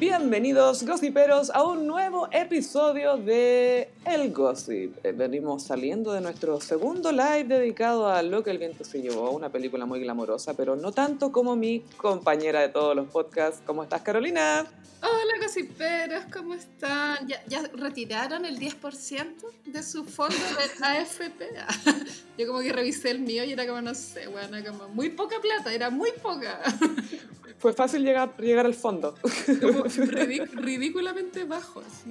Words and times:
Bienvenidos, 0.00 0.82
gossiperos, 0.86 1.50
a 1.50 1.62
un 1.62 1.86
nuevo 1.86 2.26
episodio 2.32 3.18
de 3.18 3.90
El 4.06 4.32
Gossip. 4.32 4.96
Eh, 5.04 5.12
Venimos 5.12 5.64
saliendo 5.64 6.14
de 6.14 6.22
nuestro 6.22 6.58
segundo 6.58 7.12
live 7.12 7.44
dedicado 7.44 8.08
a 8.08 8.22
Lo 8.22 8.42
que 8.42 8.50
el 8.50 8.56
viento 8.56 8.82
se 8.82 9.02
llevó, 9.02 9.30
una 9.32 9.50
película 9.50 9.84
muy 9.84 10.00
glamorosa, 10.00 10.54
pero 10.54 10.74
no 10.74 10.90
tanto 10.92 11.30
como 11.30 11.54
mi 11.54 11.80
compañera 11.98 12.62
de 12.62 12.70
todos 12.70 12.96
los 12.96 13.08
podcasts. 13.08 13.60
¿Cómo 13.66 13.82
estás, 13.82 14.00
Carolina? 14.00 14.64
Hola, 15.02 15.34
gossiperos, 15.38 16.24
¿cómo 16.32 16.54
están? 16.54 17.28
¿Ya, 17.28 17.44
ya 17.46 17.62
retiraron 17.74 18.46
el 18.46 18.58
10% 18.58 19.34
de 19.66 19.82
su 19.82 20.06
fondo 20.06 20.34
de 20.34 20.82
AFP? 20.86 21.44
Yo 22.38 22.46
como 22.46 22.60
que 22.60 22.72
revisé 22.72 23.10
el 23.10 23.20
mío 23.20 23.44
y 23.44 23.52
era 23.52 23.66
como, 23.66 23.82
no 23.82 23.94
sé, 23.94 24.28
bueno, 24.28 24.56
como 24.66 24.88
muy 24.88 25.10
poca 25.10 25.36
plata, 25.42 25.74
era 25.74 25.90
muy 25.90 26.10
poca. 26.22 26.58
Fue 27.60 27.72
fácil 27.74 28.02
llegar, 28.02 28.34
llegar 28.38 28.66
al 28.66 28.74
fondo. 28.74 29.14
Como 29.60 29.84
ridí- 29.84 30.44
ridículamente 30.50 31.44
bajo, 31.44 31.80
así. 31.80 32.10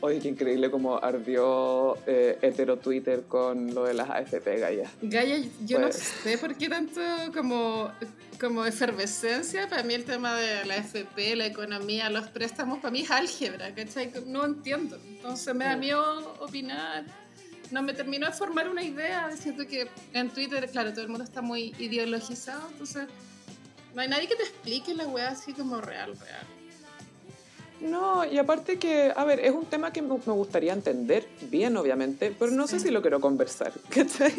Oye, 0.00 0.18
qué 0.18 0.28
increíble 0.28 0.70
cómo 0.70 0.96
ardió 0.96 1.96
eh, 2.06 2.38
hetero 2.42 2.78
Twitter 2.78 3.24
con 3.28 3.72
lo 3.74 3.84
de 3.84 3.94
las 3.94 4.10
AFP, 4.10 4.58
Gaia. 4.58 4.90
Gaia, 5.02 5.38
yo 5.64 5.78
no 5.78 5.88
Pues- 5.88 5.96
sé 6.24 6.38
por 6.38 6.56
qué 6.56 6.68
tanto 6.68 7.00
como, 7.34 7.92
como 8.40 8.64
efervescencia. 8.66 9.68
Para 9.68 9.82
mí 9.84 9.94
el 9.94 10.04
tema 10.04 10.34
de 10.36 10.64
la 10.64 10.76
FP, 10.78 11.36
la 11.36 11.46
economía, 11.46 12.10
los 12.10 12.26
préstamos, 12.28 12.78
para 12.80 12.90
mí 12.90 13.02
es 13.02 13.10
álgebra, 13.10 13.72
¿cachai? 13.74 14.10
No 14.26 14.44
entiendo. 14.44 14.96
Entonces 15.06 15.54
me 15.54 15.66
da 15.66 15.76
Mm. 15.76 15.80
miedo 15.80 16.34
opinar. 16.40 17.04
No 17.70 17.82
me 17.82 17.92
terminó 17.92 18.26
de 18.26 18.32
formar 18.32 18.68
una 18.68 18.82
idea. 18.82 19.30
Siento 19.36 19.66
que 19.66 19.88
en 20.12 20.30
Twitter, 20.30 20.68
claro, 20.70 20.90
todo 20.92 21.02
el 21.02 21.08
mundo 21.08 21.24
está 21.24 21.42
muy 21.42 21.74
ideologizado. 21.78 22.66
Entonces 22.72 23.06
no 23.96 24.02
hay 24.02 24.08
nadie 24.08 24.28
que 24.28 24.36
te 24.36 24.42
explique 24.44 24.94
la 24.94 25.06
weá 25.08 25.30
así 25.30 25.52
como 25.54 25.80
real, 25.80 26.12
real. 26.18 26.46
No, 27.80 28.24
y 28.24 28.38
aparte 28.38 28.78
que, 28.78 29.12
a 29.14 29.24
ver, 29.24 29.40
es 29.40 29.52
un 29.52 29.66
tema 29.66 29.92
que 29.92 30.00
me 30.00 30.14
gustaría 30.14 30.72
entender 30.72 31.26
bien, 31.50 31.76
obviamente, 31.76 32.34
pero 32.38 32.50
no 32.52 32.66
sé 32.66 32.78
Sí. 32.78 32.86
si 32.86 32.90
lo 32.90 33.02
quiero 33.02 33.20
conversar, 33.20 33.72
¿cachai? 33.90 34.32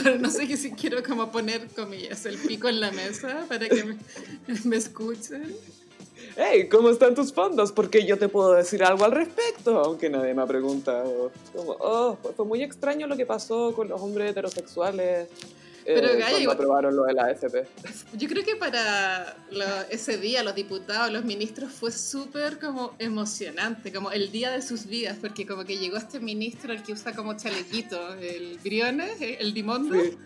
Claro, 0.00 0.18
no 0.18 0.30
sé 0.30 0.46
que 0.46 0.56
si 0.58 0.72
quiero 0.72 1.02
como 1.02 1.30
poner, 1.32 1.66
comillas, 1.68 2.26
el 2.26 2.36
pico 2.38 2.68
en 2.68 2.80
la 2.80 2.90
mesa 2.92 3.44
para 3.48 3.68
que 3.68 3.84
me, 3.84 3.96
me 4.64 4.76
escuchen. 4.76 5.54
Hey, 6.36 6.68
¿cómo 6.70 6.90
están 6.90 7.14
tus 7.14 7.32
fondos? 7.32 7.72
Porque 7.72 8.04
yo 8.06 8.18
te 8.18 8.28
puedo 8.28 8.52
decir 8.52 8.82
algo 8.84 9.04
al 9.04 9.12
respecto, 9.12 9.78
aunque 9.80 10.08
nadie 10.10 10.34
me 10.34 10.42
ha 10.42 10.46
preguntado. 10.46 11.30
Como, 11.54 11.76
oh, 11.80 12.18
fue- 12.36 12.44
muy 12.46 12.62
extraño 12.62 13.06
lo 13.06 13.16
que 13.16 13.24
pasó 13.26 13.72
con 13.74 13.88
los 13.88 14.00
hombres 14.00 14.30
heterosexuales 14.30 15.28
Pero, 15.84 16.08
Gaia, 16.18 16.28
cuando 16.30 16.52
aprobaron 16.52 16.96
lo 16.96 17.04
de 17.04 17.12
la 17.12 17.24
AFP. 17.26 17.66
Yo 18.14 18.28
creo 18.28 18.42
que 18.44 18.56
para 18.56 19.36
lo- 19.50 19.82
ese 19.90 20.16
día 20.18 20.42
los 20.42 20.54
diputados, 20.54 21.12
los 21.12 21.24
ministros 21.24 21.72
fue 21.72 21.92
súper 21.92 22.58
como 22.58 22.94
emocionante, 22.98 23.92
como 23.92 24.10
el 24.10 24.30
día 24.32 24.50
de 24.50 24.62
sus 24.62 24.86
vidas, 24.86 25.18
porque 25.20 25.46
como 25.46 25.64
que 25.64 25.76
llegó 25.78 25.96
este 25.96 26.20
ministro, 26.20 26.72
el 26.72 26.82
que 26.82 26.92
usa 26.92 27.12
como 27.12 27.36
chalequito, 27.36 28.14
el 28.14 28.58
Briones, 28.64 29.12
el 29.20 29.52
Dimondo. 29.52 29.94
Sí. 30.02 30.16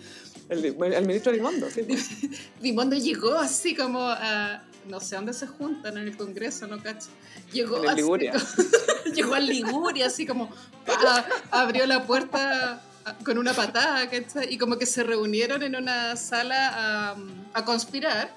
El, 0.49 0.65
el 0.65 1.07
ministro 1.07 1.31
Limondo, 1.33 1.69
sí. 1.71 1.83
pues. 1.83 2.09
Dimondo 2.63 2.97
llegó 2.97 3.35
así 3.35 3.75
como 3.75 4.01
a, 4.03 4.63
no 4.89 4.99
sé 5.01 5.17
dónde 5.17 5.33
se 5.35 5.47
juntan, 5.47 5.99
en 5.99 6.09
el 6.09 6.17
Congreso, 6.17 6.67
no 6.67 6.83
cacho. 6.83 7.09
Llegó 7.53 7.83
En 7.85 7.91
el 7.91 7.97
Liguria. 7.97 8.33
como- 8.33 9.15
llegó 9.15 9.35
al 9.35 9.47
Liguria, 9.47 10.07
así 10.07 10.25
como 10.25 10.49
pa, 10.87 11.27
abrió 11.51 11.87
la 11.87 12.07
puerta 12.07 12.75
a- 12.75 12.83
con 13.25 13.39
una 13.39 13.55
patada, 13.55 14.09
¿cachai? 14.11 14.53
Y 14.53 14.59
como 14.59 14.77
que 14.79 14.87
se 14.87 15.03
reunieron 15.03 15.63
en 15.63 15.77
una 15.77 16.17
sala 16.17 17.11
a, 17.13 17.17
a 17.55 17.65
conspirar. 17.65 18.35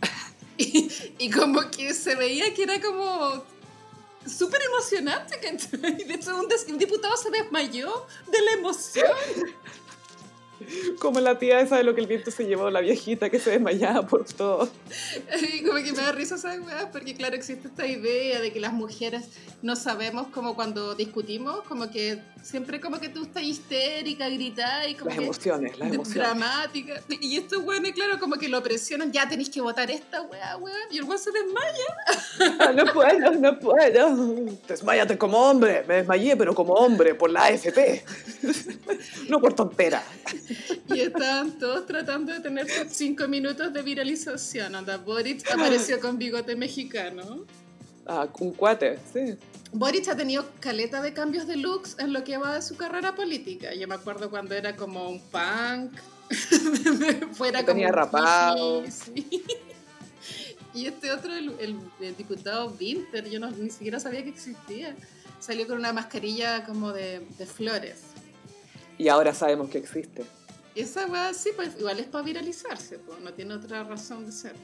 Y, 0.60 0.90
y 1.20 1.30
como 1.30 1.70
que 1.70 1.94
se 1.94 2.16
veía 2.16 2.52
que 2.52 2.64
era 2.64 2.80
como 2.80 3.44
súper 4.26 4.60
emocionante, 4.62 5.38
¿cachai? 5.38 6.04
De 6.04 6.14
hecho, 6.14 6.36
un, 6.36 6.48
un 6.68 6.78
diputado 6.78 7.16
se 7.16 7.30
desmayó 7.30 8.06
de 8.26 8.42
la 8.42 8.52
emoción. 8.54 9.06
Como 11.00 11.20
la 11.20 11.38
tía 11.38 11.60
esa 11.60 11.76
de 11.76 11.84
lo 11.84 11.94
que 11.94 12.00
el 12.00 12.06
viento 12.06 12.30
se 12.30 12.44
llevó, 12.46 12.70
la 12.70 12.80
viejita 12.80 13.30
que 13.30 13.38
se 13.38 13.50
desmayaba 13.50 14.06
por 14.06 14.24
todo. 14.24 14.68
Y 15.52 15.62
como 15.62 15.76
que 15.82 15.92
me 15.92 15.98
da 16.02 16.12
risa 16.12 16.34
esa 16.36 16.58
weá, 16.60 16.90
porque 16.90 17.14
claro, 17.14 17.36
existe 17.36 17.68
esta 17.68 17.86
idea 17.86 18.40
de 18.40 18.52
que 18.52 18.60
las 18.60 18.72
mujeres 18.72 19.28
no 19.62 19.76
sabemos 19.76 20.28
como 20.28 20.54
cuando 20.54 20.94
discutimos, 20.94 21.62
como 21.62 21.90
que 21.90 22.20
siempre 22.42 22.80
como 22.80 22.98
que 23.00 23.08
tú 23.08 23.22
estás 23.24 23.42
histérica, 23.42 24.28
gritas 24.28 24.88
y 24.88 24.94
como 24.94 25.06
Las 25.10 25.18
que 25.18 25.24
emociones, 25.24 25.78
las 25.78 25.92
emociones. 25.92 26.14
dramática. 26.14 27.02
Y 27.20 27.36
estos 27.36 27.62
weones, 27.64 27.92
claro, 27.92 28.18
como 28.18 28.36
que 28.36 28.48
lo 28.48 28.62
presionan, 28.62 29.12
ya 29.12 29.28
tenéis 29.28 29.50
que 29.50 29.60
votar 29.60 29.90
esta 29.90 30.22
weá, 30.22 30.56
weá, 30.56 30.74
y 30.90 30.98
el 30.98 31.04
weón 31.04 31.18
se 31.18 31.30
desmaya. 31.30 32.58
Ah, 32.60 32.72
No 32.74 32.92
puedo, 32.92 33.30
no 33.32 33.58
puedo. 33.58 34.48
Desmayate 34.68 35.18
como 35.18 35.38
hombre. 35.38 35.84
Me 35.88 35.94
desmayé, 35.96 36.36
pero 36.36 36.54
como 36.54 36.74
hombre, 36.74 37.14
por 37.14 37.30
la 37.30 37.44
AFP. 37.46 38.04
No 39.28 39.40
por 39.40 39.52
tontera. 39.54 40.02
Y 40.94 41.00
estaban 41.00 41.58
todos 41.58 41.86
tratando 41.86 42.32
de 42.32 42.40
tener 42.40 42.66
cinco 42.90 43.28
minutos 43.28 43.72
de 43.72 43.82
viralización. 43.82 44.74
Anda, 44.74 44.96
Boric 44.96 45.48
apareció 45.50 46.00
con 46.00 46.18
bigote 46.18 46.56
mexicano. 46.56 47.44
Ah, 48.06 48.26
un 48.40 48.52
cuate, 48.52 48.98
sí. 49.12 49.36
Boric 49.72 50.08
ha 50.08 50.16
tenido 50.16 50.48
caleta 50.60 51.02
de 51.02 51.12
cambios 51.12 51.46
de 51.46 51.56
looks 51.56 51.96
en 51.98 52.12
lo 52.14 52.24
que 52.24 52.38
va 52.38 52.54
de 52.54 52.62
su 52.62 52.76
carrera 52.76 53.14
política. 53.14 53.74
Yo 53.74 53.86
me 53.86 53.94
acuerdo 53.96 54.30
cuando 54.30 54.54
era 54.54 54.74
como 54.76 55.10
un 55.10 55.20
punk, 55.20 55.92
fuera 57.34 57.60
como 57.62 57.74
tenía 57.74 57.92
rapado. 57.92 58.84
sí. 58.90 59.44
Y 60.74 60.86
este 60.86 61.10
otro, 61.12 61.34
el, 61.34 61.50
el- 61.60 61.78
el 62.00 62.16
diputado 62.16 62.74
Winter, 62.78 63.28
yo 63.28 63.40
no, 63.40 63.50
ni 63.50 63.70
siquiera 63.70 63.98
sabía 64.00 64.22
que 64.22 64.30
existía. 64.30 64.94
Salió 65.40 65.66
con 65.66 65.78
una 65.78 65.92
mascarilla 65.92 66.64
como 66.64 66.92
de, 66.92 67.20
de 67.38 67.46
flores. 67.46 68.00
Y 68.98 69.08
ahora 69.08 69.32
sabemos 69.34 69.70
que 69.70 69.78
existe. 69.78 70.24
Y 70.78 70.82
esa 70.82 71.06
weá 71.08 71.34
sí, 71.34 71.50
pues 71.56 71.70
igual 71.76 71.98
es 71.98 72.06
para 72.06 72.22
viralizarse, 72.24 73.00
pues, 73.00 73.18
no 73.18 73.32
tiene 73.32 73.54
otra 73.54 73.82
razón 73.82 74.24
de 74.26 74.30
ser. 74.30 74.54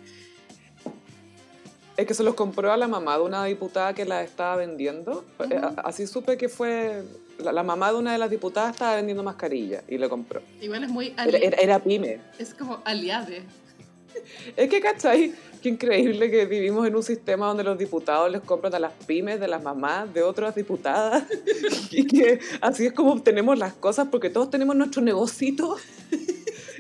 Es 1.97 2.07
que 2.07 2.15
se 2.15 2.23
los 2.23 2.35
compró 2.35 2.71
a 2.73 2.77
la 2.77 2.87
mamá 2.87 3.19
de 3.19 3.25
una 3.25 3.45
diputada 3.47 3.95
que 3.95 4.05
la 4.05 4.23
estaba 4.23 4.55
vendiendo. 4.55 5.25
Eh, 5.51 5.61
Así 5.79 6.07
supe 6.07 6.37
que 6.37 6.49
fue... 6.49 7.03
La, 7.39 7.51
la 7.51 7.65
mamá 7.65 7.91
de 7.91 7.99
una 7.99 8.13
de 8.13 8.19
las 8.19 8.31
diputadas 8.31 8.75
estaba 8.75 8.95
vendiendo 8.95 9.25
mascarilla 9.25 9.83
y 9.89 9.99
le 9.99 10.09
compró. 10.09 10.41
Igual 10.61 10.85
es 10.85 10.91
muy 10.91 11.09
Era, 11.19 11.37
era- 11.39 11.57
era 11.59 11.79
pyme. 11.81 12.21
es 12.39 12.55
como 12.55 12.81
aliade. 12.85 13.43
Es 14.57 14.69
que, 14.69 14.81
¿cachai? 14.81 15.35
Qué 15.63 15.69
increíble 15.69 16.31
que 16.31 16.47
vivimos 16.47 16.87
en 16.87 16.95
un 16.95 17.03
sistema 17.03 17.47
donde 17.47 17.65
los 17.65 17.79
diputados 17.79 18.31
les 18.31 18.43
compran 18.43 18.75
a 18.75 18.79
las 18.79 18.93
pymes 18.93 19.41
de 19.41 19.49
las 19.49 19.63
mamás 19.63 20.13
de 20.13 20.23
otras 20.23 20.55
diputadas. 20.55 21.25
Y 21.91 22.07
que 22.07 22.41
así 22.61 22.87
es 22.87 22.93
como 22.93 23.13
obtenemos 23.13 23.59
las 23.59 23.75
cosas 23.75 24.09
porque 24.11 24.31
todos 24.31 24.51
tenemos 24.51 24.77
nuestro 24.77 25.03
negocito. 25.03 25.77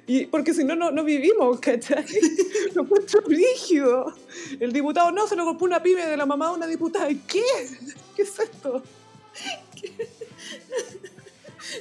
Y 0.06 0.26
porque 0.26 0.52
si 0.52 0.64
no, 0.64 0.76
no, 0.76 1.02
vivimos, 1.02 1.58
¿cachai? 1.60 2.04
Lo 2.74 2.82
encuentro 2.82 3.22
rígido. 3.22 4.14
El 4.60 4.70
diputado 4.70 5.10
no 5.12 5.26
se 5.26 5.34
lo 5.34 5.46
compró 5.46 5.64
una 5.64 5.82
pyme 5.82 6.04
de 6.04 6.18
la 6.18 6.26
mamá 6.26 6.50
de 6.50 6.56
una 6.56 6.66
diputada. 6.66 7.10
¿Y 7.10 7.16
qué? 7.20 7.42
¿Qué 8.14 8.20
es 8.20 8.38
esto? 8.38 8.82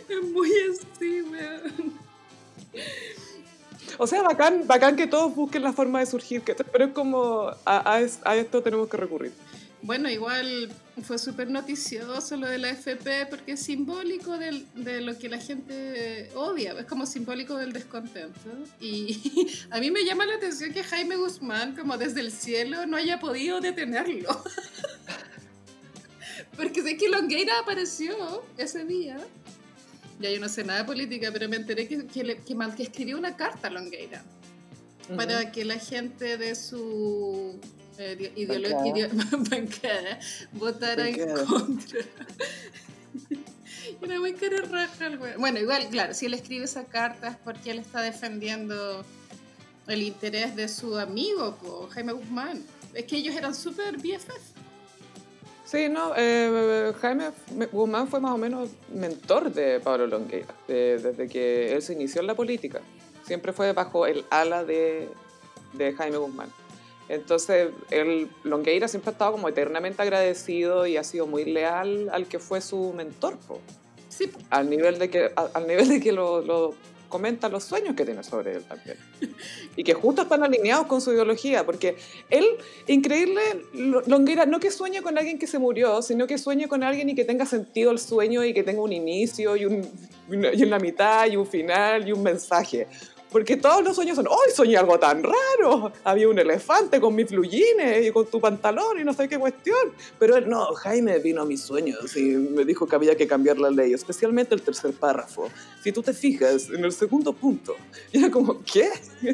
Es 0.08 0.24
muy 0.32 0.50
así. 0.70 1.22
O 3.98 4.08
sea, 4.08 4.22
bacán, 4.24 4.66
bacán 4.68 4.96
que 4.96 5.08
todos 5.08 5.36
busquen 5.36 5.64
la 5.64 5.74
forma 5.74 6.00
de 6.00 6.06
surgir, 6.06 6.42
¿cachai? 6.42 6.66
pero 6.72 6.86
es 6.86 6.92
como 6.94 7.48
a, 7.48 7.56
a 7.66 7.96
a 8.24 8.36
esto 8.36 8.62
tenemos 8.64 8.88
que 8.90 8.98
recurrir. 8.98 9.32
Bueno, 9.86 10.10
igual 10.10 10.72
fue 11.04 11.18
súper 11.20 11.50
noticioso 11.52 12.38
lo 12.38 12.48
de 12.48 12.58
la 12.58 12.70
FP 12.70 13.26
porque 13.30 13.52
es 13.52 13.60
simbólico 13.64 14.38
del- 14.38 14.66
de 14.76 15.02
lo 15.02 15.18
que 15.20 15.28
la 15.28 15.40
gente 15.40 16.30
odia, 16.36 16.72
es 16.80 16.86
como 16.86 17.06
simbólico 17.06 17.58
del 17.58 17.74
descontento. 17.74 18.40
Y 18.80 19.20
a 19.72 19.80
mí 19.82 19.92
me 19.92 20.06
llama 20.06 20.26
la 20.26 20.36
atención 20.36 20.72
que 20.72 20.84
Jaime 20.86 21.18
Guzmán, 21.18 21.76
como 21.76 21.98
desde 21.98 22.22
el 22.22 22.32
cielo, 22.32 22.86
no 22.86 22.96
haya 22.96 23.20
podido 23.20 23.60
detenerlo. 23.60 24.30
Porque 26.56 26.82
sé 26.82 26.98
que 26.98 27.10
Longueira 27.10 27.54
apareció 27.60 28.44
ese 28.58 28.86
día. 28.86 29.18
Ya 30.24 30.30
yo 30.32 30.40
no 30.40 30.48
sé 30.48 30.64
nada 30.64 30.80
de 30.80 30.86
política, 30.86 31.30
pero 31.34 31.50
me 31.50 31.58
enteré 31.58 31.86
que, 31.86 32.08
que, 32.08 32.24
le- 32.24 32.38
que 32.38 32.84
escribió 32.84 33.18
una 33.18 33.36
carta 33.36 33.68
a 33.68 33.72
Longueira 33.72 34.24
para 35.18 35.52
que 35.52 35.66
la 35.66 35.78
gente 35.78 36.38
de 36.38 36.56
su 36.56 37.60
eh, 37.98 38.16
ide- 38.18 38.34
ideolo- 38.38 38.70
Bancada. 39.50 40.20
votara 40.54 41.04
Bancada. 41.04 41.42
en 41.42 41.46
contra. 41.46 42.00
Era 44.02 44.20
muy 44.20 44.34
cara 44.34 44.62
raja 44.62 45.08
el 45.08 45.18
güey. 45.18 45.36
Bueno, 45.38 45.60
igual, 45.60 45.88
claro, 45.90 46.14
si 46.14 46.26
él 46.28 46.34
escribe 46.36 46.64
esa 46.64 46.86
carta 46.86 47.28
es 47.28 47.36
porque 47.44 47.72
él 47.72 47.80
está 47.80 48.02
defendiendo 48.02 49.04
el 49.88 50.02
interés 50.04 50.56
de 50.56 50.70
su 50.70 50.98
amigo, 50.98 51.58
po, 51.62 51.90
Jaime 51.92 52.14
Guzmán. 52.14 52.64
Es 52.94 53.04
que 53.04 53.18
ellos 53.18 53.36
eran 53.36 53.54
súper 53.54 53.98
BFF. 53.98 54.53
Sí, 55.74 55.90
no, 55.90 56.14
eh, 56.16 56.94
Jaime 57.02 57.32
Guzmán 57.72 58.08
fue 58.08 58.20
más 58.20 58.32
o 58.34 58.38
menos 58.38 58.70
mentor 58.94 59.52
de 59.52 59.80
Pablo 59.80 60.06
Longueira, 60.06 60.54
de- 60.68 61.00
desde 61.00 61.28
que 61.28 61.74
él 61.74 61.82
se 61.82 61.94
inició 61.94 62.22
en 62.22 62.28
la 62.28 62.36
política. 62.36 62.80
Siempre 63.26 63.54
fue 63.54 63.74
bajo 63.74 64.06
el 64.06 64.24
ala 64.30 64.64
de, 64.64 65.10
de 65.74 65.94
Jaime 65.94 66.18
Guzmán. 66.18 66.50
Entonces, 67.10 67.70
el 67.90 68.30
Longueira 68.44 68.88
siempre 68.88 69.10
ha 69.10 69.14
estado 69.14 69.32
como 69.32 69.50
eternamente 69.50 70.00
agradecido 70.04 70.86
y 70.86 70.98
ha 70.98 71.04
sido 71.04 71.26
muy 71.26 71.44
leal 71.46 72.08
al 72.12 72.28
que 72.28 72.38
fue 72.38 72.62
su 72.62 72.94
mentor, 72.94 73.40
po. 73.48 73.60
Sí, 74.10 74.32
al 74.52 74.70
nivel 74.70 75.00
de 75.00 75.10
que, 75.10 75.32
al 75.56 75.66
nivel 75.68 75.90
de 75.90 76.00
que 76.00 76.12
lo, 76.12 76.42
lo 76.42 76.76
comenta 77.14 77.48
los 77.48 77.64
sueños 77.64 77.96
que 77.96 78.06
tiene 78.06 78.24
sobre 78.24 78.56
él 78.56 78.64
también. 78.64 78.98
Y 79.78 79.84
que 79.84 79.94
justo 79.94 80.24
están 80.24 80.42
alineados 80.44 80.88
con 80.88 81.00
su 81.00 81.12
ideología, 81.14 81.64
porque 81.64 81.96
él, 82.32 82.46
increíble, 82.88 83.40
Lo- 83.74 84.02
Longueira, 84.02 84.48
no 84.48 84.60
que 84.60 84.72
sueñe 84.72 85.04
con 85.04 85.16
alguien 85.20 85.38
que 85.38 85.46
se 85.46 85.60
murió, 85.60 86.02
sino 86.02 86.26
que 86.26 86.40
sueñe 86.40 86.68
con 86.68 86.82
alguien 86.82 87.10
y 87.10 87.16
que 87.16 87.24
tenga 87.24 87.46
sentido 87.46 87.92
el 87.92 88.00
sueño 88.00 88.44
y 88.44 88.52
que 88.54 88.64
tenga 88.64 88.82
un 88.82 88.92
inicio 88.94 89.56
y, 89.56 89.66
un, 89.66 89.88
y 90.32 90.64
una 90.64 90.80
mitad 90.80 91.28
y 91.28 91.36
un 91.38 91.46
final 91.46 92.08
y 92.08 92.12
un 92.12 92.24
mensaje. 92.24 92.88
Porque 93.34 93.58
todos 93.58 93.84
los 93.84 93.96
sueños 93.96 94.16
son, 94.16 94.28
¡ay, 94.28 94.54
soñé 94.56 94.78
algo 94.78 95.00
tan 95.00 95.24
raro! 95.24 95.92
Había 96.04 96.30
un 96.30 96.38
elefante 96.38 97.02
con 97.02 97.16
mis 97.16 97.28
flujines 97.28 98.06
y 98.06 98.12
con 98.12 98.28
tu 98.28 98.40
pantalón 98.40 99.00
y 99.00 99.04
no 99.04 99.12
sé 99.12 99.28
qué 99.28 99.40
cuestión. 99.40 99.92
Pero 100.20 100.38
él, 100.38 100.48
no, 100.48 100.68
Jaime 100.76 101.18
vino 101.18 101.42
a 101.42 101.46
mis 101.46 101.62
sueños 101.62 102.16
y 102.16 102.22
me 102.22 102.64
dijo 102.64 102.86
que 102.86 102.96
había 102.96 103.18
que 103.18 103.26
cambiar 103.26 103.58
la 103.58 103.72
ley, 103.72 103.92
especialmente 103.92 104.54
el 104.54 104.62
tercer 104.62 104.94
párrafo. 104.94 105.50
Si 105.84 105.92
tú 105.92 106.04
te 106.04 106.14
fijas 106.14 106.70
en 106.70 106.86
el 106.86 106.92
segundo 106.92 107.34
punto. 107.34 107.76
Y 108.12 108.20
era 108.20 108.30
como, 108.30 108.62
¿qué? 108.64 108.92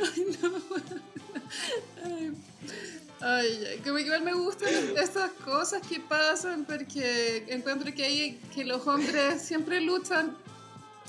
Ay, 0.00 0.36
no. 0.40 0.52
Ay, 3.20 3.66
ay, 3.68 3.78
como 3.78 3.98
igual 3.98 4.22
me 4.22 4.32
gustan 4.32 4.72
estas 4.96 5.32
cosas 5.44 5.82
que 5.84 5.98
pasan 5.98 6.64
porque 6.64 7.44
encuentro 7.48 7.92
que 7.92 8.04
hay 8.04 8.40
que 8.54 8.64
los 8.64 8.86
hombres 8.86 9.42
siempre 9.42 9.80
luchan. 9.80 10.36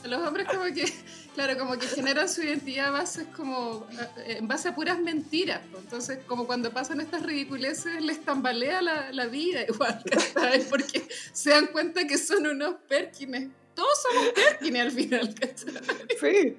Los 0.06 0.26
hombres 0.26 0.48
como 0.48 0.66
que, 0.66 0.86
claro, 1.36 1.58
como 1.58 1.78
que 1.78 1.88
generan 1.88 2.30
su 2.30 2.42
identidad 2.42 2.92
bases 2.92 3.26
como, 3.36 3.88
eh, 4.18 4.38
en 4.40 4.48
base 4.48 4.70
a 4.70 4.76
puras 4.76 5.00
mentiras. 5.00 5.62
Entonces, 5.78 6.20
como 6.26 6.48
cuando 6.48 6.72
pasan 6.72 7.02
estas 7.02 7.24
ridiculeces, 7.24 8.02
les 8.02 8.24
tambalea 8.24 8.82
la, 8.82 9.12
la 9.12 9.28
vida 9.28 9.64
igual, 9.68 10.02
¿cachai? 10.10 10.64
Porque 10.70 11.08
se 11.34 11.52
dan 11.52 11.68
cuenta 11.68 12.08
que 12.08 12.18
son 12.18 12.48
unos 12.48 12.76
Perkines. 12.88 13.50
Todos 13.74 14.02
somos 14.10 14.30
Perkines 14.30 14.82
al 14.82 14.92
final, 14.92 15.36
¿cachai? 15.36 15.74
Sí. 16.20 16.58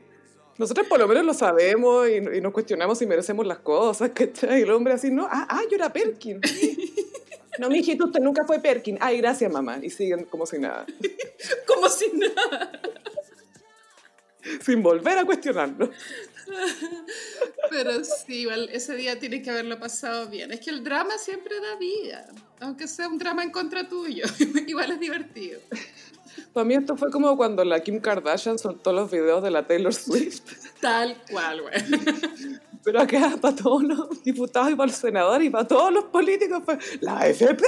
Nosotros 0.58 0.86
por 0.88 0.98
lo 0.98 1.08
menos 1.08 1.24
lo 1.24 1.32
sabemos 1.32 2.06
y, 2.06 2.36
y 2.36 2.40
nos 2.42 2.52
cuestionamos 2.52 2.98
si 2.98 3.06
merecemos 3.06 3.46
las 3.46 3.60
cosas, 3.60 4.10
¿cachai? 4.14 4.60
Y 4.60 4.62
el 4.62 4.70
hombre 4.70 4.92
así, 4.92 5.10
no, 5.10 5.26
ah, 5.30 5.46
ah, 5.48 5.62
yo 5.70 5.76
era 5.76 5.90
Perkin. 5.90 6.40
No, 7.60 7.68
mijito, 7.68 8.06
usted 8.06 8.20
nunca 8.20 8.44
fue 8.46 8.58
Perkin. 8.58 8.96
Ay, 9.00 9.18
gracias, 9.18 9.52
mamá. 9.52 9.78
Y 9.82 9.90
siguen 9.90 10.24
como 10.24 10.46
si 10.46 10.58
nada, 10.58 10.86
Como 11.66 11.88
si 11.90 12.10
nada. 12.14 12.80
sin 14.64 14.82
volver 14.82 15.18
a 15.18 15.24
cuestionarlo. 15.24 15.90
Pero 17.70 18.04
sí, 18.04 18.40
igual 18.40 18.68
ese 18.72 18.96
día 18.96 19.18
tienes 19.18 19.42
que 19.42 19.50
haberlo 19.50 19.78
pasado 19.78 20.28
bien. 20.28 20.52
Es 20.52 20.60
que 20.60 20.70
el 20.70 20.82
drama 20.82 21.16
siempre 21.18 21.54
da 21.60 21.76
vida, 21.76 22.26
aunque 22.60 22.88
sea 22.88 23.08
un 23.08 23.18
drama 23.18 23.42
en 23.42 23.50
contra 23.50 23.88
tuyo. 23.88 24.24
igual 24.66 24.92
es 24.92 25.00
divertido. 25.00 25.60
Para 26.52 26.64
mí 26.64 26.74
esto 26.74 26.96
fue 26.96 27.10
como 27.10 27.36
cuando 27.36 27.64
la 27.64 27.80
Kim 27.80 28.00
Kardashian 28.00 28.58
soltó 28.58 28.92
los 28.92 29.10
videos 29.10 29.42
de 29.42 29.50
la 29.50 29.66
Taylor 29.66 29.94
Swift. 29.94 30.42
Tal 30.80 31.16
cual, 31.30 31.62
güey. 31.62 31.74
Pero 32.82 33.00
acá 33.00 33.36
para 33.40 33.54
todos 33.54 33.82
los 33.82 34.22
diputados 34.22 34.70
y 34.72 34.74
para 34.74 34.86
los 34.86 34.96
senadores 34.96 35.46
y 35.46 35.50
para 35.50 35.66
todos 35.66 35.92
los 35.92 36.04
políticos 36.04 36.62
fue 36.64 36.78
la 37.00 37.26
FP, 37.26 37.64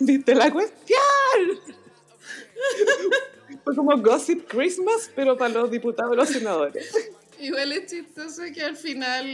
¿viste 0.00 0.34
la 0.34 0.50
cuestión? 0.50 0.98
Fue 3.66 3.74
como 3.74 4.00
Gossip 4.00 4.46
Christmas, 4.46 5.10
pero 5.12 5.36
para 5.36 5.54
los 5.54 5.68
diputados 5.68 6.12
y 6.12 6.16
los 6.16 6.28
senadores. 6.28 6.88
Igual 7.40 7.72
es 7.72 7.90
chistoso 7.90 8.42
que 8.54 8.62
al 8.62 8.76
final 8.76 9.26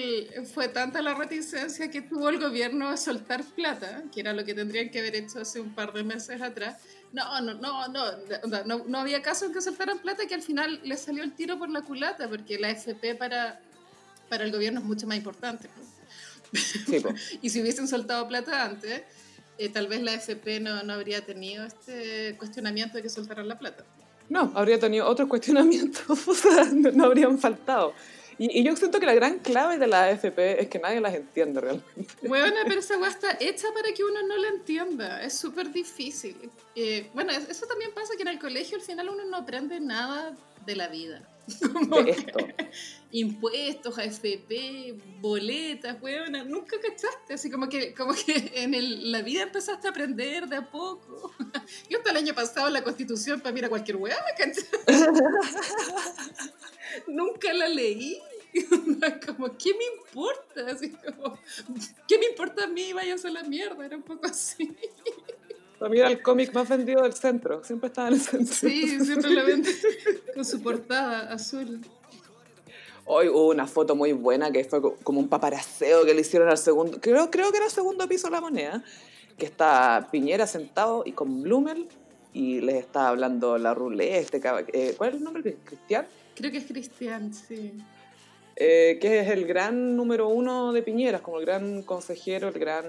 fue 0.55 0.69
tanta 0.69 1.02
la 1.02 1.14
reticencia 1.14 1.90
que 1.90 2.00
tuvo 2.00 2.31
el 2.31 2.40
gobierno 2.40 2.88
a 2.88 2.96
soltar 2.96 3.44
plata, 3.44 4.05
que 4.11 4.20
era 4.20 4.32
lo 4.32 4.43
que 4.46 4.55
tendrían 4.55 4.88
que 4.88 5.00
haber 5.00 5.17
hecho 5.17 5.40
hace 5.40 5.61
un 5.61 5.75
par 5.75 5.93
de 5.93 6.02
meses 6.02 6.40
atrás. 6.40 6.79
No, 7.12 7.43
no, 7.43 7.52
no, 7.52 7.88
no, 7.88 8.05
no, 8.64 8.84
no, 8.87 8.99
había 8.99 9.20
caso 9.20 9.44
en 9.44 9.52
que 9.52 9.61
soltaran 9.61 9.99
plata 9.99 10.26
que 10.26 10.34
al 10.34 10.43
final 10.43 10.81
le 10.82 10.96
salió 10.96 11.23
el 11.25 11.34
tiro 11.34 11.58
por 11.58 11.69
la 11.69 11.82
culata, 11.82 12.26
porque 12.26 12.58
la 12.58 12.70
FP 12.70 13.17
para, 13.17 13.61
para 14.31 14.44
el 14.44 14.50
gobierno 14.50 14.81
es 14.81 14.87
mucho 14.87 15.06
más 15.06 15.19
importante. 15.19 15.69
Sí, 16.55 17.00
po. 17.00 17.12
Y 17.43 17.50
si 17.50 17.61
hubiesen 17.61 17.87
soltado 17.87 18.26
plata 18.29 18.64
antes, 18.64 19.02
eh, 19.58 19.69
tal 19.69 19.88
vez 19.88 20.00
la 20.00 20.14
FP 20.14 20.61
no, 20.61 20.82
no 20.84 20.94
habría 20.94 21.20
tenido 21.20 21.67
este 21.67 22.34
cuestionamiento 22.38 22.96
de 22.96 23.02
que 23.02 23.11
soltaran 23.11 23.46
la 23.46 23.58
plata. 23.58 23.84
No, 24.32 24.50
habría 24.55 24.79
tenido 24.79 25.06
otros 25.06 25.29
cuestionamientos, 25.29 26.08
o 26.29 26.34
sea, 26.34 26.64
no, 26.73 26.90
no 26.93 27.05
habrían 27.05 27.38
faltado. 27.38 27.93
Y, 28.38 28.61
y 28.61 28.64
yo 28.64 28.75
siento 28.76 28.99
que 28.99 29.05
la 29.06 29.14
gran 29.14 29.38
clave 29.40 29.79
de 29.79 29.87
la 29.87 30.05
AFP 30.05 30.61
es 30.62 30.69
que 30.69 30.79
nadie 30.79 31.00
las 31.00 31.14
entiende 31.14 31.61
realmente. 31.61 32.14
Bueno, 32.26 32.56
pero 32.67 32.81
esa 32.84 32.96
weá 32.99 33.11
está 33.11 33.37
hecha 33.38 33.69
para 33.75 33.93
que 33.93 34.02
uno 34.02 34.26
no 34.26 34.37
la 34.38 34.49
entienda. 34.49 35.23
Es 35.23 35.37
súper 35.38 35.70
difícil. 35.70 36.34
Eh, 36.75 37.11
bueno, 37.12 37.31
es- 37.32 37.49
eso 37.50 37.67
también 37.67 37.93
pasa 37.94 38.14
que 38.17 38.23
en 38.23 38.29
el 38.29 38.38
colegio 38.38 38.79
al 38.79 38.82
final 38.82 39.11
uno 39.11 39.25
no 39.26 39.37
aprende 39.37 39.79
nada 39.81 40.34
de 40.64 40.76
la 40.76 40.88
vida. 40.88 41.20
De 42.05 42.11
esto. 42.11 42.39
impuestos, 43.11 43.99
AFP, 43.99 44.94
boletas, 45.21 46.00
weona, 46.00 46.44
nunca 46.44 46.79
cachaste. 46.81 47.35
Así 47.35 47.50
como 47.50 47.69
que, 47.69 47.94
como 47.94 48.15
que 48.15 48.53
en 48.55 48.75
el- 48.75 49.12
la 49.12 49.23
vida 49.23 49.43
empezaste 49.43 49.87
a 49.87 49.91
aprender 49.91 50.49
de 50.49 50.56
a 50.56 50.71
poco. 50.71 51.33
Yo 51.91 51.99
hasta 51.99 52.11
el 52.11 52.17
año 52.19 52.35
pasado 52.35 52.71
la 52.71 52.83
constitución 52.83 53.41
para 53.41 53.59
era 53.59 53.69
cualquier 53.69 53.97
weá. 53.97 54.17
Nunca 57.06 57.53
la 57.53 57.69
leí. 57.69 58.21
Como, 59.27 59.56
¿qué 59.56 59.71
me 59.75 59.85
importa? 59.97 60.67
Así 60.71 60.91
como, 60.91 61.39
¿qué 62.06 62.19
me 62.19 62.27
importa 62.27 62.65
a 62.65 62.67
mí? 62.67 62.93
Váyanse 62.93 63.29
a 63.29 63.31
la 63.31 63.43
mierda. 63.44 63.85
Era 63.85 63.97
un 63.97 64.03
poco 64.03 64.27
así. 64.27 64.77
Para 65.82 65.90
mí 65.90 65.99
era 65.99 66.11
el 66.11 66.23
cómic 66.23 66.55
más 66.55 66.69
vendido 66.69 67.02
del 67.02 67.12
centro, 67.12 67.64
siempre 67.64 67.88
estaba 67.88 68.06
en 68.06 68.14
el 68.14 68.20
centro. 68.20 68.55
Sí, 68.55 69.00
siempre 69.05 69.31
la 69.34 69.43
ven 69.43 69.64
con 70.32 70.44
su 70.44 70.62
portada 70.62 71.32
azul. 71.32 71.81
Hoy 73.05 73.29
hubo 73.29 73.49
una 73.49 73.67
foto 73.67 73.96
muy 73.96 74.12
buena 74.12 74.52
que 74.52 74.62
fue 74.62 74.81
co- 74.81 74.96
como 75.02 75.19
un 75.19 75.29
paparaceo 75.29 76.05
que 76.05 76.14
le 76.14 76.20
hicieron 76.20 76.49
al 76.49 76.56
segundo, 76.58 76.99
creo, 77.00 77.29
creo 77.32 77.50
que 77.50 77.56
era 77.56 77.67
el 77.67 77.73
segundo 77.73 78.06
piso 78.06 78.29
de 78.29 78.31
la 78.31 78.40
moneda, 78.40 78.84
que 79.37 79.44
está 79.44 80.06
Piñera 80.12 80.46
sentado 80.46 81.02
y 81.05 81.11
con 81.11 81.43
Blumel 81.43 81.88
y 82.32 82.61
les 82.61 82.76
está 82.76 83.08
hablando 83.08 83.58
la 83.58 83.75
rulé, 83.75 84.19
este, 84.19 84.40
eh, 84.73 84.94
¿cuál 84.96 85.11
es 85.11 85.17
el 85.17 85.25
nombre? 85.25 85.56
Cristian, 85.64 86.06
Creo 86.37 86.52
que 86.52 86.58
es 86.58 86.64
Cristian, 86.67 87.34
sí. 87.34 87.73
Eh, 88.57 88.99
que 89.01 89.21
es 89.21 89.29
el 89.31 89.47
gran 89.47 89.97
número 89.97 90.29
uno 90.29 90.73
de 90.73 90.82
Piñera, 90.82 91.21
como 91.21 91.39
el 91.41 91.47
gran 91.47 91.82
consejero, 91.82 92.49
el 92.49 92.59
gran 92.59 92.85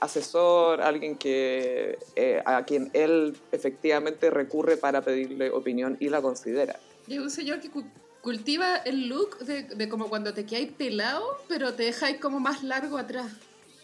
asesor, 0.00 0.80
alguien 0.80 1.16
que 1.16 1.98
eh, 2.14 2.40
a 2.44 2.64
quien 2.64 2.90
él 2.92 3.36
efectivamente 3.50 4.30
recurre 4.30 4.76
para 4.76 5.02
pedirle 5.02 5.50
opinión 5.50 5.96
y 5.98 6.08
la 6.08 6.22
considera. 6.22 6.78
Y 7.08 7.14
es 7.14 7.20
un 7.20 7.30
señor 7.30 7.60
que 7.60 7.68
cu- 7.68 7.84
cultiva 8.22 8.76
el 8.76 9.08
look 9.08 9.38
de, 9.40 9.64
de 9.64 9.88
como 9.88 10.08
cuando 10.08 10.32
te 10.32 10.46
quedáis 10.46 10.70
pelado, 10.72 11.24
pero 11.48 11.74
te 11.74 11.82
dejáis 11.84 12.18
como 12.18 12.38
más 12.38 12.62
largo 12.62 12.96
atrás. 12.96 13.32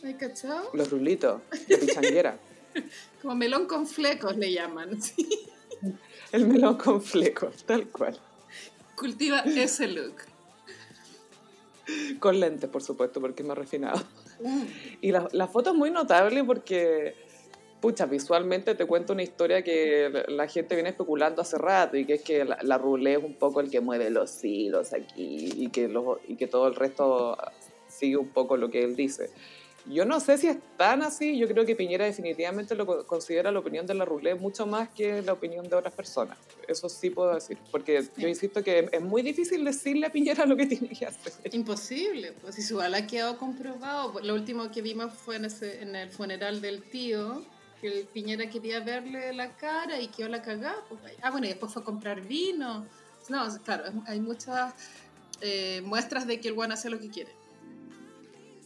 ¿Has 0.05 0.15
cachado? 0.15 0.71
Los 0.73 0.91
rulitos 0.91 1.41
de 1.69 1.79
pichanguera. 1.79 2.37
Como 3.21 3.35
melón 3.35 3.67
con 3.67 3.87
flecos 3.87 4.37
le 4.39 4.51
llaman. 4.53 5.01
sí. 5.03 5.29
el 6.33 6.47
melón 6.47 6.77
con 6.77 7.03
flecos, 7.03 7.65
tal 7.65 7.87
cual. 7.89 8.19
Cultiva 8.97 9.41
ese 9.41 9.89
look. 9.89 10.15
Con 12.19 12.41
lentes, 12.41 12.69
por 12.71 12.83
supuesto, 12.83 13.21
porque 13.21 13.43
es 13.43 13.49
más 13.49 13.59
refinado. 13.59 14.01
Mm. 14.41 14.63
Y 15.01 15.13
la, 15.13 15.29
la 15.33 15.47
foto 15.47 15.71
es 15.71 15.77
muy 15.77 15.91
notable 15.91 16.45
porque, 16.45 17.15
pucha, 17.81 18.07
visualmente 18.07 18.75
te 18.75 18.87
cuenta 18.87 19.13
una 19.13 19.23
historia 19.23 19.63
que 19.63 20.25
la, 20.29 20.49
gente 20.49 20.75
viene 20.75 20.91
especulando 20.91 21.43
hace 21.43 21.59
rato 21.59 21.97
y 21.97 22.05
que 22.05 22.15
es 22.15 22.23
que 22.23 22.45
la, 22.45 22.59
la 22.63 22.79
roulette 22.79 23.19
es 23.19 23.25
un 23.25 23.35
poco 23.35 23.61
el 23.61 23.71
que 23.71 23.81
mueve 23.81 24.11
los 24.11 24.45
hilos 24.45 24.93
aquí 24.93 25.53
y 25.57 25.69
que, 25.69 25.89
los, 25.89 26.19
y 26.27 26.37
que 26.37 26.47
todo 26.47 26.67
el 26.69 26.75
resto 26.75 27.37
sigue 27.89 28.17
un 28.17 28.29
poco 28.29 28.57
lo 28.57 28.71
que 28.71 28.85
él 28.85 28.97
dice. 28.97 29.31
Yo 29.87 30.05
no 30.05 30.21
sé 30.21 30.39
si 30.39 30.47
es 30.47 30.57
tan 30.77 31.03
así, 31.03 31.37
yo 31.37 31.49
creo 31.49 31.67
que 31.67 31.75
Piñera 31.75 32.05
definitivamente 32.05 32.75
lo 32.77 32.87
co- 32.87 33.05
considera 33.07 33.51
la 33.51 33.59
opinión 33.59 33.85
de 33.87 33.95
la 33.95 34.05
roulette 34.05 34.39
mucho 34.41 34.65
más 34.67 34.89
que 34.91 35.23
la 35.23 35.33
opinión 35.33 35.69
de 35.69 35.75
otras 35.75 35.93
personas. 35.93 36.39
Eso 36.69 36.89
sí 36.89 37.11
puedo 37.11 37.35
decir, 37.35 37.59
porque 37.73 38.01
yo 38.17 38.29
insisto 38.29 38.63
que 38.63 38.89
es 38.93 39.01
muy 39.03 39.23
difícil 39.23 39.65
decirle 39.65 40.07
a 40.07 40.13
Piñera 40.13 40.47
lo 40.47 40.57
que 40.57 40.67
tiene 40.75 40.89
que 40.89 41.07
hacer. 41.07 41.33
Imposible, 41.53 42.33
pues 42.41 42.55
si 42.55 42.63
igual 42.73 42.95
ha 42.95 43.07
quedado 43.07 43.37
comprobado. 43.39 44.21
Lo 44.21 44.35
último 44.35 44.71
que 44.71 44.83
vimos 44.83 45.13
fue 45.15 45.37
en, 45.37 45.47
ese, 45.47 45.83
en 45.83 45.97
el 45.97 46.11
funeral 46.11 46.61
del 46.61 46.83
tío, 46.85 47.43
que 47.81 47.89
el 47.89 48.07
Piñera 48.07 48.49
quería 48.49 48.79
verle 48.81 49.33
la 49.33 49.57
cara 49.57 50.01
y 50.01 50.07
quedó 50.09 50.29
la 50.29 50.43
cagada. 50.43 50.77
pues, 50.89 51.01
ah, 51.23 51.31
bueno, 51.31 51.47
y 51.47 51.51
después 51.51 51.73
fue 51.73 51.83
a 51.83 51.85
comprar 51.85 52.21
vino. 52.21 52.87
No, 53.29 53.47
claro, 53.65 53.85
hay 54.07 54.21
muchas 54.21 54.75
eh, 55.41 55.81
muestras 55.85 56.27
de 56.27 56.39
que 56.41 56.49
el 56.49 56.55
guan 56.55 56.71
hace 56.71 56.89
lo 56.89 57.01
que 57.01 57.09
quiere. 57.09 57.31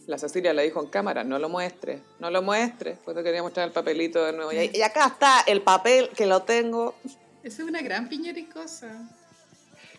La 0.07 0.17
Cecilia 0.17 0.53
le 0.53 0.63
dijo 0.63 0.81
en 0.81 0.87
cámara, 0.89 1.23
no 1.23 1.37
lo 1.37 1.49
muestre, 1.49 2.01
no 2.19 2.31
lo 2.31 2.41
muestre. 2.41 2.97
Pues 3.03 3.15
te 3.15 3.23
quería 3.23 3.43
mostrar 3.43 3.67
el 3.67 3.73
papelito 3.73 4.23
de 4.25 4.31
nuevo. 4.33 4.51
Y, 4.53 4.71
y 4.73 4.81
acá 4.81 5.07
está 5.07 5.41
el 5.47 5.61
papel 5.61 6.09
que 6.15 6.25
lo 6.25 6.43
tengo. 6.43 6.95
Esa 7.43 7.61
es 7.63 7.67
una 7.67 7.81
gran 7.81 8.07
piñericosa. 8.07 9.09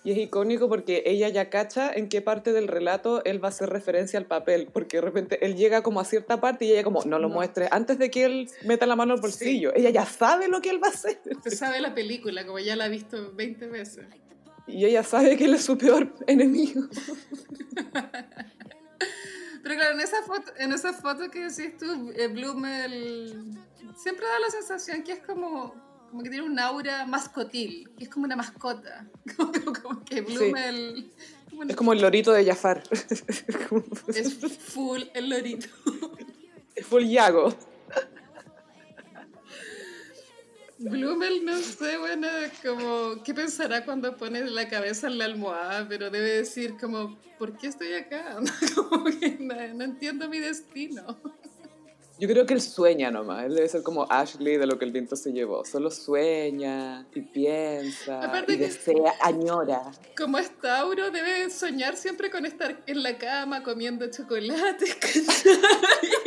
Y 0.05 0.13
es 0.13 0.19
icónico 0.19 0.69
porque 0.69 1.03
ella 1.07 1.29
ya 1.29 1.51
cacha 1.51 1.93
en 1.93 2.09
qué 2.09 2.23
parte 2.23 2.53
del 2.55 2.69
relato 2.69 3.23
él 3.25 3.43
va 3.43 3.49
a 3.49 3.51
hacer 3.51 3.69
referencia 3.69 4.19
al 4.19 4.25
papel, 4.25 4.69
porque 4.73 4.97
de 4.97 5.01
repente 5.03 5.45
él 5.45 5.57
llega 5.57 5.83
como 5.83 6.01
a 6.01 6.05
cierta 6.05 6.41
parte 6.41 6.65
y 6.65 6.73
ella 6.73 6.85
como, 6.85 7.03
no 7.05 7.19
lo 7.19 7.29
No. 7.29 7.35
muestre 7.35 7.69
antes 7.71 7.99
de 7.99 8.11
que 8.11 8.25
él 8.25 8.49
meta 8.65 8.87
la 8.87 8.97
mano 8.97 9.13
al 9.13 9.21
bolsillo. 9.21 9.75
Ella 9.75 9.91
ya 9.91 10.07
sabe 10.07 10.49
lo 10.49 10.63
que 10.63 10.71
él 10.71 10.83
va 10.83 10.87
a 10.87 10.91
hacer. 10.93 11.21
Usted 11.31 11.51
sabe 11.51 11.81
la 11.81 11.95
película, 11.95 12.47
como 12.47 12.59
ya 12.61 12.77
la 12.77 12.85
ha 12.85 12.89
visto 12.89 13.33
20 13.35 13.67
veces. 13.67 14.07
Y 14.67 14.87
ella 14.87 15.03
sabe 15.03 15.37
que 15.37 15.45
él 15.47 15.55
es 15.55 15.65
su 15.65 15.77
peor 15.77 16.15
enemigo. 16.27 16.83
Pero 19.63 19.75
claro, 19.75 19.95
en 19.95 20.01
esa 20.01 20.23
foto, 20.23 20.53
en 20.57 20.73
esa 20.73 20.93
foto 20.93 21.31
que 21.31 21.49
decís 21.49 21.77
tú, 21.79 22.13
eh, 22.17 22.29
Blumel 22.29 23.59
siempre 23.97 24.27
da 24.27 24.39
la 24.39 24.51
sensación 24.51 25.03
que 25.03 25.13
es 25.13 25.21
como, 25.21 25.75
como 26.11 26.23
que 26.23 26.31
tiene 26.31 26.47
un 26.47 26.59
aura 26.59 27.07
mascotil, 27.07 27.91
que 27.97 28.05
es 28.05 28.11
como 28.11 28.27
una 28.27 28.37
mascota. 28.37 29.07
Como, 29.37 29.53
como 29.83 30.05
que 30.05 30.21
Blumel 30.21 31.11
como 31.51 31.63
Es 31.65 31.77
como 31.77 31.93
el 31.93 32.01
lorito 32.01 32.33
de 32.33 32.45
Jafar. 32.45 32.83
es 34.09 34.59
full 34.59 35.03
el 35.15 35.31
lorito. 35.31 35.69
Es 36.75 36.87
full 36.87 37.05
Yago. 37.05 37.55
Blumel, 40.79 41.45
no 41.45 41.57
sé, 41.59 41.99
bueno, 41.99 42.29
como, 42.65 43.23
¿qué 43.25 43.35
pensará 43.35 43.85
cuando 43.85 44.17
pone 44.17 44.45
la 44.45 44.69
cabeza 44.69 45.09
en 45.09 45.19
la 45.19 45.25
almohada? 45.25 45.87
Pero 45.89 46.09
debe 46.11 46.31
decir 46.31 46.77
como, 46.81 47.19
¿por 47.39 47.57
qué 47.59 47.67
estoy 47.67 47.95
acá? 47.95 48.37
Como 48.75 49.05
que 49.07 49.39
no, 49.41 49.55
no 49.75 49.85
entiendo 49.85 50.29
mi 50.29 50.39
destino. 50.39 51.19
Yo 52.21 52.27
creo 52.27 52.47
que 52.47 52.55
él 52.55 52.61
sueña 52.61 53.13
nomás. 53.13 53.45
Él 53.45 53.55
debe 53.55 53.69
ser 53.69 53.85
como 53.85 54.05
Ashley 54.11 54.57
de 54.57 54.67
lo 54.67 54.77
que 54.77 54.85
el 54.85 54.91
viento 54.91 55.15
se 55.15 55.31
llevó. 55.33 55.65
Solo 55.65 55.89
sueña 55.89 57.07
y 57.15 57.21
piensa 57.21 58.21
Aparte 58.25 58.55
y 58.55 58.59
que- 58.59 58.65
desea, 58.67 59.15
añora. 59.21 59.83
Como 60.17 60.37
es 60.39 60.51
Tauro, 60.61 61.13
debe 61.13 61.49
soñar 61.49 61.97
siempre 61.97 62.29
con 62.29 62.45
estar 62.45 62.83
en 62.89 63.05
la 63.05 63.17
cama 63.19 63.63
comiendo 63.63 64.11
chocolate. 64.11 64.87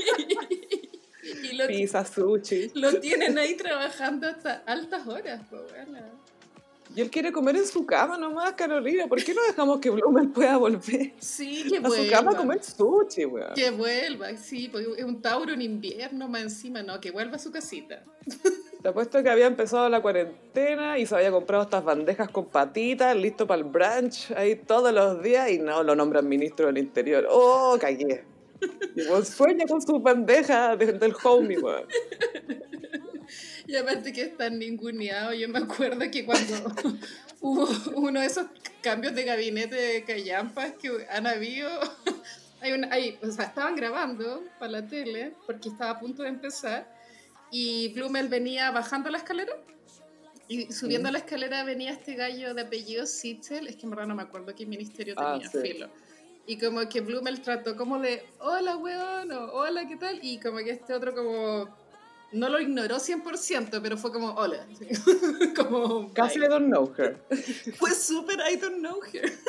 y 1.51 1.55
lo, 1.55 1.67
Pizza, 1.67 2.05
sushi. 2.05 2.71
lo 2.75 2.99
tienen 2.99 3.37
ahí 3.37 3.55
trabajando 3.55 4.27
hasta 4.27 4.63
altas 4.65 5.07
horas, 5.07 5.41
pues 5.49 5.61
bueno. 5.71 6.21
Y 6.93 6.99
él 6.99 7.09
quiere 7.09 7.31
comer 7.31 7.55
en 7.55 7.65
su 7.65 7.85
cama 7.85 8.17
nomás, 8.17 8.51
Carolina. 8.53 9.07
¿Por 9.07 9.23
qué 9.23 9.33
no 9.33 9.41
dejamos 9.47 9.79
que 9.79 9.89
Blumel 9.89 10.27
pueda 10.29 10.57
volver 10.57 11.13
Sí, 11.19 11.65
que 11.69 11.77
a 11.77 11.89
su 11.89 12.09
cama 12.09 12.31
a 12.31 12.35
comer 12.35 12.61
sushi, 12.61 13.25
weón? 13.25 13.53
Que 13.53 13.69
vuelva, 13.71 14.35
sí, 14.35 14.67
porque 14.69 14.87
es 14.97 15.05
un 15.05 15.21
Tauro 15.21 15.53
en 15.53 15.61
invierno 15.61 16.27
más 16.27 16.41
encima, 16.41 16.83
no, 16.83 16.99
que 16.99 17.11
vuelva 17.11 17.37
a 17.37 17.39
su 17.39 17.49
casita. 17.49 18.03
Te 18.81 18.89
apuesto 18.89 19.23
que 19.23 19.29
había 19.29 19.45
empezado 19.45 19.87
la 19.87 20.01
cuarentena 20.01 20.97
y 20.97 21.05
se 21.05 21.15
había 21.15 21.31
comprado 21.31 21.63
estas 21.63 21.83
bandejas 21.83 22.29
con 22.29 22.47
patitas, 22.47 23.15
listo 23.15 23.47
para 23.47 23.59
el 23.61 23.63
brunch, 23.63 24.31
ahí 24.31 24.55
todos 24.55 24.91
los 24.91 25.21
días, 25.23 25.49
y 25.49 25.59
no 25.59 25.83
lo 25.83 25.95
nombran 25.95 26.27
ministro 26.27 26.65
del 26.65 26.79
Interior. 26.79 27.25
¡Oh, 27.29 27.77
cagué! 27.79 28.25
Weón 28.95 29.25
sueña 29.25 29.65
con 29.65 29.81
su 29.81 29.99
bandeja 29.99 30.75
de- 30.75 30.93
del 30.93 31.13
homie, 31.23 31.57
weón. 31.59 31.85
Y 33.67 33.75
aparte 33.77 34.11
que 34.11 34.23
es 34.23 34.37
tan 34.37 34.59
ninguneado, 34.59 35.33
yo 35.33 35.47
me 35.47 35.59
acuerdo 35.59 35.99
que 36.11 36.25
cuando 36.25 36.53
hubo 37.41 37.67
uno 37.95 38.19
de 38.19 38.25
esos 38.25 38.47
cambios 38.81 39.15
de 39.15 39.23
gabinete 39.23 39.75
de 39.75 40.03
callampas 40.03 40.73
que 40.73 40.89
han 41.09 41.25
habido, 41.27 41.69
hay 42.61 42.73
una, 42.73 42.91
hay, 42.91 43.17
o 43.23 43.31
sea, 43.31 43.45
estaban 43.45 43.75
grabando 43.75 44.43
para 44.59 44.71
la 44.73 44.87
tele 44.87 45.33
porque 45.47 45.69
estaba 45.69 45.91
a 45.91 45.99
punto 45.99 46.23
de 46.23 46.29
empezar 46.29 46.93
y 47.51 47.93
Blumel 47.93 48.27
venía 48.27 48.69
bajando 48.71 49.09
la 49.09 49.19
escalera 49.19 49.53
y 50.49 50.69
subiendo 50.73 51.07
Mm. 51.09 51.13
la 51.13 51.19
escalera 51.19 51.63
venía 51.63 51.91
este 51.91 52.15
gallo 52.15 52.53
de 52.53 52.63
apellido 52.63 53.05
Sitzel, 53.05 53.67
es 53.67 53.77
que 53.77 53.83
en 53.85 53.91
verdad 53.91 54.07
no 54.07 54.15
me 54.15 54.23
acuerdo 54.23 54.53
qué 54.53 54.65
ministerio 54.65 55.13
Ah, 55.17 55.33
tenía, 55.39 55.49
sí. 55.49 55.59
filo. 55.61 55.89
Y 56.47 56.57
como 56.57 56.87
que 56.89 57.01
Blumel 57.01 57.41
trató 57.41 57.75
como 57.75 57.99
de, 57.99 58.23
hola 58.39 58.77
weón, 58.77 59.31
o 59.31 59.53
hola, 59.53 59.87
¿qué 59.87 59.95
tal? 59.95 60.19
Y 60.21 60.39
como 60.39 60.57
que 60.57 60.71
este 60.71 60.93
otro 60.93 61.13
como, 61.13 61.69
no 62.31 62.49
lo 62.49 62.59
ignoró 62.59 62.97
100%, 62.97 63.79
pero 63.81 63.97
fue 63.97 64.11
como, 64.11 64.33
hola. 64.33 64.65
como, 65.55 66.11
Casi. 66.13 66.39
I 66.39 66.47
don't 66.47 66.67
know 66.67 66.91
her. 66.97 67.21
Fue 67.77 67.91
súper 67.91 68.39
I 68.51 68.57
don't 68.57 68.79
know 68.79 68.99
her. 69.13 69.31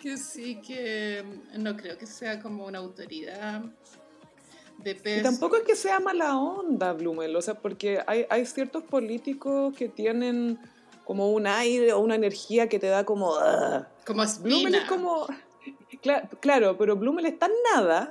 que 0.00 0.16
sí, 0.16 0.60
que 0.60 1.24
no 1.56 1.76
creo 1.76 1.96
que 1.96 2.06
sea 2.06 2.40
como 2.40 2.66
una 2.66 2.78
autoridad 2.78 3.62
de 4.78 4.90
Y 4.90 4.94
peso. 4.94 5.22
tampoco 5.22 5.56
es 5.56 5.62
que 5.62 5.76
sea 5.76 6.00
mala 6.00 6.36
onda, 6.36 6.92
Blumel, 6.92 7.36
o 7.36 7.42
sea, 7.42 7.54
porque 7.54 8.02
hay, 8.06 8.26
hay 8.28 8.44
ciertos 8.46 8.82
políticos 8.82 9.74
que 9.76 9.88
tienen 9.88 10.58
como 11.04 11.30
un 11.32 11.46
aire 11.46 11.92
o 11.92 12.00
una 12.00 12.14
energía 12.14 12.68
que 12.68 12.78
te 12.78 12.86
da 12.88 13.04
como... 13.04 13.32
"Ugh". 13.32 13.86
Como 14.06 14.22
Blumel 14.40 14.74
es 14.74 14.84
como... 14.84 15.26
Cla- 16.02 16.28
claro, 16.40 16.76
pero 16.76 16.96
Blumel 16.96 17.26
es 17.26 17.38
tan 17.38 17.52
nada 17.74 18.10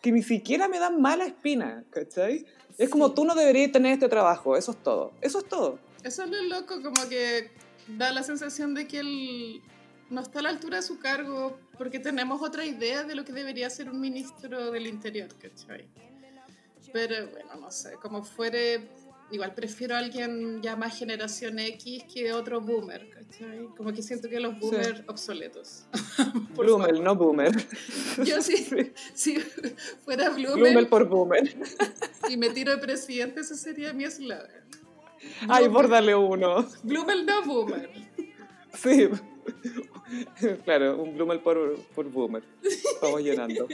que 0.00 0.10
ni 0.10 0.22
siquiera 0.22 0.66
me 0.68 0.78
da 0.78 0.90
mala 0.90 1.24
espina, 1.26 1.84
¿cachai? 1.90 2.44
Es 2.78 2.88
como 2.88 3.08
Sí. 3.08 3.14
tú 3.14 3.24
no 3.24 3.34
deberías 3.34 3.70
tener 3.70 3.92
este 3.92 4.08
trabajo, 4.08 4.56
eso 4.56 4.72
es 4.72 4.82
todo, 4.82 5.12
eso 5.20 5.38
es 5.38 5.44
todo. 5.44 5.78
Eso 6.02 6.24
es 6.24 6.30
lo 6.30 6.42
loco, 6.42 6.82
como 6.82 7.08
que 7.08 7.50
da 7.86 8.10
la 8.12 8.22
sensación 8.24 8.74
de 8.74 8.88
que 8.88 8.98
él 9.00 9.62
no 10.10 10.20
está 10.22 10.40
a 10.40 10.42
la 10.42 10.48
altura 10.48 10.78
de 10.78 10.82
su 10.82 10.98
cargo 10.98 11.56
porque 11.78 11.98
tenemos 12.00 12.42
otra 12.42 12.64
idea 12.64 13.04
de 13.04 13.14
lo 13.14 13.24
que 13.24 13.32
debería 13.32 13.70
ser 13.70 13.88
un 13.90 14.00
ministro 14.00 14.70
del 14.72 14.86
interior, 14.88 15.28
¿cachai? 15.40 15.86
Pero 16.92 17.28
bueno, 17.30 17.54
no 17.60 17.70
sé, 17.70 17.92
como 18.02 18.22
fuere, 18.24 18.88
igual 19.32 19.54
prefiero 19.54 19.94
a 19.94 19.98
alguien 19.98 20.60
ya 20.62 20.76
más 20.76 20.96
generación 20.96 21.58
X 21.58 22.04
que 22.12 22.32
otro 22.32 22.60
boomer, 22.60 23.08
¿cachai? 23.08 23.66
Como 23.76 23.92
que 23.92 24.02
siento 24.02 24.28
que 24.28 24.38
los 24.38 24.58
boomers 24.58 25.02
obsoletos. 25.08 25.86
Por 26.54 26.66
Blumel, 26.66 27.02
no 27.02 27.16
boomer. 27.16 27.52
Yo 28.24 28.42
sí, 28.42 28.92
si 29.14 29.38
fuera 30.04 30.30
Blumel 30.30 30.54
Blumel 30.54 30.86
por 30.86 31.08
boomer. 31.08 31.56
y 32.28 32.36
me 32.36 32.50
tiro 32.50 32.72
de 32.72 32.78
presidente, 32.78 33.40
ese 33.40 33.56
sería 33.56 33.92
mi 33.92 34.04
eslogan. 34.04 34.50
Ay, 35.48 35.68
bórdale 35.68 36.14
uno. 36.14 36.68
Blumel 36.82 37.24
no 37.24 37.42
boomer. 37.44 37.90
Sí. 38.74 39.08
Claro, 40.64 41.02
un 41.02 41.14
Blumel 41.14 41.40
por, 41.40 41.78
por 41.94 42.08
boomer. 42.10 42.42
Vamos 43.00 43.22
llenando. 43.22 43.66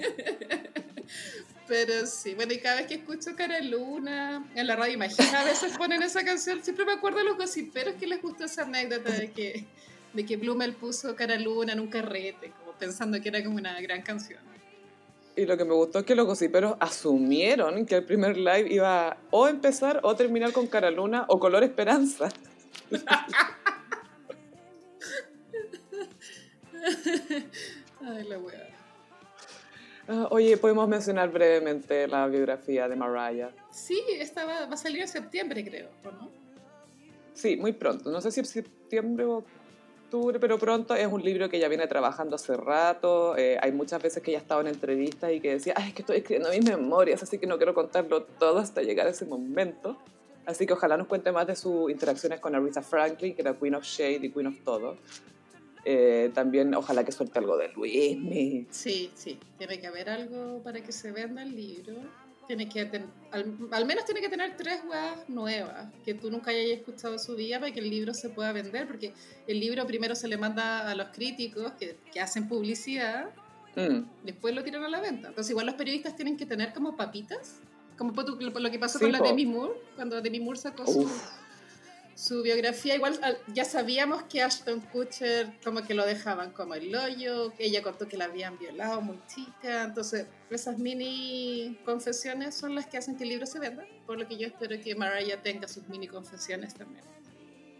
Pero 1.68 2.06
sí, 2.06 2.34
bueno, 2.34 2.54
y 2.54 2.58
cada 2.58 2.76
vez 2.76 2.86
que 2.86 2.94
escucho 2.94 3.36
Cara 3.36 3.60
Luna 3.60 4.42
en 4.54 4.66
la 4.66 4.74
radio, 4.74 4.94
imagina, 4.94 5.42
a 5.42 5.44
veces 5.44 5.76
ponen 5.76 6.02
esa 6.02 6.24
canción, 6.24 6.64
siempre 6.64 6.86
me 6.86 6.92
acuerdo 6.92 7.18
de 7.18 7.24
los 7.24 7.36
gossiperos 7.36 7.94
que 7.96 8.06
les 8.06 8.22
gustó 8.22 8.44
esa 8.44 8.62
anécdota 8.62 9.10
de 9.10 9.30
que, 9.30 9.66
de 10.14 10.24
que 10.24 10.38
Blumel 10.38 10.74
puso 10.74 11.14
Cara 11.14 11.36
Luna 11.38 11.74
en 11.74 11.80
un 11.80 11.88
carrete, 11.88 12.52
como 12.58 12.72
pensando 12.72 13.20
que 13.20 13.28
era 13.28 13.44
como 13.44 13.56
una 13.56 13.78
gran 13.82 14.00
canción. 14.00 14.40
Y 15.36 15.44
lo 15.44 15.58
que 15.58 15.64
me 15.64 15.74
gustó 15.74 15.98
es 16.00 16.04
que 16.06 16.14
los 16.14 16.26
gossiperos 16.26 16.76
asumieron 16.80 17.84
que 17.84 17.96
el 17.96 18.04
primer 18.04 18.38
live 18.38 18.66
iba 18.72 19.08
a 19.10 19.16
o 19.30 19.46
empezar 19.46 20.00
o 20.02 20.16
terminar 20.16 20.52
con 20.52 20.66
Cara 20.66 20.90
Luna 20.90 21.26
o 21.28 21.38
Color 21.38 21.64
Esperanza. 21.64 22.30
Ay, 28.00 28.24
la 28.24 28.38
wea. 28.38 28.67
Ah, 30.08 30.26
oye, 30.30 30.56
podemos 30.56 30.88
mencionar 30.88 31.30
brevemente 31.30 32.08
la 32.08 32.26
biografía 32.26 32.88
de 32.88 32.96
Mariah. 32.96 33.50
Sí, 33.70 34.02
esta 34.08 34.46
va, 34.46 34.66
va 34.66 34.74
a 34.74 34.76
salir 34.76 35.02
en 35.02 35.08
septiembre, 35.08 35.62
creo, 35.62 35.88
¿o 36.04 36.10
no? 36.10 36.30
Sí, 37.34 37.56
muy 37.56 37.72
pronto. 37.72 38.10
No 38.10 38.20
sé 38.20 38.32
si 38.32 38.40
en 38.40 38.46
septiembre 38.46 39.26
o 39.26 39.44
octubre, 40.08 40.40
pero 40.40 40.58
pronto. 40.58 40.94
Es 40.94 41.06
un 41.06 41.22
libro 41.22 41.48
que 41.50 41.58
ella 41.58 41.68
viene 41.68 41.86
trabajando 41.86 42.36
hace 42.36 42.56
rato. 42.56 43.36
Eh, 43.36 43.58
hay 43.60 43.72
muchas 43.72 44.02
veces 44.02 44.22
que 44.22 44.30
ella 44.30 44.38
ha 44.38 44.42
estado 44.42 44.62
en 44.62 44.68
entrevistas 44.68 45.30
y 45.32 45.40
que 45.40 45.52
decía, 45.52 45.74
ay, 45.76 45.88
es 45.88 45.94
que 45.94 46.02
estoy 46.02 46.16
escribiendo 46.16 46.50
mis 46.50 46.64
memorias, 46.64 47.22
así 47.22 47.38
que 47.38 47.46
no 47.46 47.58
quiero 47.58 47.74
contarlo 47.74 48.22
todo 48.22 48.58
hasta 48.58 48.82
llegar 48.82 49.06
a 49.06 49.10
ese 49.10 49.26
momento. 49.26 49.98
Así 50.46 50.66
que 50.66 50.72
ojalá 50.72 50.96
nos 50.96 51.06
cuente 51.06 51.30
más 51.30 51.46
de 51.46 51.54
sus 51.54 51.90
interacciones 51.90 52.40
con 52.40 52.54
Aretha 52.54 52.80
Franklin, 52.80 53.34
que 53.34 53.42
era 53.42 53.52
Queen 53.52 53.74
of 53.74 53.84
Shade 53.84 54.20
y 54.26 54.30
Queen 54.30 54.46
of 54.46 54.56
Todo. 54.64 54.96
Eh, 55.84 56.30
también 56.34 56.74
ojalá 56.74 57.04
que 57.04 57.12
suelte 57.12 57.38
algo 57.38 57.56
de 57.56 57.68
Luismi. 57.68 58.66
Sí, 58.70 59.10
sí, 59.14 59.38
tiene 59.58 59.78
que 59.80 59.86
haber 59.86 60.10
algo 60.10 60.62
para 60.62 60.82
que 60.82 60.92
se 60.92 61.12
venda 61.12 61.42
el 61.42 61.54
libro. 61.54 61.94
Tiene 62.46 62.66
que 62.68 62.86
ten- 62.86 63.10
al, 63.30 63.54
al 63.72 63.84
menos 63.84 64.06
tiene 64.06 64.20
que 64.22 64.28
tener 64.30 64.56
tres 64.56 64.80
weas 64.88 65.28
nuevas 65.28 65.92
que 66.04 66.14
tú 66.14 66.30
nunca 66.30 66.50
hayas 66.50 66.78
escuchado 66.78 67.12
en 67.14 67.20
su 67.20 67.36
vida 67.36 67.60
para 67.60 67.72
que 67.72 67.80
el 67.80 67.90
libro 67.90 68.14
se 68.14 68.30
pueda 68.30 68.52
vender, 68.52 68.86
porque 68.86 69.12
el 69.46 69.60
libro 69.60 69.86
primero 69.86 70.14
se 70.14 70.28
le 70.28 70.38
manda 70.38 70.90
a 70.90 70.94
los 70.94 71.08
críticos 71.08 71.72
que, 71.72 71.96
que 72.12 72.20
hacen 72.20 72.48
publicidad, 72.48 73.30
Mm, 73.76 74.08
después 74.24 74.54
lo 74.56 74.64
tiran 74.64 74.82
a 74.82 74.88
la 74.88 75.00
venta. 75.00 75.28
Entonces 75.28 75.50
igual 75.50 75.66
los 75.66 75.76
periodistas 75.76 76.16
tienen 76.16 76.36
que 76.36 76.46
tener 76.46 76.72
como 76.72 76.96
papitas, 76.96 77.60
como 77.96 78.12
lo 78.12 78.70
que 78.72 78.78
pasó 78.78 78.98
Sí, 78.98 79.04
con 79.04 79.12
la. 79.12 79.20
Demi 79.20 79.46
Moore, 79.46 79.74
cuando 79.94 80.20
Demi 80.20 80.40
Moore 80.40 80.58
sacó 80.58 80.82
Uf. 80.82 80.94
su 80.94 81.08
biografía, 82.42 82.96
igual 82.96 83.16
al- 83.22 83.38
ya 83.54 83.64
sabíamos 83.64 84.24
que 84.24 84.42
Ashton 84.42 84.80
Kutcher 84.80 85.52
como 85.62 85.82
que 85.86 85.94
lo 85.94 86.04
dejaban 86.04 86.50
como 86.50 86.74
el 86.74 86.92
hoyo, 86.94 87.52
ella 87.58 87.80
contó 87.82 88.08
que 88.08 88.16
la 88.16 88.24
habían 88.24 88.58
violado 88.58 89.00
muy 89.00 89.20
chica, 89.32 89.84
entonces 89.84 90.26
esas 90.50 90.78
mini 90.78 91.78
confesiones 91.84 92.56
son 92.56 92.74
las 92.74 92.86
que 92.88 92.96
hacen 92.98 93.16
que 93.16 93.22
el 93.22 93.28
libro 93.30 93.46
se 93.46 93.60
venda, 93.60 93.86
por 94.04 94.18
lo 94.18 94.26
que 94.26 94.36
yo 94.36 94.48
espero 94.48 94.74
que 94.82 94.96
Mariah 94.96 95.40
tenga 95.42 95.68
sus 95.68 95.86
mini 95.88 96.08
confesiones 96.08 96.74
también. 96.74 97.04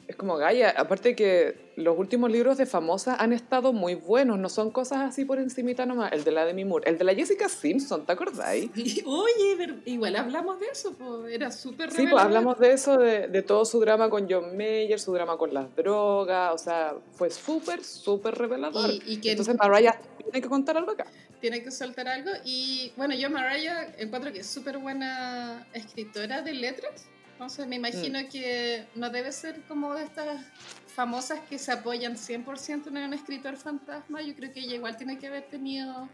Es 0.09 0.17
como 0.17 0.39
Gaia, 0.39 0.71
aparte 0.71 1.15
que 1.15 1.73
los 1.77 1.99
últimos 1.99 2.31
libros 2.31 2.57
de 2.57 2.65
Famosa 2.65 3.15
han 3.17 3.35
estado 3.35 3.75
muy 3.75 3.95
buenos, 3.95 4.39
no 4.39 4.49
son 4.49 4.71
cosas 4.71 5.01
así 5.01 5.27
por 5.27 5.39
encimita 5.39 5.85
nomás. 5.85 6.13
El 6.13 6.25
de 6.25 6.33
la 6.33 6.47
Demi 6.47 6.65
Moore, 6.65 6.89
el 6.91 6.97
de 6.97 7.05
la 7.05 7.15
Jessica 7.15 7.47
Simpson, 7.47 8.07
¿te 8.07 8.13
acordáis? 8.13 8.71
Y, 8.75 9.03
oye, 9.05 9.55
pero 9.59 9.75
igual 9.85 10.17
hablamos 10.17 10.59
de 10.61 10.67
eso, 10.73 10.95
pues 10.95 11.31
era 11.31 11.53
súper 11.53 11.93
Sí, 11.93 12.07
pues 12.07 12.23
hablamos 12.23 12.59
de 12.59 12.73
eso, 12.73 12.97
de, 12.97 13.29
de 13.29 13.43
todo 13.43 13.67
su 13.67 13.81
drama 13.81 14.09
con 14.09 14.27
John 14.31 14.57
Mayer, 14.57 14.99
su 14.99 15.13
drama 15.13 15.37
con 15.37 15.53
las 15.53 15.77
drogas, 15.77 16.55
o 16.55 16.59
sea, 16.59 16.95
fue 17.13 17.29
súper, 17.29 17.85
súper 17.85 18.35
revelador. 18.35 18.91
Y, 18.91 19.03
y 19.07 19.17
que 19.21 19.33
Entonces 19.33 19.57
Mariah 19.59 20.01
tiene 20.17 20.41
que 20.41 20.49
contar 20.49 20.79
algo 20.79 20.93
acá. 20.93 21.07
tiene 21.39 21.63
que 21.63 21.71
soltar 21.71 22.09
algo. 22.09 22.31
Y 22.47 22.93
bueno, 22.97 23.15
yo 23.15 23.29
Mariah 23.29 23.95
encuentro 23.99 24.33
que 24.33 24.41
es 24.41 24.47
súper 24.47 24.79
buena 24.79 25.67
escritora 25.75 26.41
de 26.41 26.55
letras. 26.55 27.07
Entonces 27.39 27.69
me 27.69 27.77
imagino 27.77 28.19
que 28.29 28.85
no 28.97 29.11
debe 29.11 29.31
ser 29.31 29.61
como 29.69 29.95
de 29.95 30.03
estas 30.03 30.45
famosas 30.93 31.39
que 31.49 31.57
se 31.57 31.71
apoyan 31.71 32.17
100% 32.17 32.89
en 32.89 32.97
un 32.97 33.15
escritor 33.15 33.57
fantasma. 33.57 34.21
Yo 34.23 34.35
creo 34.35 34.53
que 34.53 34.59
ella 34.59 34.75
igual 34.75 34.97
tiene 34.97 35.21
que 35.21 35.29
haber 35.29 35.45
tenido 35.45 36.09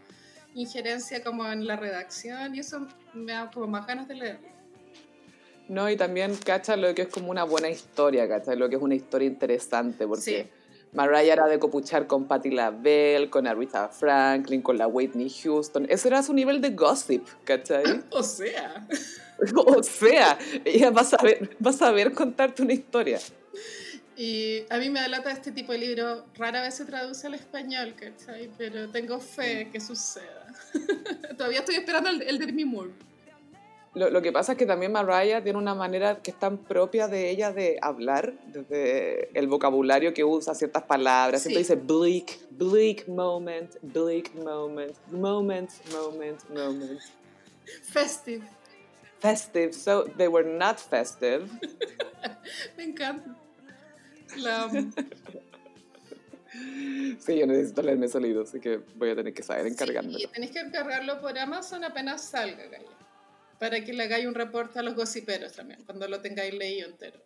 injerencia 0.53 1.23
como 1.23 1.51
en 1.51 1.65
la 1.65 1.77
redacción 1.77 2.53
y 2.53 2.59
eso 2.59 2.85
me 3.15 3.31
da 3.31 3.49
como 3.49 3.65
más 3.65 3.87
ganas 3.87 4.07
de 4.07 4.13
leer. 4.13 4.39
No, 5.67 5.89
y 5.89 5.97
también 5.97 6.35
cacha 6.35 6.77
lo 6.77 6.93
que 6.93 7.01
es 7.01 7.07
como 7.07 7.31
una 7.31 7.43
buena 7.43 7.69
historia, 7.71 8.27
cacha 8.27 8.53
lo 8.53 8.69
que 8.69 8.75
es 8.75 8.81
una 8.83 8.93
historia 8.93 9.27
interesante, 9.27 10.05
porque 10.05 10.21
Sí. 10.21 10.47
Mariah 10.93 11.33
era 11.33 11.47
de 11.47 11.57
copuchar 11.57 12.05
con 12.05 12.25
Patti 12.27 12.51
LaBelle, 12.51 13.31
con 13.31 13.47
Aretha 13.47 13.87
Franklin, 13.89 14.61
con 14.61 14.77
la 14.77 14.85
Whitney 14.85 15.31
Houston. 15.41 15.87
Ese 15.89 16.07
era 16.07 16.21
su 16.21 16.35
nivel 16.35 16.61
de 16.61 16.69
gossip, 16.69 17.27
¿cachai? 17.45 17.83
O 18.11 18.21
sea, 18.21 18.87
o 19.55 19.83
sea, 19.83 20.37
ella 20.63 20.91
va 20.91 21.01
a 21.01 21.05
saber, 21.05 21.57
va 21.65 21.69
a 21.71 21.73
saber 21.73 22.13
contarte 22.13 22.61
una 22.61 22.73
historia. 22.73 23.19
y 24.17 24.63
a 24.69 24.77
mí 24.77 24.89
me 24.89 25.01
da 25.01 25.07
lata 25.07 25.31
este 25.31 25.51
tipo 25.51 25.71
de 25.73 25.79
libro. 25.79 26.25
Rara 26.35 26.61
vez 26.61 26.75
se 26.75 26.85
traduce 26.85 27.27
al 27.27 27.33
español, 27.33 27.95
¿cachai? 27.99 28.49
Pero 28.57 28.89
tengo 28.89 29.19
fe 29.19 29.69
que 29.71 29.79
suceda. 29.81 30.47
Todavía 31.37 31.59
estoy 31.59 31.75
esperando 31.75 32.09
el, 32.09 32.21
el 32.21 32.39
de 32.39 32.45
Demi 32.45 32.65
Moore. 32.65 32.91
Lo, 33.93 34.09
lo 34.09 34.21
que 34.21 34.33
pasa 34.33 34.53
es 34.53 34.57
que 34.57 34.65
también 34.65 34.91
Mariah 34.91 35.41
tiene 35.41 35.57
una 35.57 35.73
manera 35.73 36.21
que 36.21 36.31
es 36.31 36.37
tan 36.37 36.57
propia 36.57 37.07
de 37.07 37.29
ella 37.29 37.53
de 37.53 37.77
hablar, 37.81 38.33
desde 38.47 39.29
el 39.37 39.47
vocabulario 39.47 40.13
que 40.13 40.25
usa, 40.25 40.53
ciertas 40.53 40.83
palabras. 40.83 41.41
Siempre 41.43 41.63
Sí. 41.63 41.73
dice 41.73 41.81
bleak, 41.81 42.37
bleak 42.51 43.07
moment, 43.07 43.73
bleak 43.81 44.35
moment, 44.35 44.93
moment, 45.11 45.69
moment, 45.93 46.49
moment. 46.49 46.99
Festive. 47.83 48.43
Festive, 49.19 49.73
so 49.73 50.03
they 50.17 50.27
were 50.27 50.47
not 50.47 50.79
festive. 50.79 51.49
Me 52.77 52.83
encanta. 52.83 53.35
La. 54.37 54.69
Sí, 57.19 57.37
yo 57.39 57.47
necesito 57.47 57.81
leerme 57.81 58.05
ese 58.05 58.19
libro, 58.19 58.43
así 58.43 58.59
que 58.59 58.77
voy 58.95 59.09
a 59.09 59.15
tener 59.15 59.33
que 59.33 59.43
saber 59.43 59.65
Sí, 59.65 59.71
encargármelo. 59.73 60.17
y 60.19 60.27
tenéis 60.27 60.51
que 60.51 60.59
encargarlo 60.59 61.19
por 61.19 61.37
Amazon 61.37 61.83
apenas 61.83 62.23
salga, 62.29 62.65
Gaya. 62.67 62.85
Para 63.59 63.81
que 63.83 63.93
le 63.93 64.03
hagáis 64.03 64.25
un 64.25 64.35
reporte 64.35 64.79
a 64.79 64.81
los 64.81 64.95
gossiperos 64.95 65.53
también, 65.53 65.83
cuando 65.85 66.07
lo 66.07 66.21
tengáis 66.21 66.53
leído 66.53 66.87
entero. 66.89 67.19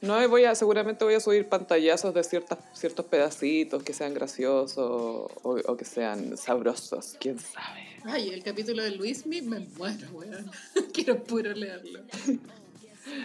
No, 0.00 0.28
voy 0.28 0.44
a, 0.44 0.54
seguramente 0.54 1.04
voy 1.04 1.14
a 1.14 1.20
subir 1.20 1.48
pantallazos 1.48 2.14
de 2.14 2.22
ciertas, 2.22 2.58
ciertos 2.72 3.04
pedacitos 3.06 3.82
que 3.82 3.92
sean 3.92 4.14
graciosos 4.14 4.78
o, 4.78 5.28
o 5.42 5.76
que 5.76 5.84
sean 5.84 6.36
sabrosos, 6.36 7.16
quién 7.18 7.38
sabe. 7.38 7.88
Ay, 8.04 8.30
el 8.30 8.44
capítulo 8.44 8.82
de 8.82 8.92
Luismi, 8.92 9.42
me 9.42 9.58
muero, 9.58 10.08
weón. 10.12 10.50
Quiero 10.92 11.22
puro 11.24 11.52
leerlo. 11.52 12.00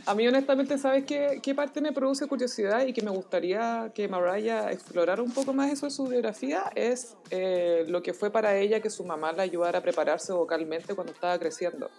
A 0.06 0.16
mí 0.16 0.28
honestamente, 0.28 0.78
¿sabes 0.78 1.06
qué, 1.06 1.40
qué 1.44 1.54
parte 1.54 1.82
me 1.82 1.92
produce 1.92 2.26
curiosidad 2.28 2.86
y 2.88 2.94
que 2.94 3.02
me 3.02 3.12
gustaría 3.12 3.92
que 3.94 4.08
Mariah 4.08 4.72
explorara 4.72 5.22
un 5.22 5.32
poco 5.32 5.54
más 5.54 5.72
eso 5.72 5.86
de 5.86 5.92
su 5.92 6.08
biografía? 6.08 6.72
Es 6.74 7.16
eh, 7.30 7.86
lo 7.88 8.02
que 8.02 8.14
fue 8.14 8.32
para 8.32 8.58
ella 8.58 8.80
que 8.80 8.90
su 8.90 9.04
mamá 9.04 9.32
la 9.34 9.44
ayudara 9.44 9.80
a 9.80 9.82
prepararse 9.82 10.34
vocalmente 10.34 10.96
cuando 10.96 11.14
estaba 11.14 11.38
creciendo. 11.38 11.90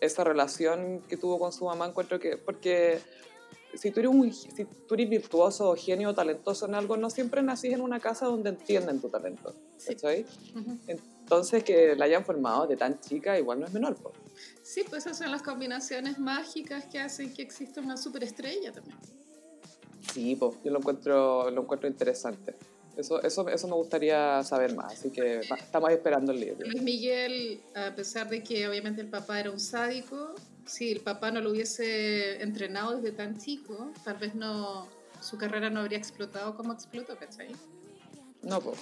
Esa 0.00 0.24
relación 0.24 1.00
que 1.08 1.16
tuvo 1.16 1.38
con 1.38 1.52
su 1.52 1.64
mamá 1.64 1.86
encuentro 1.86 2.18
que... 2.18 2.36
Porque 2.36 2.98
si 3.76 3.90
tú 3.90 4.00
eres, 4.00 4.12
un, 4.12 4.32
si 4.32 4.64
tú 4.64 4.94
eres 4.94 5.08
virtuoso 5.08 5.70
o 5.70 5.76
genio 5.76 6.10
o 6.10 6.14
talentoso 6.14 6.66
en 6.66 6.74
algo, 6.74 6.96
no 6.96 7.10
siempre 7.10 7.42
nacís 7.42 7.72
en 7.72 7.80
una 7.80 8.00
casa 8.00 8.26
donde 8.26 8.50
entienden 8.50 9.00
tu 9.00 9.08
talento. 9.08 9.54
Sí. 9.76 9.96
Entonces 10.86 11.64
que 11.64 11.96
la 11.96 12.04
hayan 12.04 12.24
formado 12.24 12.66
de 12.66 12.76
tan 12.76 13.00
chica 13.00 13.38
igual 13.38 13.60
no 13.60 13.66
es 13.66 13.72
menor. 13.72 13.96
po. 13.96 14.12
Sí, 14.62 14.84
pues 14.88 15.06
esas 15.06 15.18
son 15.18 15.30
las 15.30 15.42
combinaciones 15.42 16.18
mágicas 16.18 16.86
que 16.86 16.98
hacen 16.98 17.32
que 17.32 17.42
exista 17.42 17.80
una 17.80 17.96
superestrella 17.96 18.72
también. 18.72 18.98
Sí, 20.12 20.36
pues 20.36 20.56
yo 20.62 20.70
lo 20.70 20.78
encuentro, 20.78 21.50
lo 21.50 21.62
encuentro 21.62 21.88
interesante. 21.88 22.54
Eso, 22.96 23.22
eso, 23.22 23.48
eso 23.48 23.68
me 23.68 23.74
gustaría 23.74 24.42
saber 24.44 24.74
más, 24.74 24.92
así 24.92 25.10
que 25.10 25.40
estamos 25.40 25.90
esperando 25.90 26.32
el 26.32 26.40
libro. 26.40 26.66
Luis 26.66 26.82
Miguel, 26.82 27.60
a 27.74 27.94
pesar 27.94 28.28
de 28.28 28.42
que 28.42 28.68
obviamente 28.68 29.00
el 29.00 29.08
papá 29.08 29.40
era 29.40 29.50
un 29.50 29.58
sádico, 29.58 30.34
si 30.64 30.92
el 30.92 31.00
papá 31.00 31.30
no 31.30 31.40
lo 31.40 31.50
hubiese 31.50 32.40
entrenado 32.42 32.96
desde 32.96 33.12
tan 33.12 33.38
chico, 33.38 33.92
tal 34.04 34.18
vez 34.18 34.34
no 34.34 34.88
su 35.20 35.38
carrera 35.38 35.70
no 35.70 35.80
habría 35.80 35.98
explotado 35.98 36.54
como 36.54 36.72
explotó, 36.72 37.16
¿cachai? 37.16 37.48
No, 38.42 38.60
pues. 38.60 38.78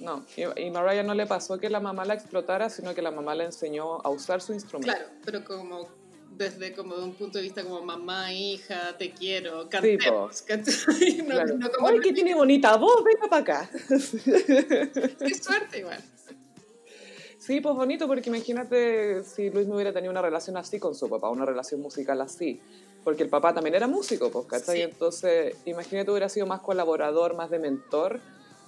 No, 0.00 0.24
y, 0.36 0.42
y 0.60 0.70
Mariah 0.70 1.02
no 1.02 1.14
le 1.14 1.26
pasó 1.26 1.58
que 1.58 1.70
la 1.70 1.80
mamá 1.80 2.04
la 2.04 2.14
explotara, 2.14 2.68
sino 2.68 2.94
que 2.94 3.02
la 3.02 3.10
mamá 3.10 3.34
le 3.34 3.44
enseñó 3.44 4.00
a 4.02 4.10
usar 4.10 4.40
su 4.40 4.52
instrumento. 4.52 4.92
Claro, 4.92 5.10
pero 5.24 5.44
como 5.44 5.88
desde 6.30 6.72
como 6.72 6.96
de 6.96 7.04
un 7.04 7.14
punto 7.14 7.38
de 7.38 7.44
vista 7.44 7.62
como 7.64 7.82
mamá, 7.82 8.32
hija, 8.32 8.96
te 8.96 9.10
quiero, 9.12 9.68
cantemos, 9.68 10.42
¿cachai? 10.42 11.18
No, 11.26 11.34
Claro. 11.34 11.56
no 11.58 11.70
como 11.70 11.88
¡Ay, 11.88 11.96
Luis 11.96 12.06
que 12.06 12.12
tiene 12.12 12.34
bonita 12.34 12.76
voz! 12.76 13.02
Venga 13.04 13.28
para 13.28 13.42
acá. 13.42 13.70
Qué 13.88 15.34
suerte 15.34 15.78
igual. 15.80 16.02
Sí, 17.38 17.60
pues 17.60 17.74
bonito, 17.74 18.06
porque 18.06 18.28
imagínate 18.28 19.24
si 19.24 19.48
Luis 19.50 19.66
no 19.66 19.76
hubiera 19.76 19.92
tenido 19.92 20.10
una 20.10 20.20
relación 20.20 20.56
así 20.58 20.78
con 20.78 20.94
su 20.94 21.08
papá, 21.08 21.30
una 21.30 21.46
relación 21.46 21.80
musical 21.80 22.20
así. 22.20 22.60
Porque 23.02 23.22
el 23.22 23.30
papá 23.30 23.54
también 23.54 23.74
era 23.74 23.86
músico, 23.86 24.30
pues, 24.30 24.46
¿cachai? 24.46 24.76
Sí. 24.76 24.82
Entonces, 24.82 25.56
imagínate 25.64 26.10
hubiera 26.10 26.28
sido 26.28 26.46
más 26.46 26.60
colaborador, 26.60 27.34
más 27.36 27.48
de 27.48 27.58
mentor 27.58 28.20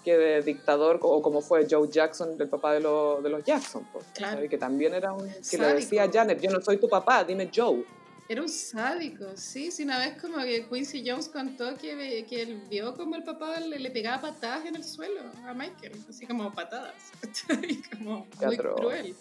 que 0.04 0.16
de 0.16 0.42
dictador, 0.42 0.98
o 1.02 1.20
como 1.22 1.40
fue 1.42 1.66
Joe 1.70 1.88
Jackson, 1.88 2.36
el 2.38 2.48
papá 2.48 2.72
de, 2.74 2.80
lo- 2.80 3.20
de 3.22 3.28
los 3.30 3.44
Jackson, 3.44 3.86
pues. 3.92 4.06
Claro. 4.14 4.48
Que 4.48 4.56
también 4.58 4.94
era 4.94 5.12
un... 5.12 5.28
Que 5.28 5.42
Sádico. 5.42 5.64
le 5.68 5.74
decía 5.74 6.02
a 6.04 6.10
Janet, 6.10 6.40
yo 6.40 6.50
no 6.50 6.60
soy 6.60 6.78
tu 6.78 6.88
papá, 6.88 7.22
dime 7.24 7.50
Joe. 7.54 7.84
Era 8.28 8.42
un 8.42 8.48
sádico, 8.48 9.24
sí. 9.34 9.72
sí 9.72 9.82
una 9.82 9.98
vez 9.98 10.20
como 10.22 10.38
que 10.44 10.64
Quincy 10.68 11.02
Jones 11.04 11.28
contó 11.28 11.76
que, 11.76 12.24
que 12.28 12.42
él 12.42 12.62
vio 12.70 12.94
como 12.94 13.16
el 13.16 13.24
papá 13.24 13.58
le, 13.58 13.76
le 13.80 13.90
pegaba 13.90 14.20
patadas 14.22 14.66
en 14.66 14.76
el 14.76 14.84
suelo 14.84 15.20
a 15.44 15.52
Michael, 15.52 15.92
así 16.08 16.26
como 16.28 16.52
patadas, 16.54 16.94
¿cachai? 17.20 17.82
como 17.98 18.26
muy 18.40 18.54
atroz. 18.54 18.76
cruel. 18.80 19.16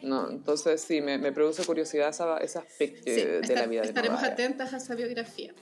No, 0.00 0.30
entonces 0.30 0.80
sí, 0.80 1.00
me, 1.00 1.18
me 1.18 1.32
produce 1.32 1.64
curiosidad 1.66 2.08
esa, 2.08 2.38
ese 2.38 2.58
aspecto 2.60 3.02
Sí, 3.04 3.10
de 3.10 3.40
esta- 3.40 3.54
la 3.54 3.66
vida 3.66 3.82
de 3.82 3.88
estaremos 3.88 4.22
atentas 4.22 4.72
a 4.72 4.76
esa 4.78 4.94
biografía. 4.94 5.52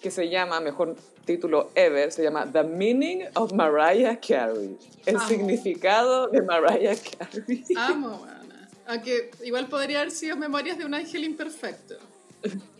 Que 0.00 0.10
se 0.10 0.28
llama, 0.28 0.60
mejor 0.60 0.96
título 1.24 1.70
ever, 1.74 2.10
se 2.12 2.22
llama 2.22 2.50
The 2.50 2.64
Meaning 2.64 3.24
of 3.34 3.52
Mariah 3.52 4.18
Carey. 4.20 4.76
El 5.06 5.16
Amo. 5.16 5.28
significado 5.28 6.28
de 6.28 6.42
Mariah 6.42 6.96
Carey. 7.18 7.64
Amo, 7.76 8.20
mana. 8.20 8.68
Aunque 8.86 9.30
igual 9.44 9.68
podría 9.68 10.00
haber 10.00 10.10
sido 10.10 10.36
Memorias 10.36 10.78
de 10.78 10.84
un 10.84 10.94
ángel 10.94 11.24
imperfecto. 11.24 11.96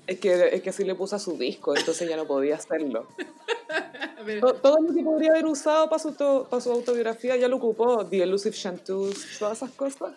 Es 0.07 0.19
que, 0.19 0.49
es 0.55 0.63
que 0.63 0.71
así 0.71 0.83
le 0.85 0.95
puso 0.97 1.15
a 1.15 1.19
su 1.21 1.37
disco, 1.37 1.77
entonces 1.77 2.09
ya 2.09 2.17
no 2.17 2.27
podía 2.27 2.57
hacerlo. 2.57 3.07
A 4.19 4.23
ver, 4.23 4.41
To- 4.41 4.55
Todo 4.55 4.81
lo 4.81 4.93
que 4.93 5.03
podría 5.03 5.31
haber 5.31 5.47
usado 5.47 5.89
para 5.89 6.01
su, 6.03 6.13
to- 6.13 6.47
para 6.51 6.61
su 6.61 6.73
autobiografía 6.73 7.37
ya 7.37 7.47
lo 7.49 7.57
ocupó. 7.57 8.05
The 8.05 8.23
Elusive 8.25 8.55
Chanteuse, 8.57 9.39
todas 9.39 9.59
esas 9.59 9.71
cosas. 9.71 10.15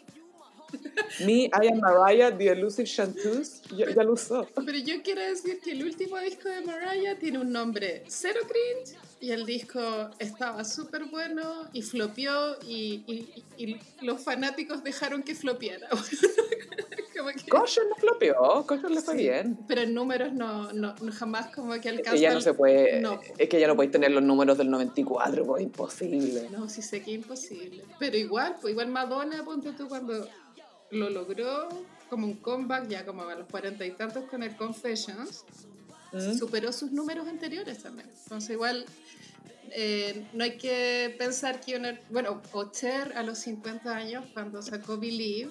Me, 1.25 1.45
I 1.45 1.67
am 1.71 1.79
Mariah, 1.79 2.31
The 2.35 2.49
Elusive 2.49 2.87
Chanteuse, 2.87 3.61
ya, 3.75 3.89
ya 3.93 4.03
lo 4.03 4.13
usó. 4.13 4.47
Pero 4.65 4.77
yo 4.79 5.01
quiero 5.03 5.21
decir 5.21 5.59
que 5.59 5.71
el 5.71 5.83
último 5.83 6.17
disco 6.19 6.49
de 6.49 6.61
Mariah 6.61 7.17
tiene 7.19 7.39
un 7.39 7.51
nombre 7.51 8.03
cero 8.07 8.39
cringe 8.47 8.97
y 9.21 9.31
el 9.31 9.45
disco 9.45 9.79
estaba 10.19 10.63
súper 10.65 11.05
bueno 11.05 11.69
y 11.71 11.81
flopeó 11.81 12.57
y, 12.67 13.03
y- 13.07 13.43
y 13.57 13.79
los 14.05 14.21
fanáticos 14.23 14.83
dejaron 14.83 15.23
que 15.23 15.35
flopeara. 15.35 15.87
Como 17.17 17.29
que- 17.29 17.45
Caution 17.49 17.87
no 17.89 17.95
flopeó, 17.95 18.65
Caution 18.65 18.95
le 18.95 19.01
fue 19.01 19.13
Sí, 19.13 19.19
bien. 19.21 19.57
Pero 19.67 19.81
en 19.81 19.93
números 19.93 20.33
no, 20.33 20.73
no, 20.73 20.95
jamás 21.13 21.53
como 21.55 21.71
que 21.73 21.77
Es 21.89 21.97
alcanza. 21.97 22.11
que 22.13 22.19
ya 22.19 22.33
no 22.33 22.41
se 22.41 22.53
puede, 22.55 22.99
No. 23.01 23.19
es 23.37 23.47
que 23.49 23.59
ya 23.59 23.67
no 23.67 23.75
podéis 23.75 23.91
tener 23.91 24.11
los 24.11 24.23
números 24.23 24.57
del 24.57 24.69
94, 24.71 25.45
pues 25.45 25.63
imposible. 25.63 26.49
No, 26.49 26.67
sí 26.67 26.81
sé 26.81 27.01
que 27.03 27.11
es 27.11 27.17
imposible. 27.17 27.83
Pero 27.99 28.17
igual, 28.17 28.55
pues 28.59 28.71
igual 28.71 28.87
Madonna, 28.87 29.45
ponte 29.45 29.71
tú 29.73 29.87
cuando 29.87 30.27
lo 30.93 31.09
logró 31.09 31.67
como 32.09 32.27
un 32.27 32.35
comeback 32.35 32.87
ya 32.87 33.05
como 33.05 33.23
a 33.23 33.35
los 33.35 33.47
cuarenta 33.49 33.85
y 33.85 33.91
tantos 33.91 34.25
con 34.25 34.43
el 34.43 34.55
Confessions. 34.55 35.43
Mm. 36.13 36.37
superó 36.37 36.71
sus 36.71 36.91
números 36.91 37.27
anteriores 37.27 37.81
también. 37.81 38.07
Entonces 38.23 38.51
igual 38.51 38.85
eh, 39.71 40.27
no 40.33 40.43
hay 40.43 40.57
que 40.57 41.15
pensar 41.17 41.59
que 41.59 41.75
una, 41.75 41.99
bueno, 42.11 42.39
o 42.51 42.71
Cher 42.71 43.13
a 43.17 43.23
los 43.23 43.39
50 43.39 43.95
años 43.95 44.23
cuando 44.33 44.61
sacó 44.61 44.97
Believe, 44.97 45.49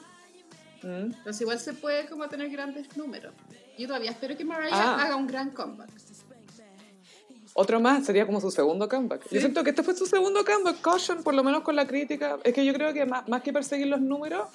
Mm. 0.85 1.12
entonces 1.14 1.40
igual 1.40 1.59
se 1.61 1.72
puede 1.74 2.07
como 2.07 2.28
tener 2.28 2.48
grandes 2.50 2.96
números. 2.96 3.33
Yo 3.78 3.87
todavía 3.88 4.11
espero 4.12 4.37
que 4.37 4.44
Mariah 4.44 4.70
Ah. 4.72 5.02
haga 5.05 5.16
un 5.16 5.26
gran 5.26 5.50
comeback. 5.50 5.90
Otro 7.55 7.81
más 7.81 8.07
sería 8.07 8.24
como 8.24 8.40
su 8.40 8.50
segundo 8.50 8.88
comeback. 8.88 9.22
Sí. 9.28 9.35
Yo 9.35 9.40
siento 9.40 9.62
que 9.62 9.70
este 9.70 9.83
fue 9.83 9.94
su 9.94 10.07
segundo 10.07 10.44
comeback, 10.44 10.81
Caution, 10.81 11.22
por 11.22 11.35
lo 11.35 11.44
menos 11.44 11.62
con 11.62 11.76
la 11.76 11.87
crítica. 11.87 12.38
Es 12.44 12.55
que 12.55 12.64
yo 12.64 12.72
creo 12.72 12.92
que 12.94 13.05
más, 13.05 13.28
más 13.28 13.42
que 13.42 13.52
perseguir 13.52 13.88
los 13.88 14.00
números, 14.00 14.48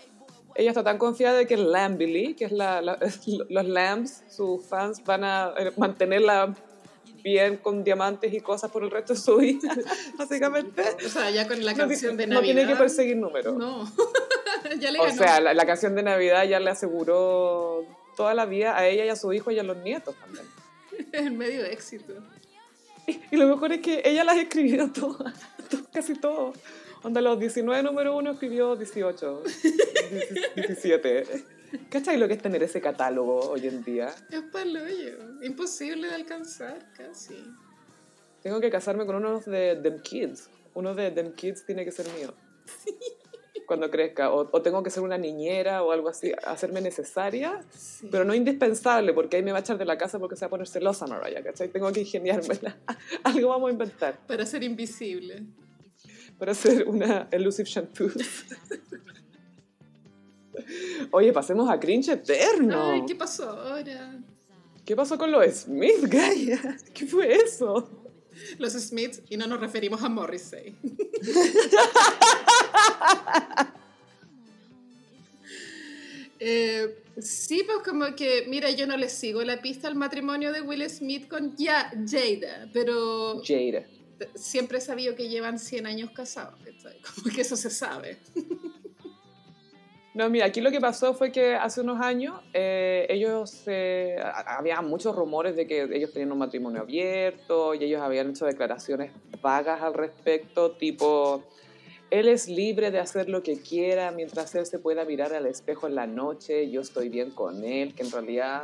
ella 0.58 0.72
está 0.72 0.84
tan 0.84 0.98
confiada 0.98 1.38
de 1.38 1.46
que 1.48 1.56
Lambily, 1.58 2.34
que 2.34 2.46
es 2.46 2.52
la, 2.52 2.82
la- 2.82 2.98
los 3.50 3.66
Lambs, 3.66 4.24
sus 4.30 4.66
fans 4.66 5.04
van 5.06 5.24
a 5.24 5.54
eh, 5.58 5.72
mantenerla 5.78 6.56
bien 7.24 7.58
con 7.58 7.84
diamantes 7.84 8.34
y 8.34 8.40
cosas 8.42 8.72
por 8.72 8.84
el 8.84 8.92
resto 8.92 9.14
de 9.14 9.20
su 9.20 9.36
vida, 9.38 9.76
básicamente. 10.18 10.84
O 11.06 11.10
sea, 11.10 11.30
ya 11.30 11.48
con 11.48 11.64
la 11.64 11.74
No, 11.74 11.78
canción 11.78 12.16
de 12.18 12.26
no 12.28 12.36
Navidad. 12.36 12.54
tiene 12.56 12.72
que 12.72 12.76
perseguir 12.78 13.18
números. 13.18 13.56
No, 13.56 13.84
ya 14.80 14.92
le 14.92 15.00
O 15.00 15.04
ganó. 15.04 15.16
sea, 15.18 15.40
la, 15.42 15.54
la 15.54 15.66
canción 15.66 15.94
de 15.96 16.04
Navidad 16.04 16.46
ya 16.46 16.60
le 16.60 16.70
aseguró 16.70 17.86
toda 18.16 18.34
la 18.34 18.46
vida 18.46 18.78
a 18.78 18.88
ella 18.88 19.06
y 19.06 19.10
a 19.10 19.16
su 19.16 19.32
hijo 19.34 19.52
y 19.52 19.60
a 19.60 19.64
los 19.64 19.78
nietos 19.78 20.16
también. 20.16 20.46
el 21.12 21.32
medio 21.32 21.66
éxito. 21.66 22.14
Y, 23.06 23.20
y 23.32 23.38
lo 23.38 23.48
mejor 23.48 23.72
es 23.74 23.82
que 23.82 24.02
ella 24.06 24.24
las 24.24 24.38
escribió 24.38 24.92
todas, 24.92 25.34
to- 25.70 25.80
casi 25.94 26.16
todo. 26.16 26.54
Onda, 27.08 27.22
los 27.22 27.40
19 27.40 27.84
número 27.84 28.18
uno 28.18 28.32
escribió 28.32 28.76
18, 28.76 29.44
17. 30.58 31.24
¿Cachai 31.90 32.18
lo 32.18 32.28
que 32.28 32.34
es 32.34 32.42
tener 32.42 32.62
ese 32.62 32.82
catálogo 32.82 33.40
hoy 33.52 33.66
en 33.66 33.82
día? 33.82 34.14
Es 34.30 34.42
paloyo. 34.52 35.42
Imposible 35.42 36.10
de 36.10 36.16
alcanzar, 36.16 36.92
casi. 36.98 37.46
Tengo 38.44 38.60
que 38.60 38.70
casarme 38.70 39.06
con 39.06 39.16
uno 39.16 39.40
de 39.40 39.78
Them 39.82 40.02
Kids. 40.02 40.50
Uno 40.74 40.94
de 40.96 41.12
Them 41.12 41.32
Kids 41.32 41.66
tiene 41.66 41.86
que 41.86 41.94
ser 41.94 42.08
mío. 42.20 42.34
Cuando 43.66 43.90
crezca. 43.90 44.34
O, 44.34 44.50
o 44.52 44.62
tengo 44.62 44.84
que 44.84 44.90
ser 44.90 45.02
una 45.02 45.18
niñera 45.18 45.84
o 45.84 45.94
algo 45.94 46.10
así. 46.10 46.34
Hacerme 46.46 46.82
necesaria, 46.82 47.64
Sí. 47.70 48.10
pero 48.12 48.26
no 48.26 48.36
indispensable, 48.36 49.14
porque 49.14 49.38
ahí 49.38 49.44
me 49.44 49.54
va 49.54 49.60
a 49.60 49.62
echar 49.62 49.78
de 49.78 49.86
la 49.86 49.98
casa 49.98 50.20
porque 50.20 50.36
se 50.36 50.42
va 50.42 50.48
a 50.48 50.50
poner 50.50 50.68
celosa 50.68 51.08
Mariah, 51.08 51.42
¿cachai? 51.42 51.70
Tengo 51.70 51.90
que 51.94 52.02
ingeniármela. 52.02 52.76
Algo 53.24 53.48
vamos 53.48 53.70
a 53.70 53.72
inventar 53.72 54.20
Para 54.28 54.46
ser 54.46 54.62
invisible. 54.64 55.46
Para 56.38 56.52
hacer 56.52 56.88
una 56.88 57.28
elusive 57.32 57.70
shampoo. 57.70 58.12
Oye, 61.12 61.32
pasemos 61.34 61.70
a 61.70 61.80
cringe 61.80 62.10
eterno. 62.10 62.92
Ay, 62.92 63.04
¿qué 63.08 63.16
pasó 63.16 63.50
ahora? 63.50 64.20
¿Qué 64.86 64.96
pasó 64.96 65.18
con 65.18 65.32
los 65.32 65.46
Smith, 65.54 66.04
Gaia? 66.04 66.78
¿Qué 66.94 67.06
fue 67.06 67.36
eso? 67.36 67.90
Los 68.58 68.74
Smiths, 68.74 69.22
y 69.30 69.38
no 69.38 69.48
nos 69.48 69.60
referimos 69.60 70.02
a 70.04 70.10
Morrissey. 70.10 70.76
Eh, 76.40 77.04
sí, 77.20 77.64
pues 77.66 77.80
como 77.84 78.16
que, 78.16 78.46
mira, 78.48 78.70
yo 78.70 78.86
no 78.86 78.96
le 78.96 79.10
sigo 79.10 79.42
la 79.42 79.60
pista 79.60 79.88
al 79.88 79.96
matrimonio 79.96 80.52
de 80.52 80.62
Will 80.62 80.88
Smith 80.88 81.28
con 81.28 81.56
ya 81.56 81.92
Jada, 82.08 82.70
pero 82.72 83.42
Jada. 83.44 83.88
Siempre 84.36 84.78
he 84.80 84.82
sabido 84.82 85.16
que 85.16 85.30
llevan 85.30 85.60
100 85.60 85.86
años 85.86 86.12
casados, 86.12 86.60
como 87.16 87.36
que 87.36 87.42
eso 87.42 87.56
se 87.56 87.70
sabe. 87.70 88.18
No, 90.18 90.32
mira, 90.32 90.48
aquí 90.48 90.62
lo 90.62 90.72
que 90.72 90.80
pasó 90.80 91.14
fue 91.14 91.32
que 91.32 91.54
hace 91.54 91.82
unos 91.82 92.02
años 92.02 92.42
eh, 92.52 93.06
ellos, 93.08 93.62
eh, 93.68 94.18
había 94.48 94.82
muchos 94.82 95.16
rumores 95.16 95.56
de 95.56 95.68
que 95.68 95.84
ellos 95.84 96.12
tenían 96.12 96.32
un 96.32 96.40
matrimonio 96.40 96.82
abierto 96.82 97.76
y 97.76 97.84
ellos 97.84 98.02
habían 98.02 98.32
hecho 98.32 98.46
declaraciones 98.46 99.12
vagas 99.44 99.84
al 99.84 99.94
respecto, 99.94 100.72
tipo, 100.72 101.44
él 102.10 102.30
es 102.30 102.48
libre 102.48 102.90
de 102.90 102.98
hacer 102.98 103.30
lo 103.30 103.44
que 103.44 103.62
quiera 103.62 104.10
mientras 104.10 104.56
él 104.56 104.66
se 104.66 104.80
pueda 104.80 105.06
mirar 105.06 105.36
al 105.36 105.46
espejo 105.46 105.86
en 105.86 105.94
la 105.94 106.08
noche, 106.08 106.72
yo 106.72 106.82
estoy 106.82 107.10
bien 107.10 107.30
con 107.30 107.64
él, 107.64 107.94
que 107.94 108.02
en 108.02 108.12
realidad 108.12 108.64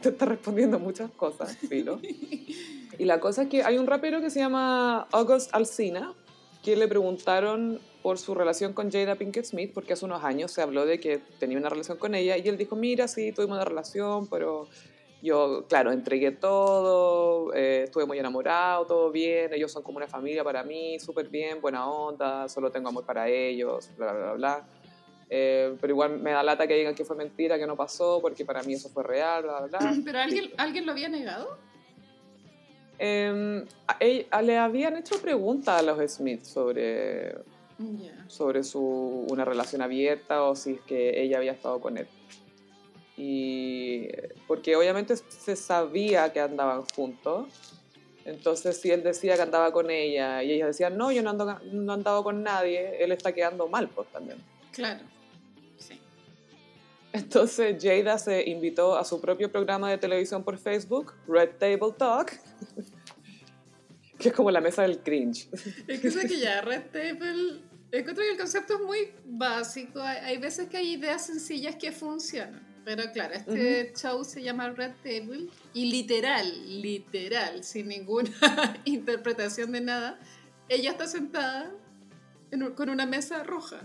te 0.00 0.08
está 0.08 0.24
respondiendo 0.24 0.80
muchas 0.80 1.08
cosas, 1.12 1.56
filo. 1.56 2.00
Y 2.98 3.04
la 3.04 3.20
cosa 3.20 3.42
es 3.42 3.48
que 3.48 3.62
hay 3.62 3.78
un 3.78 3.86
rapero 3.86 4.20
que 4.20 4.30
se 4.30 4.40
llama 4.40 5.06
August 5.12 5.54
Alsina, 5.54 6.14
que 6.62 6.76
le 6.76 6.88
preguntaron 6.88 7.80
por 8.02 8.18
su 8.18 8.34
relación 8.34 8.72
con 8.72 8.90
Jada 8.90 9.16
Pinkett 9.16 9.44
Smith, 9.44 9.72
porque 9.72 9.94
hace 9.94 10.04
unos 10.04 10.22
años 10.24 10.52
se 10.52 10.62
habló 10.62 10.86
de 10.86 11.00
que 11.00 11.18
tenía 11.38 11.58
una 11.58 11.68
relación 11.68 11.98
con 11.98 12.14
ella, 12.14 12.36
y 12.36 12.48
él 12.48 12.56
dijo, 12.56 12.76
mira, 12.76 13.08
sí, 13.08 13.32
tuvimos 13.32 13.56
una 13.56 13.64
relación, 13.64 14.28
pero 14.28 14.68
yo, 15.22 15.64
claro, 15.68 15.90
entregué 15.90 16.32
todo, 16.32 17.54
eh, 17.54 17.84
estuve 17.84 18.04
muy 18.04 18.18
enamorado, 18.18 18.84
todo 18.86 19.10
bien, 19.10 19.52
ellos 19.54 19.72
son 19.72 19.82
como 19.82 19.96
una 19.96 20.06
familia 20.06 20.44
para 20.44 20.62
mí, 20.62 20.98
súper 20.98 21.28
bien, 21.28 21.62
buena 21.62 21.88
onda, 21.88 22.46
solo 22.48 22.70
tengo 22.70 22.90
amor 22.90 23.06
para 23.06 23.28
ellos, 23.28 23.90
bla, 23.96 24.12
bla, 24.12 24.22
bla, 24.22 24.32
bla. 24.34 24.68
Eh, 25.30 25.74
pero 25.80 25.94
igual 25.94 26.18
me 26.20 26.32
da 26.32 26.42
lata 26.42 26.66
que 26.66 26.74
digan 26.74 26.94
que 26.94 27.06
fue 27.06 27.16
mentira, 27.16 27.58
que 27.58 27.66
no 27.66 27.74
pasó, 27.74 28.20
porque 28.20 28.44
para 28.44 28.62
mí 28.62 28.74
eso 28.74 28.90
fue 28.90 29.02
real, 29.02 29.44
bla, 29.44 29.60
bla, 29.60 29.78
bla. 29.78 29.94
¿Pero 30.04 30.18
alguien, 30.18 30.50
alguien 30.58 30.84
lo 30.84 30.92
había 30.92 31.08
negado? 31.08 31.56
Eh, 32.98 33.64
le 34.42 34.58
habían 34.58 34.96
hecho 34.96 35.20
preguntas 35.20 35.80
a 35.80 35.82
los 35.82 36.10
Smith 36.10 36.42
sobre, 36.44 37.34
Ya. 37.78 38.24
sobre 38.28 38.62
su, 38.62 39.26
una 39.30 39.44
relación 39.44 39.82
abierta 39.82 40.42
o 40.44 40.54
si 40.54 40.72
es 40.74 40.80
que 40.82 41.22
ella 41.22 41.38
había 41.38 41.52
estado 41.52 41.80
con 41.80 41.98
él. 41.98 42.06
Y 43.16 44.08
porque 44.46 44.74
obviamente 44.76 45.16
se 45.16 45.56
sabía 45.56 46.32
que 46.32 46.40
andaban 46.40 46.84
juntos. 46.96 47.48
Entonces, 48.24 48.80
si 48.80 48.90
él 48.90 49.02
decía 49.02 49.36
que 49.36 49.42
andaba 49.42 49.70
con 49.70 49.90
ella 49.90 50.42
y 50.42 50.52
ella 50.52 50.66
decía, 50.66 50.88
no, 50.90 51.12
yo 51.12 51.22
no, 51.22 51.30
ando, 51.30 51.58
no 51.72 51.92
he 51.92 51.94
andado 51.94 52.24
con 52.24 52.42
nadie, 52.42 53.02
él 53.04 53.12
está 53.12 53.32
quedando 53.32 53.68
mal, 53.68 53.88
pues 53.90 54.08
también. 54.08 54.38
Claro. 54.72 55.04
Entonces, 57.14 57.76
Jada 57.80 58.18
se 58.18 58.42
invitó 58.50 58.98
a 58.98 59.04
su 59.04 59.20
propio 59.20 59.50
programa 59.50 59.88
de 59.88 59.98
televisión 59.98 60.42
por 60.42 60.58
Facebook, 60.58 61.14
Red 61.28 61.50
Table 61.60 61.94
Talk, 61.96 62.32
que 64.18 64.30
es 64.30 64.34
como 64.34 64.50
la 64.50 64.60
mesa 64.60 64.82
del 64.82 64.98
cringe. 64.98 65.48
Es 65.86 66.00
que 66.00 66.10
sé 66.10 66.26
que 66.26 66.40
ya 66.40 66.60
Red 66.62 66.86
Table, 66.90 67.62
encuentro 67.92 68.24
que 68.24 68.32
el 68.32 68.36
concepto 68.36 68.74
es 68.74 68.80
muy 68.80 69.12
básico. 69.26 70.00
Hay, 70.02 70.38
veces 70.38 70.68
que 70.68 70.76
hay 70.76 70.94
ideas 70.94 71.24
sencillas 71.24 71.76
que 71.76 71.92
funcionan. 71.92 72.66
Pero 72.84 73.04
claro, 73.12 73.34
este 73.34 73.92
show 73.96 74.24
se 74.24 74.42
llama 74.42 74.70
Red 74.70 74.94
Table 75.04 75.46
y 75.72 75.92
literal, 75.92 76.82
literal, 76.82 77.62
sin 77.62 77.86
ninguna 77.86 78.28
interpretación 78.84 79.70
de 79.70 79.82
nada, 79.82 80.18
ella 80.68 80.90
está 80.90 81.06
sentada 81.06 81.72
en 82.50 82.72
con 82.72 82.90
una 82.90 83.06
mesa 83.06 83.44
roja. 83.44 83.80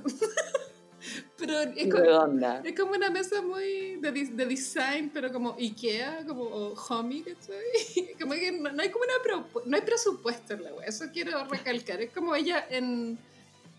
Pero 1.38 1.60
es 1.60 1.91
como, 1.91 2.04
Redonda. 2.04 2.62
es 2.63 2.80
como 2.80 2.91
una 2.91 3.10
mesa 3.10 3.41
muy 3.41 3.98
de, 3.98 4.12
de 4.12 4.45
design, 4.45 5.10
pero 5.13 5.32
como 5.32 5.56
Ikea, 5.58 6.26
como 6.28 6.43
o 6.43 6.74
Homey, 6.74 7.24
¿cachai? 7.24 8.15
Como 8.19 8.34
que 8.34 8.52
no, 8.52 8.72
no 8.72 8.82
hay 8.82 8.89
como 8.89 9.06
una 9.06 9.63
no 9.65 9.76
hay 9.76 9.82
presupuesto 9.82 10.54
en 10.54 10.63
la 10.63 10.74
web, 10.74 10.86
eso 10.88 11.06
quiero 11.13 11.45
recalcar. 11.45 12.02
Es 12.02 12.12
como 12.12 12.36
ella 12.36 12.65
en, 12.69 13.17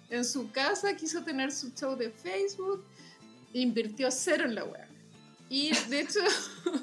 en 0.09 0.25
su 0.25 0.51
casa 0.51 0.97
quiso 0.97 1.23
tener 1.23 1.53
su 1.53 1.71
show 1.73 1.97
de 1.97 2.11
Facebook, 2.11 2.85
invirtió 3.53 4.11
cero 4.11 4.45
en 4.45 4.55
la 4.55 4.65
web. 4.65 4.87
Y 5.49 5.73
de 5.89 6.01
hecho, 6.01 6.21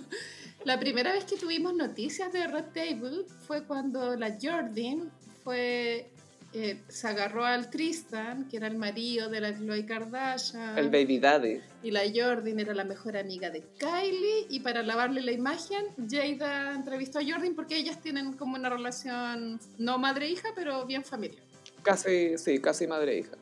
la 0.65 0.79
primera 0.79 1.13
vez 1.13 1.23
que 1.23 1.38
tuvimos 1.38 1.73
noticias 1.73 2.31
de 2.33 2.47
Red 2.47 2.65
Table 2.73 3.25
fue 3.47 3.63
cuando 3.63 4.15
la 4.15 4.38
Jordan 4.39 5.10
fue, 5.43 6.12
eh, 6.53 6.81
se 6.88 7.07
agarró 7.07 7.45
al 7.45 7.69
Tristan, 7.69 8.47
que 8.47 8.57
era 8.57 8.67
el 8.67 8.77
marido 8.77 9.29
de 9.29 9.41
la 9.41 9.53
Chloe 9.53 9.86
Kardashian. 9.86 10.77
El 10.77 10.89
baby 10.89 11.19
daddy. 11.19 11.60
Y 11.83 11.91
la 11.91 12.01
Jordan 12.13 12.60
era 12.60 12.73
la 12.73 12.86
mejor 12.86 13.17
amiga 13.17 13.49
de 13.49 13.63
Kylie. 13.77 14.47
Y 14.49 14.62
para 14.62 14.81
lavarle 14.81 15.21
la 15.21 15.33
imagen, 15.33 15.86
Jada 16.10 16.73
entrevistó 16.73 17.19
a 17.19 17.21
Jordan 17.23 17.53
porque 17.53 17.75
ellas 17.75 18.01
tienen 18.01 18.33
como 18.33 18.55
una 18.55 18.69
relación 18.69 19.60
no 19.77 19.97
madre-hija, 19.97 20.49
pero 20.55 20.86
bien 20.86 21.03
familiar. 21.03 21.43
Casi, 21.83 22.38
sí, 22.38 22.60
casi 22.60 22.88
madre 22.88 23.15
e 23.15 23.19
hija. 23.19 23.38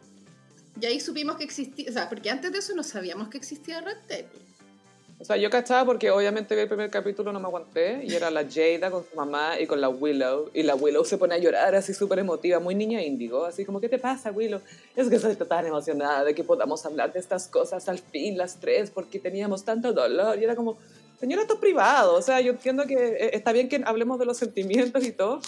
Y 0.81 0.85
ahí 0.85 0.99
supimos 0.99 1.37
que 1.37 1.45
existía, 1.45 1.89
o 1.89 1.93
sea, 1.93 2.09
porque 2.09 2.29
antes 2.29 2.51
de 2.51 2.59
eso 2.59 2.75
no 2.75 2.83
sabíamos 2.83 3.29
que 3.29 3.37
existía 3.37 3.81
Red 3.81 3.97
Table. 4.07 4.44
O 5.17 5.23
sea, 5.23 5.37
yo 5.37 5.49
cachaba 5.49 5.85
porque 5.85 6.11
obviamente 6.11 6.55
vi 6.55 6.61
el 6.61 6.67
primer 6.67 6.89
capítulo, 6.89 7.31
no 7.31 7.39
me 7.39 7.45
aguanté, 7.45 8.03
y 8.03 8.13
era 8.13 8.29
la 8.29 8.43
Jada 8.43 8.91
con 8.91 9.05
su 9.09 9.15
mamá 9.15 9.57
y 9.59 9.65
con 9.65 9.79
la 9.79 9.87
Willow, 9.87 10.51
y 10.53 10.61
la 10.63 10.75
Willow 10.75 11.05
se 11.05 11.17
pone 11.17 11.35
a 11.35 11.37
llorar 11.37 11.73
así 11.73 11.93
súper 11.93 12.19
emotiva, 12.19 12.59
muy 12.59 12.75
niña 12.75 13.01
índigo, 13.01 13.45
así 13.45 13.63
como, 13.63 13.79
¿qué 13.79 13.87
te 13.87 13.97
pasa, 13.97 14.31
Willow? 14.31 14.59
Es 14.93 15.07
que 15.07 15.15
estoy 15.15 15.35
tan 15.35 15.65
emocionada 15.65 16.25
de 16.25 16.35
que 16.35 16.43
podamos 16.43 16.85
hablar 16.85 17.13
de 17.13 17.19
estas 17.19 17.47
cosas 17.47 17.87
al 17.87 17.99
fin, 17.99 18.37
las 18.37 18.59
tres, 18.59 18.91
porque 18.91 19.19
teníamos 19.19 19.63
tanto 19.63 19.93
dolor, 19.93 20.37
y 20.37 20.43
era 20.43 20.53
como, 20.53 20.77
señora, 21.17 21.43
esto 21.43 21.53
es 21.53 21.59
privado, 21.61 22.15
o 22.15 22.21
sea, 22.21 22.41
yo 22.41 22.51
entiendo 22.51 22.85
que 22.85 22.95
eh, 22.95 23.29
está 23.33 23.53
bien 23.53 23.69
que 23.69 23.81
hablemos 23.85 24.19
de 24.19 24.25
los 24.25 24.35
sentimientos 24.35 25.05
y 25.05 25.13
todo, 25.13 25.39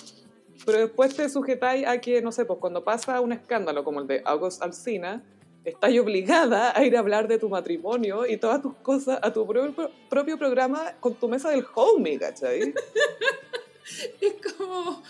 pero 0.65 0.79
después 0.79 1.13
te 1.13 1.27
sujetáis 1.27 1.85
a 1.85 1.99
que, 1.99 2.21
no 2.21 2.31
sé, 2.31 2.45
pues 2.45 2.57
cuando 2.59 2.85
pasa 2.85 3.19
un 3.19 3.33
escándalo 3.33 3.83
como 3.83 3.99
el 3.99 4.07
de 4.07 4.21
August 4.23 4.63
Alsina, 4.63 5.23
estás 5.67 5.91
obligada 5.99 6.77
a 6.77 6.85
ir 6.85 6.95
a 6.95 6.99
hablar 6.99 7.27
de 7.27 7.37
tu 7.37 7.49
matrimonio 7.49 8.25
y 8.25 8.37
todas 8.37 8.61
tus 8.61 8.73
cosas 8.75 9.19
a 9.21 9.33
tu 9.33 9.45
propio, 9.45 9.91
propio 10.09 10.37
programa 10.37 10.93
con 10.99 11.15
tu 11.15 11.27
mesa 11.27 11.49
del 11.49 11.65
homie, 11.75 12.17
¿cachai? 12.17 12.73
es 14.21 14.33
como... 14.55 15.03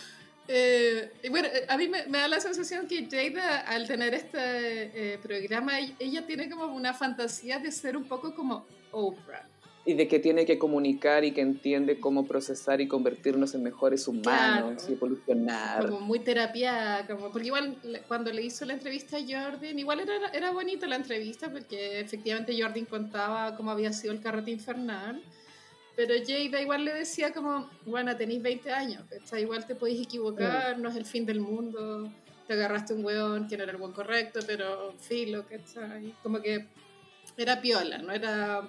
Eh, 0.49 1.11
bueno, 1.29 1.49
a 1.67 1.77
mí 1.77 1.89
me, 1.89 2.05
da 2.07 2.27
la 2.29 2.39
sensación 2.39 2.87
que 2.87 3.05
Jada, 3.11 3.59
al 3.67 3.85
tener 3.85 4.13
este 4.13 5.13
eh, 5.13 5.17
programa, 5.21 5.73
ella 5.99 6.25
tiene 6.25 6.49
como 6.49 6.73
una 6.73 6.93
fantasía 6.93 7.59
de 7.59 7.71
ser 7.71 7.97
un 7.97 8.05
poco 8.05 8.33
como 8.33 8.65
Oprah 8.91 9.45
y 9.87 9.93
de 9.93 10.05
que 10.09 10.19
tiene 10.19 10.45
que 10.45 10.59
comunicar 10.59 11.23
y 11.23 11.31
que 11.31 11.39
entiende 11.39 11.97
cómo 11.97 12.27
procesar 12.27 12.81
y 12.81 12.89
convertirnos 12.89 13.55
en 13.55 13.63
mejores 13.63 14.05
humanos 14.09 14.85
y 14.89 14.91
evolucionar. 14.91 15.87
Como 15.87 16.01
muy 16.01 16.19
terapia, 16.19 17.05
como, 17.07 17.31
porque 17.31 17.47
igual 17.47 17.77
cuando 18.05 18.33
le 18.33 18.43
hizo 18.43 18.65
la 18.65 18.73
entrevista 18.73 19.15
a 19.15 19.21
Jordan, 19.21 19.79
igual 19.79 20.01
era, 20.01 20.27
era 20.33 20.51
bonita 20.51 20.87
la 20.87 20.97
entrevista 20.97 21.49
porque 21.49 22.01
efectivamente 22.01 22.61
Jordan 22.61 22.83
contaba 22.83 23.55
cómo 23.55 23.71
había 23.71 23.93
sido 23.93 24.11
el 24.11 24.19
carrete 24.19 24.51
infernal, 24.51 25.23
pero 25.95 26.13
Jada 26.19 26.61
igual 26.61 26.83
le 26.83 26.93
decía 26.93 27.31
como, 27.31 27.69
bueno, 27.85 28.13
tenéis 28.17 28.43
20 28.43 28.69
años, 28.69 29.09
está 29.09 29.39
igual 29.39 29.65
te 29.65 29.75
podéis 29.75 30.01
equivocar, 30.01 30.77
mm. 30.77 30.81
no 30.81 30.89
es 30.89 30.97
el 30.97 31.05
fin 31.05 31.25
del 31.25 31.39
mundo, 31.39 32.11
te 32.45 32.53
agarraste 32.53 32.93
un 32.93 33.05
hueón 33.05 33.47
que 33.47 33.55
no 33.55 33.63
era 33.63 33.71
el 33.71 33.77
buen 33.77 33.93
correcto, 33.93 34.41
pero 34.45 34.91
filo, 34.99 35.45
¿cachai? 35.47 36.13
Como 36.21 36.41
que 36.41 36.65
era 37.37 37.61
piola, 37.61 37.99
no 37.99 38.11
era 38.11 38.67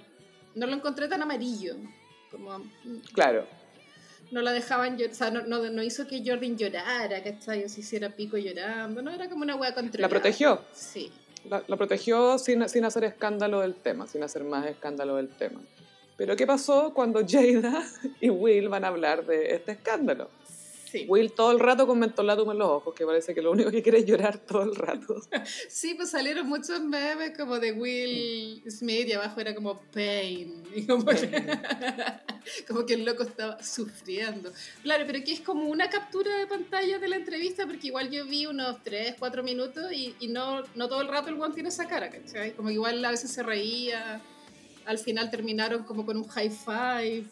no 0.58 0.66
lo 0.66 0.74
encontré 0.74 1.08
tan 1.08 1.22
amarillo. 1.22 1.76
Como, 2.30 2.62
claro. 3.12 3.46
No 4.30 4.42
la 4.42 4.52
dejaban, 4.52 4.98
o 5.00 5.14
sea, 5.14 5.30
no, 5.30 5.42
no, 5.42 5.70
no, 5.70 5.82
hizo 5.82 6.06
que 6.06 6.22
Jordan 6.24 6.58
llorara, 6.58 7.22
¿cachai? 7.22 7.64
O 7.64 7.68
se 7.68 7.80
hiciera 7.80 8.10
pico 8.10 8.36
llorando, 8.36 9.00
no, 9.00 9.10
era 9.10 9.28
como 9.30 9.42
una 9.42 9.56
wea 9.56 9.72
controlada. 9.72 10.02
¿La 10.02 10.08
protegió? 10.08 10.60
Sí. 10.72 11.10
La, 11.48 11.62
la 11.66 11.76
protegió 11.76 12.36
sin, 12.38 12.68
sin 12.68 12.84
hacer 12.84 13.04
escándalo 13.04 13.60
del 13.60 13.74
tema, 13.74 14.06
sin 14.06 14.22
hacer 14.22 14.44
más 14.44 14.66
escándalo 14.66 15.16
del 15.16 15.28
tema. 15.28 15.60
Pero 16.18 16.34
¿qué 16.36 16.46
pasó 16.46 16.92
cuando 16.92 17.20
Jada 17.28 17.84
y 18.20 18.28
Will 18.28 18.68
van 18.68 18.84
a 18.84 18.88
hablar 18.88 19.24
de 19.24 19.54
este 19.54 19.72
escándalo? 19.72 20.28
Will 21.08 21.32
todo 21.32 21.52
el 21.52 21.60
rato 21.60 21.86
con 21.86 21.98
mentolatum 21.98 22.50
en 22.50 22.58
los 22.58 22.68
ojos, 22.68 22.94
que 22.94 23.04
parece 23.04 23.34
que 23.34 23.42
lo 23.42 23.50
único 23.50 23.70
que 23.70 23.82
quiere 23.82 23.98
es 23.98 24.06
llorar 24.06 24.38
todo 24.38 24.62
el 24.62 24.74
rato. 24.74 25.20
Sí, 25.68 25.94
pues 25.94 26.10
salieron 26.10 26.48
muchos 26.48 26.80
memes 26.80 27.36
como 27.36 27.58
de 27.58 27.72
Will 27.72 28.62
Smith 28.70 29.08
y 29.08 29.12
abajo 29.12 29.40
era 29.40 29.54
como 29.54 29.80
pain. 29.92 30.62
como, 30.86 31.04
que, 32.86 32.94
el 32.94 33.04
loco 33.04 33.22
estaba 33.22 33.62
sufriendo. 33.62 34.52
Claro, 34.82 35.04
pero 35.06 35.24
que 35.24 35.32
es 35.32 35.40
como 35.40 35.68
una 35.68 35.88
captura 35.88 36.36
de 36.36 36.46
pantalla 36.46 36.98
de 36.98 37.08
la 37.08 37.16
entrevista, 37.16 37.66
porque 37.66 37.88
igual 37.88 38.10
yo 38.10 38.24
vi 38.26 38.46
unos 38.46 38.82
3, 38.82 39.16
4 39.18 39.42
minutos 39.42 39.92
y, 39.92 40.14
y 40.20 40.28
no, 40.28 40.62
no 40.74 40.88
todo 40.88 41.02
el 41.02 41.08
rato 41.08 41.28
el 41.28 41.36
guante 41.36 41.56
tiene 41.56 41.68
esa 41.68 41.86
cara, 41.86 42.10
¿cachai? 42.10 42.52
Como 42.52 42.68
que 42.68 42.74
igual 42.74 43.04
a 43.04 43.10
veces 43.10 43.30
se 43.30 43.42
reía. 43.42 44.20
Al 44.86 44.98
final 44.98 45.30
terminaron 45.30 45.84
como 45.84 46.06
con 46.06 46.16
un 46.16 46.26
high 46.28 46.50
five 46.50 47.24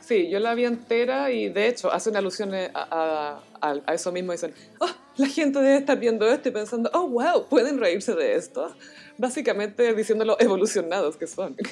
Sí, 0.00 0.28
yo 0.28 0.40
la 0.40 0.54
vi 0.54 0.64
entera 0.66 1.30
y 1.30 1.48
de 1.48 1.68
hecho 1.68 1.90
hacen 1.90 2.16
alusiones 2.16 2.70
a, 2.74 3.42
a, 3.60 3.80
a, 3.86 3.94
eso 3.94 4.12
mismo. 4.12 4.32
Dicen, 4.32 4.52
oh, 4.78 4.90
la 5.16 5.26
gente 5.26 5.58
debe 5.60 5.78
estar 5.78 5.98
viendo 5.98 6.26
esto 6.28 6.50
y 6.50 6.52
pensando, 6.52 6.90
oh, 6.92 7.08
wow, 7.08 7.46
pueden 7.48 7.78
reírse 7.78 8.14
de 8.14 8.34
esto. 8.34 8.74
Básicamente 9.16 9.94
diciendo 9.94 10.24
lo 10.24 10.38
evolucionados 10.38 11.16
que 11.16 11.26
son. 11.26 11.56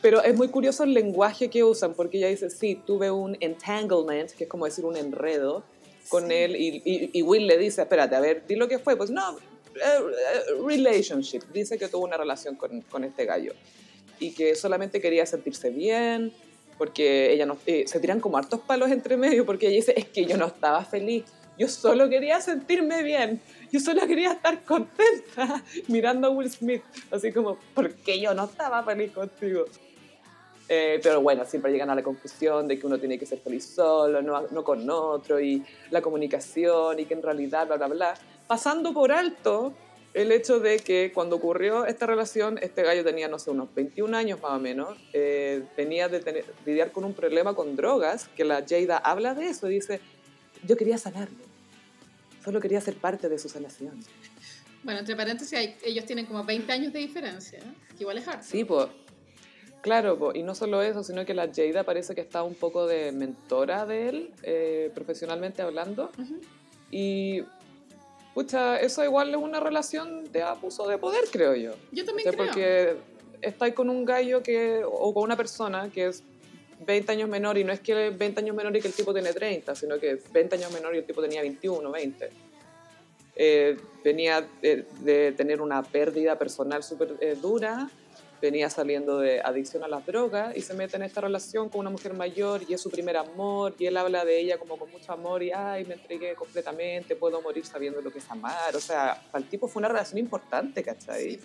Pero 0.00 0.22
es 0.22 0.34
muy 0.36 0.48
curioso 0.48 0.84
el 0.84 0.94
lenguaje 0.94 1.48
que 1.48 1.64
usan, 1.64 1.94
porque 1.94 2.18
ella 2.18 2.28
dice, 2.28 2.50
sí, 2.50 2.80
tuve 2.86 3.10
un 3.10 3.36
entanglement, 3.40 4.30
que 4.32 4.44
es 4.44 4.50
como 4.50 4.66
decir 4.66 4.84
un 4.84 4.96
enredo, 4.96 5.64
con 6.10 6.30
él, 6.30 6.56
y, 6.56 7.10
y, 7.12 7.22
Will 7.22 7.46
le 7.46 7.56
dice, 7.56 7.80
espérate, 7.80 8.14
a 8.14 8.20
ver, 8.20 8.46
di 8.46 8.56
lo 8.56 8.68
que 8.68 8.78
fue. 8.78 8.96
Pues 8.96 9.08
no, 9.08 9.38
eh, 9.38 9.40
eh, 9.76 10.40
relationship. 10.62 11.40
Dice 11.54 11.78
que 11.78 11.88
tuvo 11.88 12.04
una 12.04 12.18
relación 12.18 12.54
con, 12.56 12.82
con 12.82 13.04
este 13.04 13.24
gallo 13.24 13.54
y 14.18 14.32
que 14.32 14.54
solamente 14.54 15.00
quería 15.00 15.26
sentirse 15.26 15.70
bien, 15.70 16.32
porque 16.78 17.32
ella 17.32 17.46
no, 17.46 17.58
eh, 17.66 17.84
se 17.86 18.00
tiran 18.00 18.20
como 18.20 18.36
hartos 18.36 18.60
palos 18.60 18.90
entre 18.90 19.16
medio, 19.16 19.46
porque 19.46 19.66
ella 19.66 19.76
dice, 19.76 19.94
es 19.96 20.06
que 20.06 20.24
yo 20.24 20.36
no 20.36 20.46
estaba 20.46 20.84
feliz, 20.84 21.24
yo 21.58 21.68
solo 21.68 22.08
quería 22.08 22.40
sentirme 22.40 23.02
bien, 23.02 23.40
yo 23.70 23.80
solo 23.80 24.06
quería 24.06 24.32
estar 24.32 24.62
contenta 24.64 25.62
mirando 25.88 26.28
a 26.28 26.30
Will 26.30 26.50
Smith, 26.50 26.82
así 27.10 27.32
como, 27.32 27.58
¿por 27.74 27.94
qué 27.94 28.20
yo 28.20 28.34
no 28.34 28.44
estaba 28.44 28.82
feliz 28.82 29.12
contigo? 29.12 29.64
Eh, 30.68 30.98
pero 31.02 31.20
bueno, 31.20 31.44
siempre 31.44 31.70
llegan 31.70 31.90
a 31.90 31.94
la 31.94 32.02
conclusión 32.02 32.66
de 32.66 32.78
que 32.78 32.86
uno 32.86 32.98
tiene 32.98 33.18
que 33.18 33.26
ser 33.26 33.38
feliz 33.38 33.66
solo, 33.66 34.22
no, 34.22 34.48
no 34.50 34.64
con 34.64 34.88
otro, 34.88 35.38
y 35.38 35.62
la 35.90 36.00
comunicación, 36.00 36.98
y 36.98 37.04
que 37.04 37.14
en 37.14 37.22
realidad, 37.22 37.66
bla, 37.66 37.76
bla, 37.76 37.88
bla, 37.88 38.14
pasando 38.46 38.92
por 38.94 39.12
alto 39.12 39.74
el 40.14 40.30
hecho 40.30 40.60
de 40.60 40.78
que 40.78 41.10
cuando 41.12 41.36
ocurrió 41.36 41.86
esta 41.86 42.06
relación, 42.06 42.58
este 42.62 42.82
gallo 42.84 43.04
tenía, 43.04 43.26
no 43.26 43.40
sé, 43.40 43.50
unos 43.50 43.74
21 43.74 44.16
años 44.16 44.40
más 44.40 44.52
o 44.52 44.60
menos, 44.60 44.96
eh, 45.12 45.64
venía 45.76 46.08
de 46.08 46.20
tener, 46.20 46.44
lidiar 46.64 46.92
con 46.92 47.04
un 47.04 47.14
problema 47.14 47.54
con 47.54 47.74
drogas, 47.74 48.28
que 48.28 48.44
la 48.44 48.64
Jada 48.66 48.96
habla 48.98 49.34
de 49.34 49.48
eso, 49.48 49.66
dice, 49.66 50.00
yo 50.62 50.76
quería 50.76 50.98
sanarlo, 50.98 51.44
solo 52.44 52.60
quería 52.60 52.80
ser 52.80 52.94
parte 52.94 53.28
de 53.28 53.40
su 53.40 53.48
sanación. 53.48 54.00
Bueno, 54.84 55.00
entre 55.00 55.16
paréntesis, 55.16 55.58
ellos 55.82 56.04
tienen 56.04 56.26
como 56.26 56.44
20 56.44 56.72
años 56.72 56.92
de 56.92 57.00
diferencia, 57.00 57.58
que 57.96 58.04
igual 58.04 58.18
es 58.18 58.28
harto. 58.28 58.46
Sí, 58.46 58.64
pues, 58.64 58.86
claro, 59.80 60.30
y 60.32 60.44
no 60.44 60.54
solo 60.54 60.80
eso, 60.80 61.02
sino 61.02 61.24
que 61.24 61.34
la 61.34 61.50
Jada 61.52 61.82
parece 61.82 62.14
que 62.14 62.20
está 62.20 62.44
un 62.44 62.54
poco 62.54 62.86
de 62.86 63.10
mentora 63.10 63.84
de 63.84 64.08
él, 64.08 64.32
eh, 64.44 64.92
profesionalmente 64.94 65.60
hablando, 65.60 66.12
y 66.92 67.42
pucha, 68.34 68.78
eso 68.80 69.04
igual 69.04 69.30
es 69.30 69.36
una 69.36 69.60
relación 69.60 70.30
de 70.32 70.42
abuso 70.42 70.86
de 70.88 70.98
poder, 70.98 71.24
creo 71.30 71.54
yo. 71.54 71.74
Yo 71.92 72.04
también 72.04 72.30
creo. 72.30 72.44
Porque 72.44 72.96
estáis 73.40 73.74
con 73.74 73.88
un 73.88 74.04
gallo 74.04 74.42
que, 74.42 74.82
o 74.84 75.14
con 75.14 75.22
una 75.22 75.36
persona 75.36 75.90
que 75.92 76.08
es 76.08 76.22
20 76.84 77.12
años 77.12 77.28
menor 77.28 77.56
y 77.58 77.64
no 77.64 77.72
es 77.72 77.80
que 77.80 78.10
20 78.10 78.40
años 78.40 78.56
menor 78.56 78.76
y 78.76 78.80
que 78.80 78.88
el 78.88 78.94
tipo 78.94 79.12
tiene 79.12 79.32
30, 79.32 79.74
sino 79.74 79.98
que 79.98 80.18
20 80.32 80.56
años 80.56 80.72
menor 80.72 80.94
y 80.94 80.98
el 80.98 81.04
tipo 81.04 81.22
tenía 81.22 81.40
21, 81.42 81.90
20. 81.90 82.30
Eh, 83.36 83.76
venía 84.04 84.46
de, 84.62 85.32
tener 85.36 85.60
una 85.60 85.82
pérdida 85.82 86.38
personal 86.38 86.82
súper 86.84 87.16
eh, 87.20 87.36
dura 87.40 87.90
venía 88.44 88.70
saliendo 88.70 89.18
de 89.18 89.40
adicción 89.40 89.82
a 89.84 89.88
las 89.88 90.04
drogas 90.06 90.56
y 90.56 90.60
se 90.60 90.74
mete 90.74 90.96
en 90.96 91.02
esta 91.02 91.20
relación 91.20 91.68
con 91.68 91.80
una 91.80 91.90
mujer 91.90 92.14
mayor 92.14 92.62
y 92.68 92.74
es 92.74 92.80
su 92.80 92.90
primer 92.90 93.16
amor 93.16 93.74
y 93.78 93.86
él 93.86 93.96
habla 93.96 94.24
de 94.24 94.40
ella 94.40 94.58
como 94.58 94.76
con 94.76 94.90
mucho 94.90 95.12
amor 95.12 95.42
y 95.42 95.50
ay, 95.50 95.84
me 95.84 95.94
entregué 95.94 96.34
completamente, 96.34 97.16
puedo 97.16 97.40
morir 97.40 97.64
sabiendo 97.64 98.00
lo 98.00 98.10
que 98.10 98.18
es 98.18 98.30
amar. 98.30 98.74
O 98.76 98.80
sea, 98.80 99.20
para 99.30 99.42
el 99.42 99.50
tipo 99.50 99.66
fue 99.66 99.80
una 99.80 99.88
relación 99.88 100.18
importante, 100.18 100.82
¿cachai? 100.82 101.32
Sí, 101.32 101.40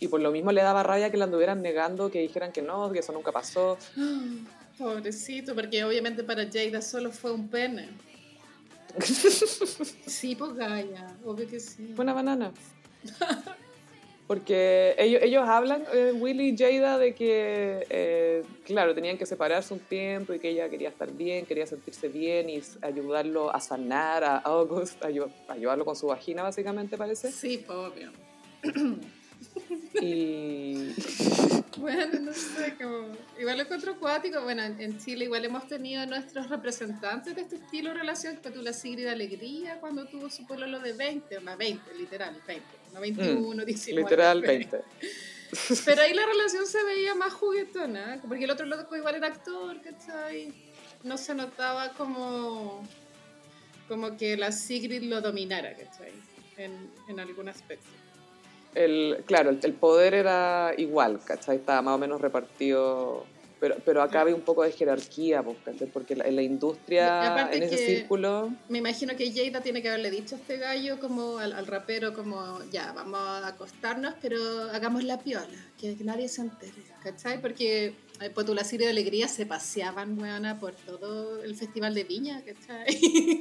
y 0.00 0.08
por 0.08 0.20
lo 0.20 0.30
mismo 0.30 0.52
le 0.52 0.62
daba 0.62 0.82
rabia 0.82 1.10
que 1.10 1.16
la 1.16 1.24
anduvieran 1.24 1.62
negando, 1.62 2.10
que 2.10 2.20
dijeran 2.20 2.52
que 2.52 2.62
no, 2.62 2.90
que 2.90 3.00
eso 3.00 3.12
nunca 3.12 3.32
pasó. 3.32 3.78
Pobrecito, 4.78 5.54
porque 5.54 5.84
obviamente 5.84 6.24
para 6.24 6.44
Jada 6.50 6.82
solo 6.82 7.12
fue 7.12 7.32
un 7.32 7.48
pene. 7.48 7.90
sí, 10.06 10.34
pues 10.34 10.54
Gaia, 10.54 11.16
obvio 11.24 11.48
que 11.48 11.60
sí. 11.60 11.92
Fue 11.94 12.04
una 12.04 12.12
banana. 12.12 12.52
Porque 14.26 14.94
ellos, 14.96 15.20
ellos 15.22 15.46
hablan, 15.46 15.84
eh, 15.92 16.12
Willy 16.14 16.48
y 16.48 16.56
Jada, 16.56 16.96
de 16.96 17.14
que, 17.14 17.86
eh, 17.90 18.42
claro, 18.64 18.94
tenían 18.94 19.18
que 19.18 19.26
separarse 19.26 19.74
un 19.74 19.80
tiempo 19.80 20.32
y 20.32 20.38
que 20.38 20.48
ella 20.48 20.68
quería 20.70 20.88
estar 20.88 21.12
bien, 21.12 21.44
quería 21.44 21.66
sentirse 21.66 22.08
bien 22.08 22.48
y 22.48 22.62
ayudarlo 22.80 23.54
a 23.54 23.60
sanar 23.60 24.24
a 24.24 24.38
August, 24.38 25.04
ayudarlo 25.04 25.84
con 25.84 25.94
su 25.94 26.06
vagina, 26.06 26.42
básicamente, 26.42 26.96
parece. 26.96 27.30
Sí, 27.30 27.64
obvio. 27.68 28.12
Y... 30.00 30.94
Bueno, 31.76 32.20
no 32.20 32.32
sé, 32.32 32.76
como... 32.80 33.08
Igual 33.38 33.56
lo 33.56 33.64
encuentro 33.64 33.92
acuático. 33.92 34.40
Bueno, 34.42 34.62
en 34.62 34.98
Chile 34.98 35.24
igual 35.24 35.44
hemos 35.44 35.66
tenido 35.66 36.06
nuestros 36.06 36.48
representantes 36.48 37.34
de 37.34 37.42
este 37.42 37.56
estilo 37.56 37.90
de 37.90 37.96
relación, 37.96 38.36
que 38.36 38.50
tú 38.52 38.62
la 38.62 38.72
Sigrid 38.72 39.08
Alegría 39.08 39.80
cuando 39.80 40.06
tuvo 40.06 40.30
su 40.30 40.46
pololo 40.46 40.78
de 40.78 40.92
20, 40.92 41.40
más 41.40 41.58
20, 41.58 41.94
literal, 41.94 42.40
20, 42.46 42.64
no 42.94 43.00
21, 43.00 43.64
19. 43.64 44.02
Literal 44.02 44.40
20. 44.46 44.80
Pero 45.84 46.02
ahí 46.02 46.14
la 46.14 46.26
relación 46.26 46.66
se 46.66 46.82
veía 46.82 47.14
más 47.14 47.32
juguetona, 47.34 48.20
porque 48.26 48.44
el 48.44 48.50
otro 48.50 48.66
loco 48.66 48.96
igual 48.96 49.16
era 49.16 49.28
actor, 49.28 49.80
¿cachai? 49.82 50.52
No 51.02 51.18
se 51.18 51.34
notaba 51.34 51.92
como, 51.92 52.82
como 53.86 54.16
que 54.16 54.36
la 54.36 54.50
Sigrid 54.50 55.02
lo 55.02 55.20
dominara, 55.20 55.74
¿cachai? 55.76 56.12
En, 56.56 56.90
en 57.08 57.20
algún 57.20 57.48
aspecto 57.48 57.88
el, 58.74 59.22
claro, 59.26 59.50
el, 59.50 59.72
poder 59.74 60.14
era 60.14 60.74
igual, 60.76 61.20
¿cachai? 61.24 61.56
Estaba 61.56 61.82
más 61.82 61.94
o 61.94 61.98
menos 61.98 62.20
repartido, 62.20 63.24
pero, 63.64 63.76
pero 63.82 64.02
acá 64.02 64.20
había 64.20 64.34
un 64.34 64.42
poco 64.42 64.62
de 64.62 64.72
jerarquía, 64.72 65.42
pues. 65.42 65.56
Porque 65.90 66.12
en 66.12 66.36
la 66.36 66.42
industria, 66.42 67.48
en 67.50 67.62
ese 67.62 67.78
círculo... 67.78 68.52
Me 68.68 68.76
imagino 68.76 69.16
que 69.16 69.32
Jada 69.32 69.62
tiene 69.62 69.80
que 69.80 69.88
haberle 69.88 70.10
dicho 70.10 70.34
a 70.34 70.38
este 70.38 70.58
gallo, 70.58 71.00
como 71.00 71.38
al, 71.38 71.66
rapero, 71.66 72.12
como, 72.12 72.62
ya, 72.70 72.92
vamos 72.92 73.18
a 73.18 73.46
acostarnos, 73.46 74.16
pero 74.20 74.38
hagamos 74.70 75.02
la 75.04 75.18
piola, 75.18 75.46
que, 75.80 75.96
nadie 76.00 76.28
se 76.28 76.42
entere, 76.42 76.82
¿cachai? 77.02 77.40
Porque 77.40 77.94
Ay, 78.20 78.28
Pues 78.34 78.44
tú, 78.44 78.54
la 78.54 78.64
Siria 78.64 78.86
de 78.86 78.90
Alegría 78.90 79.28
se 79.28 79.46
paseaban, 79.46 80.20
weona, 80.20 80.60
por 80.60 80.74
todo 80.74 81.42
el 81.42 81.56
festival 81.56 81.94
de 81.94 82.04
Viña, 82.04 82.42
¿cachai? 82.44 82.84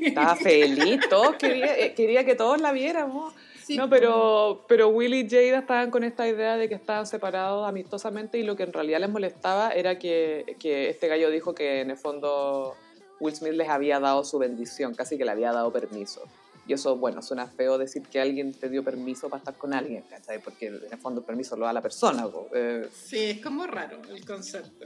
Estaba 0.04 0.38
feliz, 0.38 1.02
todos 1.10 1.36
quería, 1.36 1.78
eh, 1.78 1.94
quería 1.94 2.24
que 2.24 2.36
todos 2.36 2.62
la 2.62 2.72
viéramos. 2.72 3.34
Sí, 3.64 3.78
no, 3.78 3.90
pero, 3.90 4.66
pero 4.68 4.90
Will 4.90 5.14
y 5.14 5.30
Jada 5.30 5.60
estaban 5.60 5.90
con 5.90 6.04
esta 6.04 6.28
idea 6.28 6.58
de 6.58 6.68
que 6.68 6.76
estaban 6.76 7.08
separados 7.08 7.68
amistosamente 7.68 8.38
y 8.38 8.44
lo 8.44 8.56
que 8.56 8.64
en 8.64 8.74
realidad 8.74 9.00
les 9.00 9.10
molestaba 9.10 9.72
era 9.72 9.98
que, 9.98 10.58
que 10.60 10.90
este 10.90 11.08
gallo 11.08 11.30
dijo 11.30 11.56
que 11.56 11.82
en 11.82 11.92
el 11.92 11.98
fondo 11.98 12.76
Will 13.20 13.36
Smith 13.36 13.54
les 13.54 13.70
había 13.70 14.00
dado 14.00 14.26
su 14.26 14.38
bendición, 14.38 14.96
casi 14.96 15.18
que 15.18 15.26
le 15.26 15.32
había 15.32 15.52
dado 15.54 15.72
permiso. 15.72 16.24
Y 16.66 16.74
eso, 16.74 16.96
bueno, 16.96 17.22
suena 17.22 17.48
feo 17.48 17.78
decir 17.78 18.04
que 18.04 18.22
alguien 18.22 18.54
te 18.54 18.70
dio 18.70 18.84
permiso 18.84 19.30
para 19.30 19.40
estar 19.40 19.56
con 19.56 19.74
alguien, 19.74 20.04
¿cachai? 20.10 20.40
Porque 20.40 20.68
en 20.68 20.92
el 20.92 20.98
fondo 20.98 21.20
el 21.20 21.26
permiso 21.26 21.58
lo 21.58 21.66
da 21.66 21.74
la 21.74 21.82
persona. 21.82 22.26
Eh, 22.54 22.88
Sí, 22.92 23.32
es 23.32 23.42
como 23.42 23.68
raro 23.68 24.02
el 24.10 24.26
concepto. 24.26 24.86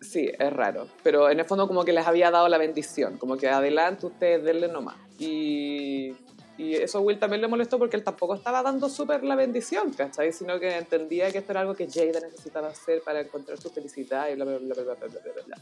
Sí, 0.00 0.30
es 0.38 0.52
raro. 0.52 0.86
Pero 1.02 1.28
en 1.28 1.40
el 1.40 1.44
fondo 1.44 1.66
como 1.66 1.84
que 1.84 1.92
les 1.92 2.06
había 2.06 2.30
dado 2.30 2.48
la 2.48 2.58
bendición. 2.58 3.18
Como 3.18 3.36
que 3.36 3.48
adelante 3.48 4.06
ustedes 4.06 4.44
denle 4.44 4.68
nomás. 4.68 4.96
Y, 5.18 6.14
y 6.58 6.74
eso 6.74 6.98
a 6.98 7.00
Will 7.00 7.20
también 7.20 7.40
le 7.40 7.46
molestó 7.46 7.78
porque 7.78 7.96
él 7.96 8.02
tampoco 8.02 8.34
estaba 8.34 8.62
dando 8.62 8.88
súper 8.88 9.22
la 9.22 9.36
bendición, 9.36 9.92
¿cachai? 9.92 10.32
Sino 10.32 10.58
que 10.58 10.76
entendía 10.76 11.30
que 11.30 11.38
esto 11.38 11.52
era 11.52 11.60
algo 11.60 11.74
que 11.76 11.88
Jada 11.88 12.18
necesitaba 12.18 12.68
hacer 12.68 13.00
para 13.02 13.20
encontrar 13.20 13.60
su 13.60 13.70
felicidad 13.70 14.28
y 14.28 14.34
bla, 14.34 14.44
bla, 14.44 14.58
bla, 14.58 14.74
bla, 14.74 14.94
bla, 14.94 15.08
bla, 15.08 15.56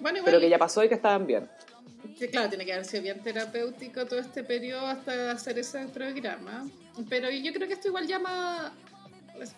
bla, 0.00 0.22
Pero 0.24 0.40
que 0.40 0.48
ya 0.48 0.58
pasó 0.58 0.82
y 0.82 0.88
que 0.88 0.94
estaban 0.94 1.26
bien. 1.26 1.50
Que, 2.18 2.30
claro, 2.30 2.48
tiene 2.48 2.64
que 2.64 2.72
haber 2.72 2.86
sido 2.86 3.02
bien 3.02 3.22
terapéutico 3.22 4.06
todo 4.06 4.20
este 4.20 4.42
periodo 4.42 4.86
hasta 4.86 5.32
hacer 5.32 5.58
ese 5.58 5.86
programa. 5.88 6.66
Pero 7.10 7.30
yo 7.30 7.52
creo 7.52 7.68
que 7.68 7.74
esto 7.74 7.88
igual 7.88 8.06
llama. 8.06 8.72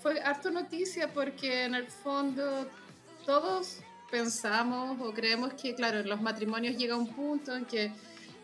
Fue 0.00 0.20
harto 0.20 0.50
noticia 0.50 1.08
porque 1.12 1.64
en 1.64 1.76
el 1.76 1.86
fondo 1.86 2.66
todos 3.24 3.78
pensamos 4.10 5.00
o 5.00 5.14
creemos 5.14 5.54
que, 5.54 5.74
claro, 5.74 6.00
en 6.00 6.08
los 6.08 6.20
matrimonios 6.20 6.76
llega 6.76 6.96
un 6.96 7.06
punto 7.14 7.54
en 7.54 7.64
que 7.64 7.92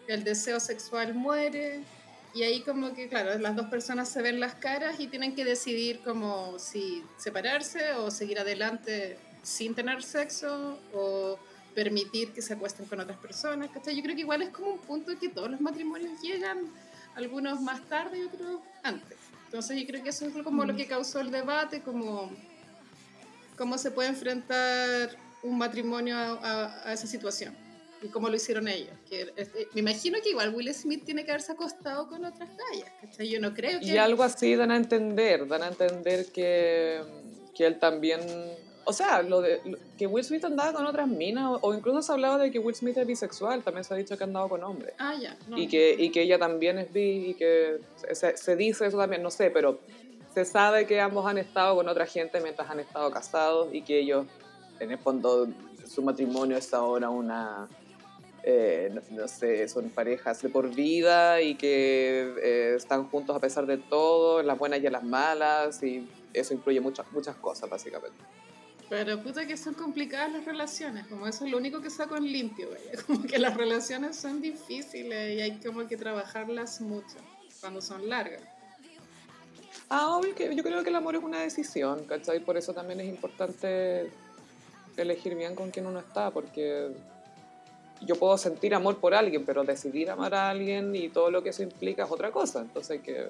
el 0.07 0.23
deseo 0.23 0.61
sexual 0.61 1.13
muere, 1.15 1.83
y 2.37 2.43
ahí 2.43 2.61
como 2.61 2.93
que, 2.95 3.09
claro, 3.09 3.39
las 3.39 3.57
dos 3.57 3.67
personas 3.67 4.09
se 4.09 4.21
ven 4.23 4.39
las 4.41 4.55
caras 4.55 5.01
y 5.01 5.07
tienen 5.09 5.35
que 5.35 5.45
decidir 5.45 6.01
como 6.01 6.59
si 6.59 7.03
separarse 7.17 7.93
o 7.95 8.11
seguir 8.11 8.39
adelante 8.39 9.19
sin 9.43 9.75
tener 9.75 10.03
sexo 10.03 10.79
o 10.93 11.39
permitir 11.75 12.33
que 12.33 12.43
se 12.43 12.55
acuesten 12.55 12.87
con 12.87 13.01
otras 13.01 13.19
personas. 13.19 13.71
¿cachai? 13.71 13.97
Yo 13.97 14.03
creo 14.03 14.15
que 14.15 14.21
igual 14.23 14.43
es 14.43 14.51
como 14.51 14.73
un 14.73 14.79
punto 14.79 15.13
en 15.13 15.19
que 15.19 15.29
todos 15.29 15.51
los 15.51 15.61
matrimonios 15.61 16.21
llegan, 16.21 16.59
algunos 17.15 17.61
más 17.61 17.81
tarde 17.89 18.19
y 18.19 18.23
otros 18.23 18.61
antes. 18.83 19.17
Entonces 19.47 19.81
yo 19.81 19.87
creo 19.87 20.03
que 20.03 20.11
eso 20.11 20.27
es 20.27 20.35
como 20.43 20.65
lo 20.65 20.77
que 20.77 20.87
causó 20.87 21.21
el 21.21 21.31
debate, 21.31 21.81
como 21.81 22.31
cómo 23.57 23.79
se 23.79 23.91
puede 23.91 24.09
enfrentar 24.11 25.17
un 25.43 25.57
matrimonio 25.57 26.17
a, 26.17 26.33
a- 26.33 26.89
a 26.89 26.93
esa 26.93 27.07
situación 27.07 27.57
y 28.03 28.09
cómo 28.09 28.29
lo 28.29 28.37
hicieron 28.37 28.69
ellos. 28.69 28.93
Que, 29.09 29.33
este, 29.37 29.69
me 29.75 29.81
imagino 29.81 30.19
que 30.23 30.31
igual 30.31 30.55
Will 30.55 30.73
Smith 30.75 31.05
tiene 31.05 31.25
que 31.25 31.31
haberse 31.31 31.53
acostado 31.53 32.09
con 32.09 32.25
otras 32.25 32.51
¿cachai? 33.01 33.29
Yo 33.29 33.41
no 33.41 33.55
creo 33.55 33.81
que... 33.81 33.87
Y 33.87 33.97
algo 33.99 34.23
así 34.23 34.55
dan 34.55 34.71
a 34.71 34.77
entender, 34.77 35.47
dan 35.47 35.63
a 35.63 35.69
entender 35.69 36.27
que, 36.33 37.01
que 37.55 37.67
él 37.67 37.79
también, 37.79 38.21
o 38.85 38.93
sea, 38.93 39.23
lo 39.23 39.41
de, 39.41 39.61
lo- 39.65 39.79
que 39.97 40.07
Will 40.07 40.25
Smith 40.25 40.45
andaba 40.45 40.73
con 40.73 40.87
otras 40.87 41.09
minas, 41.09 41.47
o, 41.47 41.59
o 41.63 41.75
incluso 41.75 42.03
se 42.03 42.13
hablaba 42.13 42.39
de 42.39 42.51
que 42.51 42.59
Will 42.59 42.75
Smith 42.75 42.97
es 42.99 43.07
bisexual, 43.07 43.63
también 43.63 43.85
se 43.85 43.95
ha 43.95 43.97
dicho 43.97 44.17
que 44.19 44.25
andaba 44.25 44.49
con 44.49 44.63
hombres. 44.63 44.95
Ah, 44.99 45.15
ya. 45.21 45.37
no. 45.49 45.57
Y 45.59 45.69
que, 45.69 45.95
y 45.99 46.11
que 46.11 46.23
ella 46.23 46.39
también 46.39 46.79
es 46.79 46.93
bi, 46.93 47.31
y 47.31 47.35
que 47.35 47.79
se, 48.13 48.37
se 48.37 48.57
dice 48.57 48.87
eso 48.87 48.99
también, 48.99 49.23
no 49.23 49.31
sé, 49.31 49.51
pero 49.51 49.81
se 50.35 50.45
sabe 50.45 50.87
que 50.87 51.01
ambos 51.01 51.25
han 51.27 51.39
estado 51.39 51.77
con 51.77 51.89
otra 51.89 52.05
gente 52.05 52.41
mientras 52.43 52.69
han 52.69 52.79
estado 52.81 53.11
casados 53.11 53.73
y 53.73 53.81
que 53.81 54.01
ellos, 54.01 54.27
en 54.81 54.91
el 54.91 54.99
fondo, 54.99 55.49
su 55.89 56.03
matrimonio 56.03 56.59
es 56.59 56.75
ahora 56.75 57.09
una, 57.09 57.69
eh, 58.49 58.93
no, 58.95 59.03
no 59.11 59.27
sé, 59.27 59.69
son 59.69 59.91
parejas 59.91 60.41
de 60.41 60.49
por 60.49 60.73
vida 60.73 61.43
y 61.43 61.57
que 61.57 62.33
eh, 62.41 62.75
están 62.77 63.09
juntos 63.09 63.35
a 63.35 63.41
pesar 63.41 63.67
de 63.67 63.77
todo, 63.77 64.41
las 64.41 64.57
buenas 64.57 64.79
y 64.79 64.89
las 64.89 65.03
malas, 65.03 65.83
y 65.83 66.09
eso 66.33 66.55
incluye 66.55 66.81
muchas, 66.81 67.11
muchas 67.11 67.35
cosas, 67.35 67.69
básicamente. 67.69 68.17
Pero 68.89 69.21
puta 69.21 69.45
que 69.49 69.57
son 69.57 69.75
complicadas 69.75 70.33
las 70.33 70.45
relaciones, 70.45 71.09
como 71.09 71.27
eso 71.27 71.45
es 71.45 71.51
lo 71.51 71.59
único 71.59 71.83
que 71.83 71.91
saco 71.91 72.17
en 72.17 72.31
limpio, 72.31 72.69
güey. 72.69 72.81
Como 73.07 73.25
que 73.25 73.41
las 73.41 73.57
relaciones 73.57 74.15
son 74.15 74.41
difíciles 74.41 75.37
y 75.37 75.41
hay 75.41 75.59
como 75.59 75.89
que 75.89 75.97
trabajarlas 75.97 76.81
mucho 76.81 77.17
cuando 77.61 77.81
son 77.81 78.09
largas. 78.09 78.43
Ah, 79.89 80.17
obvio 80.17 80.37
que 80.37 80.55
yo 80.55 80.63
creo 80.63 80.85
que 80.85 80.91
el 80.91 80.95
amor 80.95 81.17
es 81.17 81.25
una 81.25 81.41
decisión, 81.41 82.05
¿cachai? 82.05 82.39
Por 82.39 82.57
eso 82.57 82.73
también 82.73 83.01
es 83.01 83.09
importante 83.09 84.09
elegir 84.97 85.35
bien 85.35 85.57
con 85.57 85.73
quién 85.73 85.87
uno 85.87 85.99
está, 85.99 86.31
porque 86.31 86.93
yo 88.03 88.17
puedo 88.17 88.37
sentir 88.39 88.75
amor 88.75 88.99
por 88.99 89.15
alguien, 89.15 89.45
pero 89.45 89.65
decidir 89.65 90.11
amar 90.11 90.35
a 90.35 90.51
alguien 90.51 90.95
y 90.95 91.09
todo 91.09 91.31
lo 91.31 91.43
que 91.43 91.51
eso 91.51 91.63
implica 91.63 92.05
es 92.05 92.11
otra 92.11 92.31
cosa. 92.31 92.61
Entonces 92.61 92.91
hay 92.93 92.99
que 93.01 93.29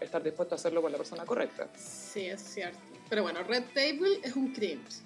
estar 0.00 0.22
dispuesto 0.22 0.54
a 0.54 0.56
hacerlo 0.56 0.82
con 0.82 0.92
la 0.92 0.98
persona 0.98 1.24
correcta. 1.24 1.68
Sí, 1.76 2.26
es 2.26 2.40
cierto. 2.42 2.78
Pero 3.08 3.22
bueno, 3.22 3.42
Red 3.42 3.64
Table 3.74 4.20
es 4.22 4.36
un 4.36 4.52
cringe. 4.52 5.00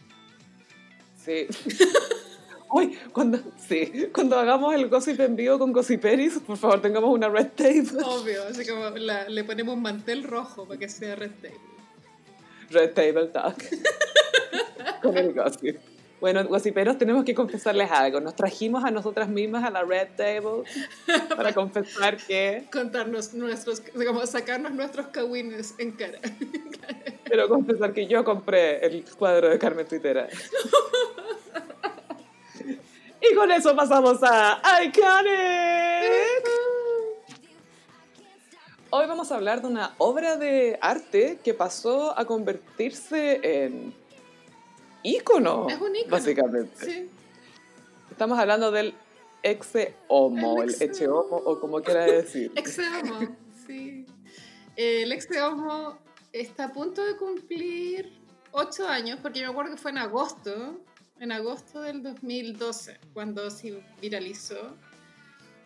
Sí. 1.25 1.47
Uy, 2.73 2.97
cuando, 3.13 3.41
sí, 3.69 4.09
cuando 4.15 4.39
hagamos 4.39 4.73
el 4.75 4.89
gossip 4.89 5.19
en 5.21 5.35
vivo 5.35 5.59
con 5.59 5.73
Gossiperis, 5.73 6.39
por 6.47 6.57
favor 6.57 6.81
tengamos 6.81 7.11
una 7.13 7.29
red 7.29 7.49
tape. 7.49 7.85
Obvio, 8.05 8.45
así 8.45 8.65
como 8.65 8.91
la- 8.91 9.29
le 9.29 9.43
ponemos 9.43 9.75
un 9.75 9.83
mantel 9.83 10.23
rojo 10.23 10.67
para 10.67 10.79
que 10.79 10.89
sea 10.89 11.17
Red 11.17 11.33
Table. 11.43 11.59
Red 12.71 12.93
Table 12.95 13.27
Talk. 13.27 13.57
Con 15.03 15.17
el 15.19 15.33
gossip. 15.35 15.79
Bueno, 16.21 16.45
gossiperos, 16.45 16.99
tenemos 16.99 17.25
que 17.25 17.35
confesarles 17.35 17.91
algo. 17.91 18.21
Nos 18.21 18.37
trajimos 18.37 18.85
a 18.85 18.91
nosotras 18.91 19.29
mismas 19.29 19.65
a 19.65 19.71
la 19.71 19.83
Red 19.83 20.09
Table 20.17 20.65
para 21.37 21.55
confesar 21.55 22.19
que... 22.19 22.67
Contarnos 22.71 23.33
nuestros, 23.33 23.81
como 23.81 24.27
sacarnos 24.27 24.73
nuestros 24.73 25.07
cagüines 25.07 25.75
en 25.79 25.93
cara. 25.93 26.19
Pero 27.25 27.49
confesar 27.49 27.95
que 27.95 28.07
yo 28.07 28.23
compré 28.23 28.85
el 28.85 29.05
cuadro 29.19 29.49
de 29.49 29.59
Carmen 29.59 29.87
Twittera. 29.87 30.29
Y 33.23 33.35
con 33.35 33.51
eso 33.53 33.77
pasamos 33.77 34.19
a 34.23 34.83
Iconic. 34.83 35.01
Hoy 38.89 39.07
vamos 39.07 39.31
a 39.31 39.37
hablar 39.37 39.61
de 39.61 39.69
una 39.69 39.95
obra 39.99 40.37
de 40.37 40.79
arte 40.81 41.39
que 41.45 41.53
pasó 41.53 42.19
a 42.19 42.25
convertirse 42.25 43.41
en 43.43 43.95
ícono, 45.03 45.67
Es 45.69 45.81
un 45.81 45.95
ícono. 45.97 46.11
básicamente. 46.11 46.85
Sí. 46.85 47.09
Estamos 48.11 48.39
hablando 48.39 48.71
del 48.71 48.95
exe 49.43 49.95
homo, 50.09 50.63
El 50.63 50.71
el 50.75 50.83
exe 50.83 51.09
homo, 51.09 51.37
o 51.37 51.59
como 51.61 51.81
quiera 51.81 52.05
decir. 52.05 52.53
Exeomo, 52.57 53.37
sí. 53.67 54.07
El 54.77 55.13
Exeomo 55.13 55.99
está 56.33 56.65
a 56.67 56.73
punto 56.73 57.05
de 57.05 57.17
cumplir 57.17 58.13
ocho 58.53 58.87
años, 58.89 59.19
porque 59.23 59.41
me 59.41 59.47
acuerdo 59.47 59.73
que 59.73 59.79
fue 59.81 59.91
en 59.91 59.99
agosto, 59.99 60.81
en 61.19 61.33
agosto 61.33 61.81
del 61.81 62.03
2012, 62.03 62.99
cuando 63.15 63.51
se 63.51 63.83
viralizó. 64.01 64.75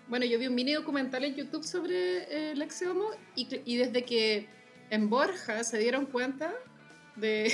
Bueno, 0.09 0.27
yo 0.27 0.39
vi 0.39 0.47
un 0.49 0.55
mini 0.55 0.73
documental 0.75 1.25
en 1.25 1.35
YouTube 1.35 1.65
sobre 1.65 2.51
el 2.53 2.61
Exeomo 2.61 3.07
y, 3.35 3.47
cl- 3.49 3.63
y 3.65 3.77
desde 3.77 4.05
que 4.05 4.49
en 4.91 5.09
Borja 5.09 5.65
se 5.65 5.79
dieron 5.79 6.05
cuenta 6.07 6.55
de, 7.17 7.53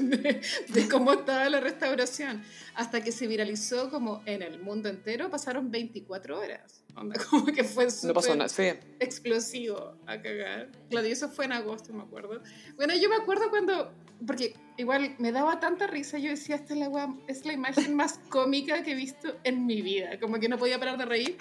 de, 0.00 0.40
de 0.68 0.88
cómo 0.88 1.12
estaba 1.12 1.48
la 1.50 1.60
restauración, 1.60 2.42
hasta 2.74 3.02
que 3.02 3.12
se 3.12 3.26
viralizó 3.26 3.90
como 3.90 4.22
en 4.26 4.42
el 4.42 4.60
mundo 4.60 4.88
entero, 4.88 5.30
pasaron 5.30 5.70
24 5.70 6.38
horas. 6.38 6.84
Onda, 6.96 7.16
como 7.30 7.46
que 7.46 7.64
fue 7.64 7.88
No 8.04 8.14
pasó 8.14 8.34
nada, 8.34 8.48
sí. 8.48 8.72
explosivo 9.00 9.96
a 10.06 10.20
cagar. 10.20 10.70
Claro, 10.90 11.06
y 11.06 11.10
eso 11.10 11.28
fue 11.28 11.44
en 11.46 11.52
agosto, 11.52 11.92
me 11.92 12.02
acuerdo. 12.02 12.40
Bueno, 12.76 12.94
yo 12.94 13.08
me 13.08 13.16
acuerdo 13.16 13.50
cuando, 13.50 13.92
porque 14.26 14.54
igual 14.76 15.14
me 15.18 15.32
daba 15.32 15.60
tanta 15.60 15.86
risa, 15.86 16.18
yo 16.18 16.30
decía, 16.30 16.56
esta 16.56 16.74
es 16.74 16.80
la, 16.80 17.14
es 17.28 17.44
la 17.44 17.52
imagen 17.52 17.94
más 17.94 18.18
cómica 18.28 18.82
que 18.82 18.92
he 18.92 18.94
visto 18.94 19.36
en 19.44 19.66
mi 19.66 19.82
vida, 19.82 20.18
como 20.20 20.40
que 20.40 20.48
no 20.48 20.58
podía 20.58 20.78
parar 20.78 20.98
de 20.98 21.04
reír. 21.04 21.36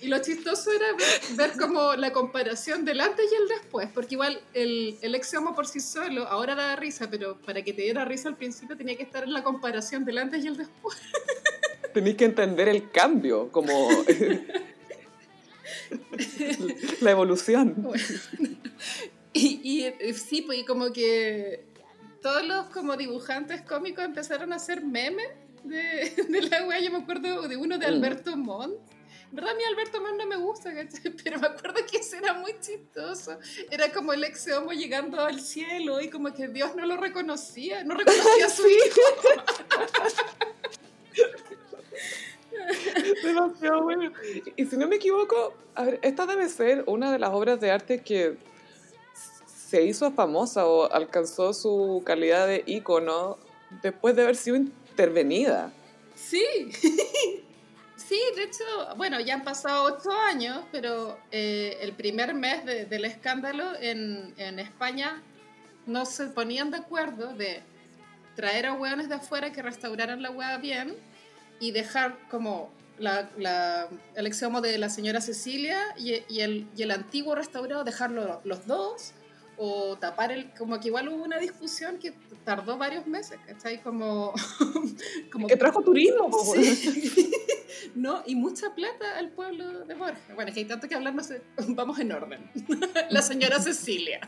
Y 0.00 0.08
lo 0.08 0.18
chistoso 0.18 0.70
era 0.70 0.86
ver, 0.92 1.36
ver 1.36 1.58
como 1.58 1.94
la 1.94 2.12
comparación 2.12 2.84
del 2.84 3.00
antes 3.00 3.26
y 3.30 3.34
el 3.34 3.48
después, 3.48 3.88
porque 3.94 4.14
igual 4.14 4.40
el, 4.52 4.98
el 5.00 5.14
ex 5.14 5.32
homo 5.34 5.54
por 5.54 5.66
sí 5.66 5.80
solo 5.80 6.26
ahora 6.28 6.54
da 6.54 6.76
risa, 6.76 7.08
pero 7.10 7.38
para 7.38 7.62
que 7.62 7.72
te 7.72 7.82
diera 7.82 8.04
risa 8.04 8.28
al 8.28 8.36
principio 8.36 8.76
tenía 8.76 8.96
que 8.96 9.02
estar 9.02 9.24
en 9.24 9.32
la 9.32 9.42
comparación 9.42 10.04
del 10.04 10.18
antes 10.18 10.44
y 10.44 10.48
el 10.48 10.56
después. 10.56 10.98
Tenéis 11.94 12.16
que 12.16 12.24
entender 12.24 12.68
el 12.68 12.90
cambio, 12.90 13.50
como 13.50 13.88
la 17.00 17.10
evolución. 17.10 17.74
Bueno. 17.76 18.02
Y, 19.32 19.60
y, 19.64 19.84
eh, 19.84 20.14
sí, 20.14 20.42
pues 20.42 20.60
y 20.60 20.64
como 20.64 20.92
que 20.92 21.64
todos 22.24 22.42
los 22.46 22.64
como 22.70 22.96
dibujantes 22.96 23.60
cómicos 23.60 24.02
empezaron 24.02 24.50
a 24.54 24.56
hacer 24.56 24.82
memes 24.82 25.28
de, 25.62 26.10
de 26.30 26.42
la 26.48 26.64
wea. 26.66 26.80
Yo 26.80 26.90
me 26.90 26.98
acuerdo 27.00 27.46
de 27.46 27.56
uno 27.58 27.76
de 27.76 27.86
Mm. 27.86 27.90
Alberto 27.90 28.34
Montt, 28.34 28.78
En 29.28 29.36
verdad, 29.36 29.52
a 29.52 29.54
mí 29.54 29.62
Alberto 29.64 30.00
más 30.00 30.14
no 30.16 30.26
me 30.26 30.36
gusta. 30.36 30.72
Pero 31.22 31.38
me 31.38 31.46
acuerdo 31.48 31.84
que 31.90 31.98
ese 31.98 32.16
era 32.16 32.32
muy 32.32 32.54
chistoso. 32.62 33.38
Era 33.70 33.92
como 33.92 34.14
el 34.14 34.24
ex 34.24 34.50
homo 34.52 34.72
llegando 34.72 35.20
al 35.20 35.38
cielo 35.38 36.00
y 36.00 36.08
como 36.08 36.32
que 36.32 36.48
Dios 36.48 36.74
no 36.74 36.86
lo 36.86 36.96
reconocía, 36.96 37.84
no 37.84 37.94
reconocía 37.94 38.46
a 38.46 38.48
su 38.48 38.66
hijo. 38.68 39.02
Demasiado 43.22 43.82
bueno. 43.82 44.12
Y 44.56 44.64
si 44.64 44.78
no 44.78 44.88
me 44.88 44.96
equivoco, 44.96 45.52
a 45.74 45.84
ver, 45.84 45.98
esta 46.02 46.24
debe 46.24 46.48
ser 46.48 46.84
una 46.86 47.12
de 47.12 47.18
las 47.18 47.30
obras 47.34 47.60
de 47.60 47.70
arte 47.70 48.00
que 48.02 48.38
se 49.68 49.82
hizo 49.82 50.12
famosa 50.12 50.66
o 50.66 50.92
alcanzó 50.92 51.52
su 51.54 52.02
calidad 52.04 52.46
de 52.46 52.62
ícono 52.66 53.38
después 53.82 54.14
de 54.16 54.22
haber 54.22 54.36
sido 54.36 54.56
intervenida. 54.56 55.72
Sí, 56.14 56.44
sí, 57.96 58.20
de 58.36 58.42
hecho, 58.44 58.64
bueno, 58.96 59.20
ya 59.20 59.34
han 59.34 59.44
pasado 59.44 59.84
ocho 59.84 60.10
años, 60.12 60.60
pero 60.70 61.18
eh, 61.30 61.78
el 61.80 61.92
primer 61.92 62.34
mes 62.34 62.64
de- 62.64 62.84
del 62.86 63.04
escándalo 63.04 63.64
en, 63.80 64.34
en 64.36 64.58
España 64.58 65.22
no 65.86 66.04
se 66.06 66.26
ponían 66.26 66.70
de 66.70 66.78
acuerdo 66.78 67.32
de 67.34 67.62
traer 68.36 68.66
a 68.66 68.74
hueones 68.74 69.08
de 69.08 69.14
afuera 69.16 69.52
que 69.52 69.62
restauraran 69.62 70.22
la 70.22 70.30
hueá 70.30 70.56
bien 70.58 70.94
y 71.60 71.70
dejar 71.72 72.16
como 72.30 72.70
el 72.98 74.26
exomo 74.26 74.60
de 74.60 74.78
la 74.78 74.88
señora 74.88 75.20
Cecilia 75.20 75.80
y, 75.98 76.22
y 76.28 76.40
el, 76.40 76.66
y 76.76 76.82
el 76.82 76.90
antiguo 76.90 77.34
restaurado, 77.34 77.82
dejarlo 77.84 78.40
los 78.44 78.66
dos 78.66 79.12
o 79.56 79.96
tapar 79.96 80.32
el, 80.32 80.50
como 80.54 80.78
que 80.80 80.88
igual 80.88 81.08
hubo 81.08 81.22
una 81.24 81.38
discusión 81.38 81.98
que 81.98 82.12
tardó 82.44 82.76
varios 82.76 83.06
meses, 83.06 83.38
¿cachai? 83.46 83.80
Como, 83.82 84.32
como 85.32 85.46
Que 85.46 85.56
trajo 85.56 85.82
turismo. 85.82 86.30
Sí. 86.54 87.32
No, 87.96 88.22
y 88.24 88.34
mucha 88.36 88.72
plata 88.74 89.18
al 89.18 89.30
pueblo 89.30 89.84
de 89.84 89.94
Borja. 89.94 90.18
Bueno, 90.34 90.48
es 90.48 90.54
que 90.54 90.60
hay 90.60 90.66
tanto 90.66 90.88
que 90.88 90.94
hablar, 90.94 91.14
no 91.14 91.22
sé, 91.24 91.42
vamos 91.68 91.98
en 91.98 92.12
orden. 92.12 92.48
La 93.10 93.20
señora 93.20 93.60
Cecilia. 93.60 94.20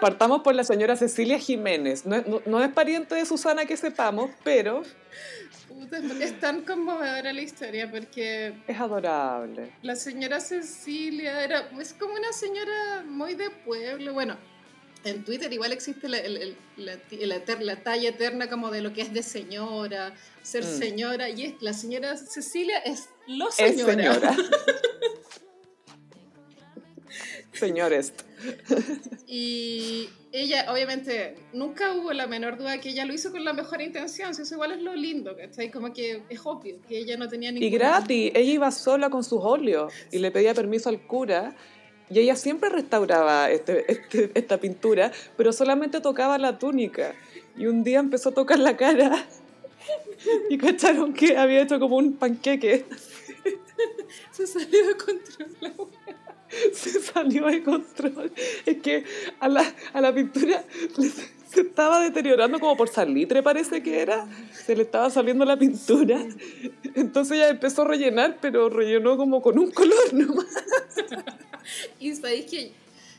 Partamos 0.00 0.42
por 0.42 0.54
la 0.54 0.64
señora 0.64 0.96
Cecilia 0.96 1.38
Jiménez. 1.38 2.06
No, 2.06 2.16
es- 2.16 2.26
no- 2.26 2.40
no 2.46 2.62
es 2.64 2.72
pariente 2.72 3.14
de 3.16 3.26
Susana 3.26 3.66
que 3.66 3.76
sepamos, 3.76 4.30
pero 4.44 4.82
Puta, 5.68 5.98
es 5.98 6.38
tan 6.40 6.62
conmovedora 6.62 7.32
la 7.32 7.42
historia 7.42 7.90
porque 7.90 8.54
es 8.66 8.80
adorable. 8.80 9.72
la 9.82 9.96
señora 9.96 10.40
Cecilia 10.40 11.42
era, 11.44 11.68
es 11.80 11.92
como 11.92 12.14
una 12.14 12.32
señora 12.32 13.04
muy 13.06 13.34
de 13.34 13.50
pueblo. 13.50 14.14
Bueno, 14.14 14.36
en 15.06 15.24
Twitter 15.24 15.52
igual 15.52 15.72
existe 15.72 16.08
la, 16.08 16.18
el- 16.18 16.36
el- 16.36 16.56
la, 16.76 16.98
la 17.20 17.40
la 17.60 17.76
talla 17.82 18.08
eterna 18.10 18.50
como 18.50 18.70
de 18.70 18.80
lo 18.82 18.92
que 18.92 19.02
es 19.02 19.12
de 19.12 19.22
señora, 19.22 20.14
ser 20.42 20.64
Mm. 20.64 20.78
señora, 20.78 21.28
y 21.30 21.44
es, 21.44 21.54
la 21.60 21.72
señora 21.72 22.16
Cecilia 22.16 22.78
es 22.78 23.08
lo 23.26 23.48
Es 23.48 23.54
señora. 23.54 23.92
señora. 23.94 24.36
Señores. 27.52 28.12
Y 29.26 30.10
ella, 30.30 30.70
obviamente, 30.70 31.36
nunca 31.54 31.94
hubo 31.94 32.12
la 32.12 32.26
menor 32.26 32.58
duda 32.58 32.78
que 32.80 32.90
ella 32.90 33.06
lo 33.06 33.14
hizo 33.14 33.30
con 33.30 33.42
la 33.44 33.54
mejor 33.54 33.80
intención. 33.80 34.34
Si 34.34 34.42
eso 34.42 34.54
igual 34.56 34.72
es 34.72 34.82
lo 34.82 34.94
lindo, 34.94 35.34
¿cachai? 35.34 35.70
Como 35.70 35.90
que 35.94 36.22
es 36.28 36.40
obvio 36.44 36.76
que 36.86 36.98
ella 36.98 37.16
no 37.16 37.28
tenía 37.28 37.48
Y 37.50 37.54
ninguna... 37.54 37.78
gratis, 37.78 38.32
ella 38.34 38.52
iba 38.52 38.70
sola 38.70 39.08
con 39.08 39.24
sus 39.24 39.40
óleos 39.42 39.90
y 40.12 40.18
le 40.18 40.30
pedía 40.30 40.52
permiso 40.52 40.90
al 40.90 41.06
cura. 41.06 41.56
Y 42.08 42.20
ella 42.20 42.36
siempre 42.36 42.68
restauraba 42.68 43.50
este, 43.50 43.90
este- 43.90 44.30
esta 44.34 44.58
pintura, 44.58 45.10
pero 45.36 45.52
solamente 45.52 46.00
tocaba 46.00 46.38
la 46.38 46.58
túnica. 46.58 47.14
Y 47.56 47.66
un 47.66 47.82
día 47.84 47.98
empezó 47.98 48.28
a 48.30 48.34
tocar 48.34 48.58
la 48.58 48.76
cara 48.76 49.26
y 50.50 50.58
cacharon 50.58 51.12
que 51.14 51.36
había 51.36 51.62
hecho 51.62 51.80
como 51.80 51.96
un 51.96 52.14
panqueque. 52.14 52.84
Se 54.30 54.46
salió 54.46 54.86
de 54.86 54.96
control 54.96 55.56
la. 55.60 55.72
Se 56.72 57.00
salió 57.00 57.46
de 57.46 57.62
control. 57.62 58.32
Es 58.64 58.76
que 58.78 59.04
a 59.40 59.48
la, 59.48 59.64
a 59.92 60.00
la 60.00 60.14
pintura 60.14 60.64
se 61.50 61.60
estaba 61.62 62.00
deteriorando 62.00 62.58
como 62.60 62.76
por 62.76 62.88
salitre, 62.88 63.42
parece 63.42 63.82
que 63.82 64.00
era. 64.00 64.26
Se 64.52 64.76
le 64.76 64.82
estaba 64.82 65.10
saliendo 65.10 65.44
la 65.44 65.58
pintura. 65.58 66.18
Entonces 66.94 67.36
ella 67.38 67.48
empezó 67.48 67.82
a 67.82 67.86
rellenar, 67.86 68.38
pero 68.40 68.68
rellenó 68.68 69.16
como 69.16 69.42
con 69.42 69.58
un 69.58 69.70
color 69.70 70.12
nomás. 70.12 70.46
Y 71.98 72.14
sabéis 72.14 72.46
que 72.50 72.72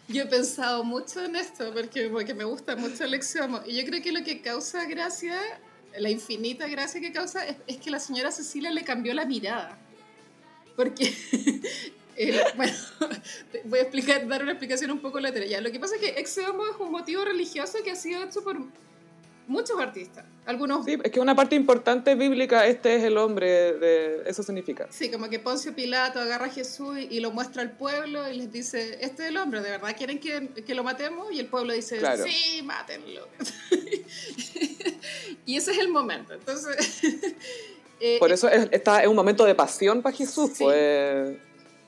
yo 0.08 0.24
he 0.24 0.26
pensado 0.26 0.84
mucho 0.84 1.24
en 1.24 1.36
esto 1.36 1.74
porque, 1.74 2.08
porque 2.10 2.34
me 2.34 2.46
gusta 2.46 2.76
mucho 2.76 3.04
el 3.04 3.14
exomo. 3.14 3.62
Y 3.66 3.78
yo 3.78 3.86
creo 3.86 4.02
que 4.02 4.12
lo 4.12 4.24
que 4.24 4.42
causa 4.42 4.86
gracia, 4.86 5.40
la 5.98 6.10
infinita 6.10 6.68
gracia 6.68 7.02
que 7.02 7.12
causa, 7.12 7.46
es, 7.46 7.58
es 7.68 7.78
que 7.78 7.92
la 7.92 8.00
señora 8.00 8.32
Cecilia 8.32 8.72
le 8.72 8.84
cambió 8.84 9.14
la 9.14 9.26
mirada. 9.26 9.78
Porque, 10.76 11.14
eh, 12.16 12.42
bueno, 12.56 12.74
voy 13.66 13.80
a 13.80 13.82
explicar, 13.82 14.28
dar 14.28 14.44
una 14.44 14.52
explicación 14.54 14.92
un 14.92 15.00
poco 15.00 15.20
lateral. 15.20 15.50
Ya, 15.50 15.60
lo 15.60 15.72
que 15.72 15.80
pasa 15.80 15.96
es 15.96 16.02
que 16.02 16.20
exomo 16.20 16.66
es 16.68 16.76
un 16.80 16.92
motivo 16.92 17.26
religioso 17.26 17.80
que 17.84 17.92
ha 17.92 17.96
sido 17.96 18.24
hecho 18.24 18.44
por 18.44 18.58
muchos 19.48 19.80
artistas. 19.80 20.26
Algunos 20.46 20.86
Sí, 20.86 20.98
es 21.04 21.12
que 21.12 21.20
una 21.20 21.36
parte 21.36 21.56
importante 21.56 22.16
bíblica, 22.16 22.66
este 22.68 22.96
es 22.96 23.04
el 23.04 23.18
hombre, 23.18 23.74
de, 23.74 24.24
eso 24.26 24.44
significa. 24.44 24.88
Sí, 24.90 25.10
como 25.12 25.30
que 25.30 25.40
Poncio 25.40 25.74
Pilato 25.76 26.20
agarra 26.20 26.46
a 26.46 26.50
Jesús 26.50 26.98
y 27.00 27.20
lo 27.20 27.32
muestra 27.32 27.62
al 27.62 27.72
pueblo 27.72 28.30
y 28.30 28.38
les 28.38 28.52
dice, 28.52 28.98
este 29.02 29.24
es 29.24 29.30
el 29.30 29.38
hombre, 29.38 29.62
¿de 29.62 29.72
verdad 29.72 29.96
quieren 29.98 30.20
que, 30.20 30.50
que 30.66 30.74
lo 30.76 30.84
matemos? 30.84 31.32
Y 31.34 31.40
el 31.40 31.48
pueblo 31.48 31.74
dice, 31.74 31.98
Claro. 31.98 32.24
sí, 32.26 32.62
mátenlo. 32.64 33.28
y 35.46 35.58
ese 35.58 35.72
es 35.72 35.78
el 35.80 35.90
momento. 35.90 36.34
Entonces, 36.34 37.02
eh, 38.00 38.18
Por 38.20 38.32
eso 38.32 38.48
es- 38.50 38.70
está 38.72 39.04
en 39.04 39.10
un 39.10 39.16
momento 39.16 39.46
de 39.46 39.56
pasión 39.56 40.02
para 40.02 40.16
Jesús, 40.16 40.52
Sí. 40.56 40.64
pues. 40.64 41.38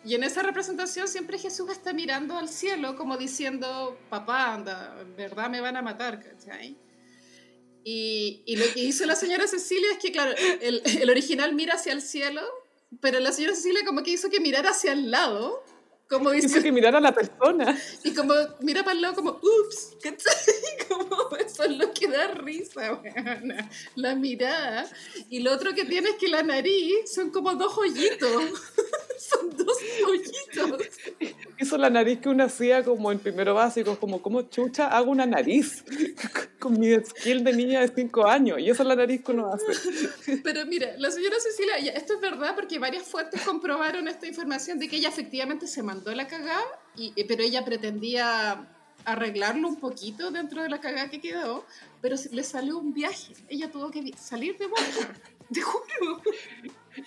y 0.05 0.15
en 0.15 0.23
esa 0.23 0.41
representación 0.43 1.07
siempre 1.07 1.37
Jesús 1.37 1.69
está 1.69 1.93
mirando 1.93 2.37
al 2.37 2.49
cielo 2.49 2.95
como 2.95 3.17
diciendo, 3.17 3.97
papá, 4.09 4.53
anda, 4.53 4.95
en 5.01 5.15
verdad 5.15 5.49
me 5.49 5.61
van 5.61 5.75
a 5.77 5.81
matar, 5.81 6.19
¿cachai? 6.23 6.75
Y, 7.83 8.43
y 8.45 8.57
lo 8.57 8.65
que 8.73 8.81
hizo 8.81 9.05
la 9.05 9.15
señora 9.15 9.47
Cecilia 9.47 9.91
es 9.91 9.97
que, 9.99 10.11
claro, 10.11 10.35
el, 10.61 10.81
el 10.85 11.09
original 11.09 11.53
mira 11.53 11.75
hacia 11.75 11.93
el 11.93 12.01
cielo, 12.01 12.41
pero 13.01 13.19
la 13.19 13.31
señora 13.31 13.55
Cecilia 13.55 13.85
como 13.85 14.03
que 14.03 14.11
hizo 14.11 14.29
que 14.29 14.39
mirara 14.39 14.71
hacia 14.71 14.91
el 14.91 15.11
lado, 15.11 15.63
como 16.09 16.33
Hizo 16.33 16.47
diciendo, 16.47 16.65
que 16.65 16.71
mirar 16.71 16.95
a 16.95 16.99
la 16.99 17.13
persona. 17.13 17.79
Y 18.03 18.15
como 18.15 18.33
mira 18.61 18.83
para 18.83 18.95
el 18.95 19.01
lado 19.01 19.15
como, 19.15 19.39
ups, 19.41 19.95
¿cachai? 20.01 20.33
Como 20.89 21.35
eso 21.37 21.65
es 21.65 21.77
lo 21.77 21.93
que 21.93 22.07
da 22.07 22.29
risa, 22.29 22.93
weona. 22.93 23.69
La 23.95 24.15
mirada. 24.15 24.89
Y 25.29 25.41
lo 25.41 25.53
otro 25.53 25.75
que 25.75 25.85
tiene 25.85 26.09
es 26.09 26.15
que 26.15 26.27
la 26.27 26.41
nariz 26.41 27.11
son 27.13 27.29
como 27.29 27.53
dos 27.53 27.77
hoyitos. 27.77 28.43
son 29.19 29.55
dos 29.55 29.77
hoyitos. 30.07 30.89
Hizo 31.59 31.77
la 31.77 31.91
nariz 31.91 32.19
que 32.21 32.29
uno 32.29 32.45
hacía 32.45 32.83
como 32.83 33.11
en 33.11 33.19
primero 33.19 33.53
básico, 33.53 33.99
como, 33.99 34.19
como 34.23 34.41
chucha, 34.49 34.87
hago 34.87 35.11
una 35.11 35.27
nariz 35.27 35.83
con 36.59 36.79
mi 36.79 36.91
skill 36.95 37.43
de 37.43 37.53
niña 37.53 37.81
de 37.81 37.91
5 37.93 38.25
años. 38.25 38.59
Y 38.59 38.71
esa 38.71 38.81
es 38.81 38.87
la 38.87 38.95
nariz 38.95 39.23
que 39.23 39.31
uno 39.31 39.53
hace. 39.53 40.39
Pero 40.43 40.65
mira, 40.65 40.95
la 40.97 41.11
señora 41.11 41.35
Cecilia, 41.39 41.93
esto 41.93 42.15
es 42.15 42.19
verdad 42.19 42.55
porque 42.55 42.79
varias 42.79 43.03
fuentes 43.03 43.41
comprobaron 43.41 44.07
esta 44.07 44.25
información 44.25 44.79
de 44.79 44.87
que 44.87 44.95
ella 44.95 45.09
efectivamente 45.09 45.67
se 45.67 45.83
mandó 45.83 45.98
la 46.05 46.27
cagada, 46.27 46.63
y, 46.95 47.13
eh, 47.15 47.25
pero 47.27 47.43
ella 47.43 47.63
pretendía 47.63 48.67
arreglarlo 49.05 49.67
un 49.67 49.77
poquito 49.77 50.31
dentro 50.31 50.61
de 50.61 50.69
la 50.69 50.79
cagada 50.79 51.09
que 51.09 51.21
quedó, 51.21 51.65
pero 52.01 52.15
le 52.31 52.43
salió 52.43 52.77
un 52.77 52.93
viaje. 52.93 53.33
Ella 53.47 53.71
tuvo 53.71 53.89
que 53.91 54.13
salir 54.17 54.57
de 54.57 54.67
Borja, 54.67 55.13
te 55.53 55.61
juro. 55.61 56.21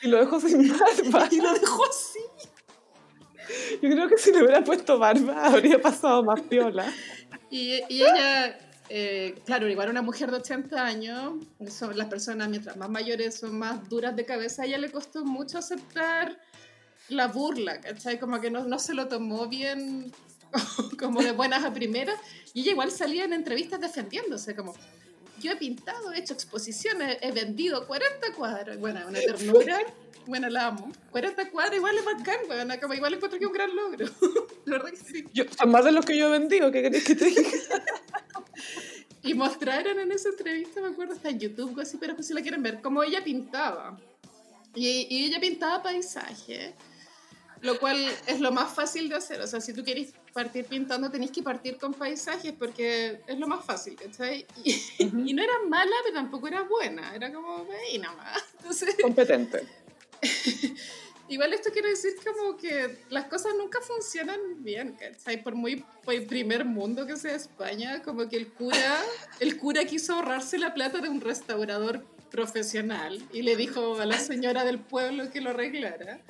Y 0.03 0.09
lo 0.09 0.19
dejó 0.19 0.41
sin 0.41 0.69
barba. 0.69 1.29
Y 1.31 1.41
lo 1.41 1.53
dejó 1.53 1.85
así. 1.85 2.21
Yo 3.83 3.91
creo 3.91 4.09
que 4.09 4.17
si 4.17 4.33
le 4.33 4.43
hubiera 4.43 4.63
puesto 4.63 4.99
barba 4.99 5.47
habría 5.47 5.81
pasado 5.81 6.23
más 6.23 6.41
piola. 6.43 6.93
Y, 7.51 7.83
y 7.89 8.03
ella, 8.03 8.59
eh, 8.89 9.35
claro, 9.45 9.69
igual 9.69 9.91
una 9.91 10.01
mujer 10.01 10.31
de 10.31 10.39
80 10.39 10.85
años, 10.85 11.35
son 11.69 11.97
las 11.99 12.07
personas 12.09 12.49
mientras 12.49 12.77
más 12.77 12.89
mayores 12.89 13.37
son 13.37 13.59
más 13.59 13.89
duras 13.89 14.17
de 14.17 14.25
cabeza, 14.25 14.63
a 14.63 14.67
ella 14.67 14.79
le 14.79 14.91
costó 14.91 15.25
mucho 15.25 15.59
aceptar 15.59 16.39
la 17.13 17.29
burla, 17.29 17.81
¿cachai? 17.81 18.19
Como 18.19 18.41
que 18.41 18.51
no, 18.51 18.65
no 18.65 18.79
se 18.79 18.95
lo 18.95 19.09
tomó 19.09 19.47
bien, 19.47 20.13
como 20.99 21.23
de 21.23 21.33
buenas 21.33 21.65
a 21.65 21.73
primeras, 21.73 22.19
y 22.55 22.63
ella 22.63 22.73
igual 22.73 22.91
salía 22.91 23.25
en 23.25 23.33
entrevistas 23.33 23.81
defendiéndose, 23.81 24.55
como... 24.55 24.75
Yo 25.41 25.51
he 25.51 25.57
pintado, 25.57 26.13
he 26.13 26.21
hecho 26.21 26.35
exposiciones, 26.35 27.19
he 27.21 27.33
vendido 27.33 27.85
40 27.89 28.33
cuadros. 28.35 28.79
Bueno, 28.79 29.01
una 29.09 29.19
ternura. 29.19 29.81
Bueno, 30.27 30.49
la 30.49 30.69
amo. 30.69 30.93
40 31.11 31.51
cuadros 31.51 31.77
igual 31.77 31.99
es 31.99 32.05
bacán, 32.05 32.39
bueno, 32.47 32.75
como 32.81 32.95
igual 32.95 33.15
encuentro 33.15 33.39
que 33.39 33.45
es 33.45 33.49
un 33.49 33.55
gran 33.55 33.75
logro. 33.75 34.07
La 34.67 34.79
verdad 34.79 34.91
que 34.91 34.97
sí. 34.97 35.25
Yo, 35.33 35.45
son 35.59 35.71
más 35.71 35.85
de 35.85 35.93
los 35.93 36.05
que 36.05 36.17
yo 36.17 36.29
he 36.29 36.39
vendido, 36.39 36.71
¿qué 36.71 36.83
querés 36.83 37.05
que 37.05 37.15
te 37.15 37.25
diga? 37.27 37.43
Y 39.25 39.35
mostraron 39.35 40.01
en 40.01 40.11
esa 40.11 40.31
entrevista, 40.31 40.81
me 40.81 40.89
acuerdo, 40.89 41.15
está 41.15 41.29
en 41.29 41.39
YouTube, 41.39 41.79
así, 41.81 41.97
pero 41.97 42.17
pues 42.17 42.27
si 42.27 42.35
la 42.35 42.43
quieren 42.43 42.61
ver, 42.61 42.81
cómo 42.83 43.05
ella 43.05 43.23
pintaba. 43.23 43.97
Y, 44.75 45.07
y 45.09 45.27
ella 45.27 45.39
pintaba 45.39 45.81
paisaje, 45.81 46.75
lo 47.63 47.79
cual 47.79 47.97
es 48.27 48.41
lo 48.41 48.53
más 48.53 48.75
fácil 48.75 49.09
de 49.09 49.17
hacer. 49.17 49.41
O 49.41 49.47
sea, 49.47 49.61
si 49.61 49.73
tú 49.73 49.83
quieres 49.85 50.13
partir 50.33 50.67
pintando, 50.67 51.11
tenés 51.11 51.31
que 51.31 51.43
partir 51.43 51.79
con 51.79 51.95
paisajes 51.95 52.53
porque 52.53 53.21
es 53.27 53.39
lo 53.39 53.47
más 53.47 53.65
fácil, 53.65 53.97
¿cachai? 53.97 54.47
Y, 54.65 54.73
y 54.99 55.33
no 55.33 55.43
era 55.43 55.55
mala, 55.69 55.95
pero 56.03 56.15
tampoco 56.15 56.49
era 56.49 56.63
buena, 56.63 57.15
era 57.15 57.33
como 57.33 57.67
ahí 57.87 57.99
nomás. 57.99 58.45
Entonces, 58.59 58.97
Competente. 59.01 59.67
Igual 61.29 61.55
esto 61.55 61.71
quiere 61.71 61.89
decir 61.89 62.13
como 62.23 62.57
que 62.57 62.99
las 63.09 63.25
cosas 63.27 63.55
nunca 63.57 63.81
funcionan 63.81 64.39
bien, 64.59 64.97
¿cachai? 64.99 65.43
Por 65.43 65.55
muy 65.55 65.85
por 66.05 66.27
primer 66.27 66.65
mundo 66.65 67.07
que 67.07 67.17
sea 67.17 67.35
España, 67.35 68.03
como 68.03 68.29
que 68.29 68.37
el 68.37 68.49
cura, 68.49 69.01
el 69.41 69.57
cura 69.57 69.85
quiso 69.85 70.15
ahorrarse 70.15 70.59
la 70.59 70.75
plata 70.75 70.99
de 70.99 71.09
un 71.09 71.21
restaurador 71.21 72.05
profesional 72.31 73.23
y 73.33 73.43
le 73.43 73.57
dijo 73.57 74.01
a 74.01 74.05
la 74.05 74.19
señora 74.19 74.65
del 74.65 74.79
pueblo 74.79 75.31
que 75.31 75.41
lo 75.41 75.51
arreglara. 75.51 76.21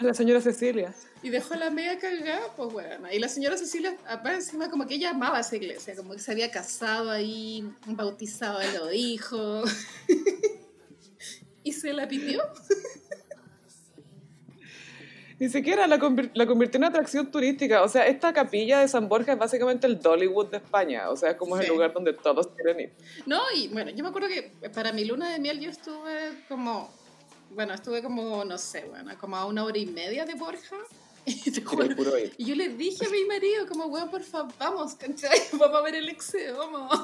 La 0.00 0.14
señora 0.14 0.40
Cecilia. 0.40 0.94
Y 1.22 1.28
dejó 1.28 1.54
la 1.56 1.68
media 1.68 1.98
cagada, 1.98 2.54
pues 2.56 2.72
bueno. 2.72 3.12
Y 3.12 3.18
la 3.18 3.28
señora 3.28 3.58
Cecilia, 3.58 3.94
aparte 4.08 4.36
encima, 4.36 4.70
como 4.70 4.86
que 4.86 4.94
ella 4.94 5.10
amaba 5.10 5.40
esa 5.40 5.56
iglesia, 5.56 5.94
como 5.94 6.14
que 6.14 6.20
se 6.20 6.32
había 6.32 6.50
casado 6.50 7.10
ahí, 7.10 7.70
bautizado 7.86 8.58
a 8.58 8.64
los 8.66 8.94
hijos. 8.94 9.70
y 11.62 11.72
se 11.72 11.92
la 11.92 12.08
pidió. 12.08 12.42
Ni 15.38 15.48
siquiera 15.48 15.86
la, 15.86 15.96
la, 16.34 16.46
convirtió 16.46 16.76
en 16.76 16.84
atracción 16.84 17.30
turística. 17.30 17.82
O 17.82 17.88
sea, 17.88 18.06
esta 18.06 18.32
capilla 18.32 18.80
de 18.80 18.88
San 18.88 19.08
Borja 19.08 19.32
es 19.32 19.38
básicamente 19.38 19.86
el 19.86 19.98
Dollywood 19.98 20.48
de 20.50 20.58
España. 20.58 21.08
O 21.08 21.16
sea, 21.16 21.30
es 21.30 21.36
como 21.36 21.58
el 21.58 21.66
lugar 21.66 21.94
donde 21.94 22.12
todos 22.12 22.48
quieren 22.48 22.80
ir. 22.80 22.92
No, 23.24 23.40
y 23.54 23.68
bueno, 23.68 23.90
yo 23.90 24.02
me 24.02 24.10
acuerdo 24.10 24.28
que 24.28 24.68
para 24.70 24.92
mi 24.92 25.06
luna 25.06 25.32
de 25.32 25.38
miel 25.38 25.58
yo 25.60 25.70
estuve 25.70 26.44
como, 26.46 26.90
bueno, 27.50 27.74
estuve 27.74 28.02
como, 28.02 28.44
no 28.44 28.58
sé, 28.58 28.84
bueno, 28.88 29.12
como 29.18 29.36
a 29.36 29.44
una 29.44 29.64
hora 29.64 29.78
y 29.78 29.86
media 29.86 30.24
de 30.24 30.34
Borja. 30.34 30.76
Y, 31.26 31.50
te 31.50 31.62
juro, 31.62 31.84
y 32.38 32.44
yo 32.46 32.54
le 32.54 32.70
dije 32.70 33.04
a 33.04 33.10
mi 33.10 33.24
marido, 33.26 33.66
como, 33.68 33.84
weón, 33.86 34.10
por 34.10 34.22
favor, 34.22 34.52
vamos, 34.58 34.94
¿cachai? 34.94 35.38
Vamos 35.52 35.78
a 35.78 35.82
ver 35.82 35.94
el 35.96 36.08
exeo, 36.08 36.56
vamos. 36.56 36.98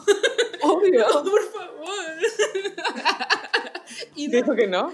Obvio. 0.62 1.07
por 1.12 1.53
favor. 1.53 2.16
Y 4.14 4.28
¿Dijo 4.28 4.55
que 4.55 4.66
no? 4.66 4.92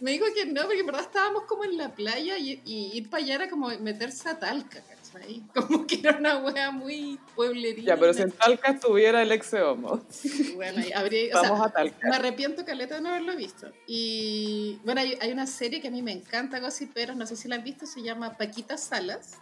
Me 0.00 0.12
dijo 0.12 0.26
que 0.34 0.44
no, 0.44 0.62
porque 0.64 0.80
en 0.80 0.86
verdad 0.86 1.02
estábamos 1.02 1.44
como 1.44 1.64
en 1.64 1.78
la 1.78 1.94
playa 1.94 2.36
y, 2.36 2.60
ir 2.66 3.08
para 3.08 3.24
allá 3.24 3.34
era 3.36 3.50
como 3.50 3.68
meterse 3.80 4.28
a 4.28 4.38
Talca, 4.38 4.80
¿cachai? 4.82 4.99
Como 5.54 5.86
que 5.86 6.00
era 6.00 6.16
una 6.16 6.38
wea 6.38 6.70
muy 6.70 7.18
pueblerina. 7.34 7.88
Ya, 7.88 7.96
pero 7.96 8.14
si 8.14 8.22
en 8.22 8.32
Talca 8.32 8.72
estuviera 8.72 9.22
el 9.22 9.32
ex 9.32 9.54
homo. 9.54 10.04
Bueno, 10.54 10.82
habría, 10.94 11.34
Vamos 11.34 11.60
a 11.66 11.70
Talca. 11.70 12.08
Me 12.08 12.16
arrepiento, 12.16 12.64
Caleta, 12.64 12.96
de 12.96 13.00
no 13.00 13.10
haberlo 13.10 13.36
visto. 13.36 13.70
Y 13.86 14.78
bueno, 14.84 15.00
hay, 15.00 15.18
hay 15.20 15.32
una 15.32 15.46
serie 15.46 15.80
que 15.80 15.88
a 15.88 15.90
mí 15.90 16.02
me 16.02 16.12
encanta, 16.12 16.60
pero 16.94 17.14
no 17.14 17.26
sé 17.26 17.36
si 17.36 17.48
la 17.48 17.56
han 17.56 17.64
visto, 17.64 17.86
se 17.86 18.02
llama 18.02 18.36
Paquita 18.36 18.76
Salas 18.76 19.38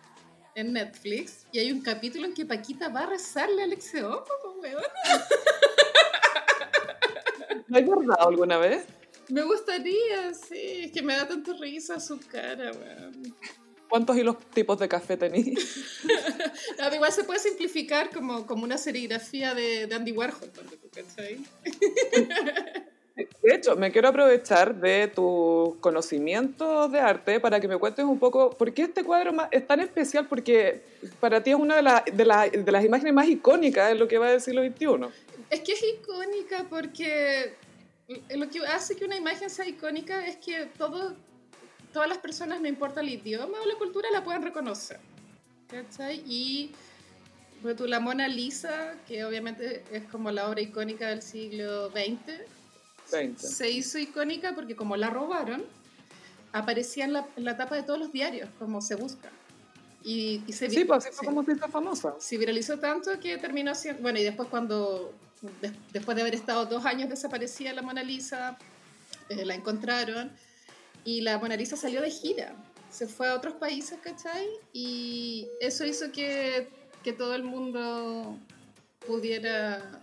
en 0.54 0.72
Netflix 0.72 1.46
y 1.52 1.58
hay 1.60 1.70
un 1.70 1.80
capítulo 1.82 2.26
en 2.26 2.34
que 2.34 2.44
Paquita 2.44 2.88
va 2.88 3.00
a 3.02 3.06
rezarle 3.06 3.62
al 3.62 3.72
ex 3.72 3.94
homo, 3.94 4.24
weón. 4.60 4.82
¿Lo 7.68 7.78
has 7.78 7.84
guardado 7.84 8.28
alguna 8.28 8.58
vez? 8.58 8.84
Me 9.28 9.42
gustaría, 9.42 10.32
sí. 10.34 10.84
Es 10.84 10.92
que 10.92 11.02
me 11.02 11.14
da 11.14 11.28
tanto 11.28 11.52
risa 11.54 12.00
su 12.00 12.18
cara, 12.18 12.72
weón. 12.72 13.36
¿Cuántos 13.88 14.16
hilos 14.16 14.36
tipos 14.52 14.78
de 14.78 14.88
café 14.88 15.16
tenéis? 15.16 16.02
no, 16.78 16.94
igual 16.94 17.12
se 17.12 17.24
puede 17.24 17.38
simplificar 17.38 18.10
como, 18.10 18.46
como 18.46 18.64
una 18.64 18.78
serigrafía 18.78 19.54
de, 19.54 19.86
de 19.86 19.94
Andy 19.94 20.12
Warhol, 20.12 20.50
¿cachai? 20.94 21.38
De 23.42 23.54
hecho, 23.54 23.74
me 23.76 23.90
quiero 23.90 24.08
aprovechar 24.08 24.74
de 24.74 25.08
tus 25.08 25.76
conocimientos 25.80 26.92
de 26.92 27.00
arte 27.00 27.40
para 27.40 27.58
que 27.58 27.66
me 27.66 27.76
cuentes 27.76 28.04
un 28.04 28.18
poco 28.18 28.50
por 28.50 28.72
qué 28.72 28.82
este 28.82 29.02
cuadro 29.02 29.32
es 29.50 29.66
tan 29.66 29.80
especial, 29.80 30.28
porque 30.28 30.82
para 31.18 31.42
ti 31.42 31.50
es 31.50 31.56
una 31.56 31.76
de, 31.76 32.12
de, 32.12 32.62
de 32.62 32.72
las 32.72 32.84
imágenes 32.84 33.12
más 33.12 33.28
icónicas 33.28 33.88
de 33.88 33.94
lo 33.96 34.06
que 34.06 34.18
va 34.18 34.30
del 34.30 34.40
siglo 34.40 34.62
XXI. 34.62 35.08
Es 35.50 35.60
que 35.60 35.72
es 35.72 35.82
icónica 35.82 36.66
porque 36.68 37.54
lo 38.30 38.48
que 38.48 38.60
hace 38.66 38.96
que 38.96 39.04
una 39.04 39.16
imagen 39.16 39.50
sea 39.50 39.66
icónica 39.66 40.26
es 40.26 40.36
que 40.36 40.66
todo, 40.78 41.14
todas 41.98 42.08
las 42.10 42.18
personas, 42.18 42.60
no 42.60 42.68
importa 42.68 43.00
el 43.00 43.08
idioma 43.08 43.58
o 43.60 43.66
la 43.66 43.74
cultura, 43.74 44.08
la 44.12 44.22
pueden 44.22 44.40
reconocer. 44.40 45.00
¿Cachai? 45.66 46.22
Y 46.28 46.70
pues, 47.60 47.80
la 47.80 47.98
Mona 47.98 48.28
Lisa, 48.28 48.94
que 49.08 49.24
obviamente 49.24 49.82
es 49.90 50.04
como 50.04 50.30
la 50.30 50.48
obra 50.48 50.60
icónica 50.60 51.08
del 51.08 51.22
siglo 51.22 51.90
XX, 51.90 53.34
se 53.36 53.68
hizo 53.68 53.98
icónica 53.98 54.54
porque 54.54 54.76
como 54.76 54.96
la 54.96 55.10
robaron, 55.10 55.64
aparecía 56.52 57.04
en 57.04 57.14
la, 57.14 57.26
en 57.36 57.44
la 57.44 57.56
tapa 57.56 57.74
de 57.74 57.82
todos 57.82 57.98
los 57.98 58.12
diarios, 58.12 58.48
como 58.60 58.80
se 58.80 58.94
busca. 58.94 59.28
Y, 60.04 60.44
se 60.52 60.70
sí, 60.70 60.84
pues 60.84 61.04
así 61.04 61.16
fue 61.16 61.26
como 61.26 61.42
se 61.42 61.54
hizo 61.54 61.66
famosa. 61.66 62.14
Se 62.20 62.38
viralizó 62.38 62.78
tanto 62.78 63.18
que 63.18 63.38
terminó 63.38 63.74
siendo... 63.74 64.02
Bueno, 64.02 64.20
y 64.20 64.22
después 64.22 64.48
cuando 64.48 65.12
después 65.92 66.14
de 66.14 66.22
haber 66.22 66.36
estado 66.36 66.64
dos 66.66 66.84
años 66.86 67.10
desaparecida 67.10 67.72
la 67.72 67.82
Mona 67.82 68.04
Lisa, 68.04 68.56
eh, 69.30 69.44
la 69.44 69.56
encontraron 69.56 70.30
y 71.04 71.20
la 71.20 71.38
Mona 71.38 71.56
Lisa 71.56 71.76
salió 71.76 72.00
de 72.00 72.10
gira. 72.10 72.54
Se 72.90 73.06
fue 73.06 73.28
a 73.28 73.34
otros 73.34 73.54
países, 73.54 73.98
¿cachai? 74.00 74.46
Y 74.72 75.48
eso 75.60 75.84
hizo 75.84 76.10
que, 76.10 76.68
que 77.02 77.12
todo 77.12 77.34
el 77.34 77.42
mundo 77.42 78.38
pudiera 79.06 80.02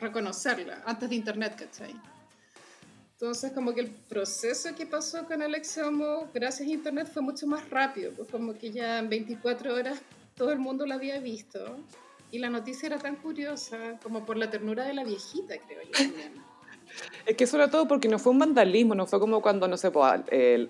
reconocerla 0.00 0.82
antes 0.86 1.08
de 1.08 1.16
internet, 1.16 1.54
¿cachai? 1.56 1.94
Entonces, 3.12 3.52
como 3.52 3.72
que 3.72 3.80
el 3.80 3.90
proceso 3.90 4.74
que 4.74 4.84
pasó 4.86 5.24
con 5.24 5.40
Alex 5.40 5.78
Homo, 5.78 6.28
gracias 6.34 6.68
a 6.68 6.72
Internet, 6.72 7.08
fue 7.10 7.22
mucho 7.22 7.46
más 7.46 7.68
rápido, 7.70 8.12
pues 8.12 8.28
como 8.28 8.52
que 8.58 8.70
ya 8.70 8.98
en 8.98 9.08
24 9.08 9.74
horas 9.74 9.98
todo 10.34 10.52
el 10.52 10.58
mundo 10.58 10.84
la 10.84 10.96
había 10.96 11.18
visto. 11.18 11.78
Y 12.30 12.38
la 12.38 12.50
noticia 12.50 12.88
era 12.88 12.98
tan 12.98 13.16
curiosa 13.16 13.98
como 14.02 14.26
por 14.26 14.36
la 14.36 14.50
ternura 14.50 14.84
de 14.84 14.92
la 14.92 15.02
viejita, 15.02 15.54
creo 15.58 15.80
yo. 15.82 16.14
Es 17.24 17.36
que 17.36 17.46
sobre 17.46 17.68
todo 17.68 17.88
porque 17.88 18.08
no 18.08 18.18
fue 18.18 18.32
un 18.32 18.38
vandalismo, 18.38 18.94
no 18.94 19.06
fue 19.06 19.18
como 19.18 19.42
cuando, 19.42 19.66
no 19.68 19.76
sé, 19.76 19.90
pues, 19.90 20.20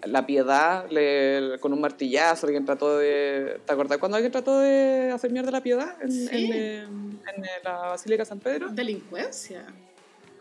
la 0.04 0.26
piedad 0.26 0.88
le, 0.90 1.58
con 1.60 1.72
un 1.72 1.80
martillazo, 1.80 2.46
alguien 2.46 2.64
trató 2.64 2.98
de... 2.98 3.60
¿Te 3.66 3.72
acordás 3.72 3.98
cuando 3.98 4.16
alguien 4.16 4.32
trató 4.32 4.60
de 4.60 5.10
hacer 5.12 5.30
mierda 5.30 5.50
la 5.50 5.62
piedad 5.62 5.96
en, 6.02 6.28
en, 6.34 6.52
en, 6.52 7.44
la 7.62 7.78
Basílica 7.88 8.22
de 8.22 8.26
San 8.26 8.40
Pedro? 8.40 8.68
Delincuencia. 8.70 9.66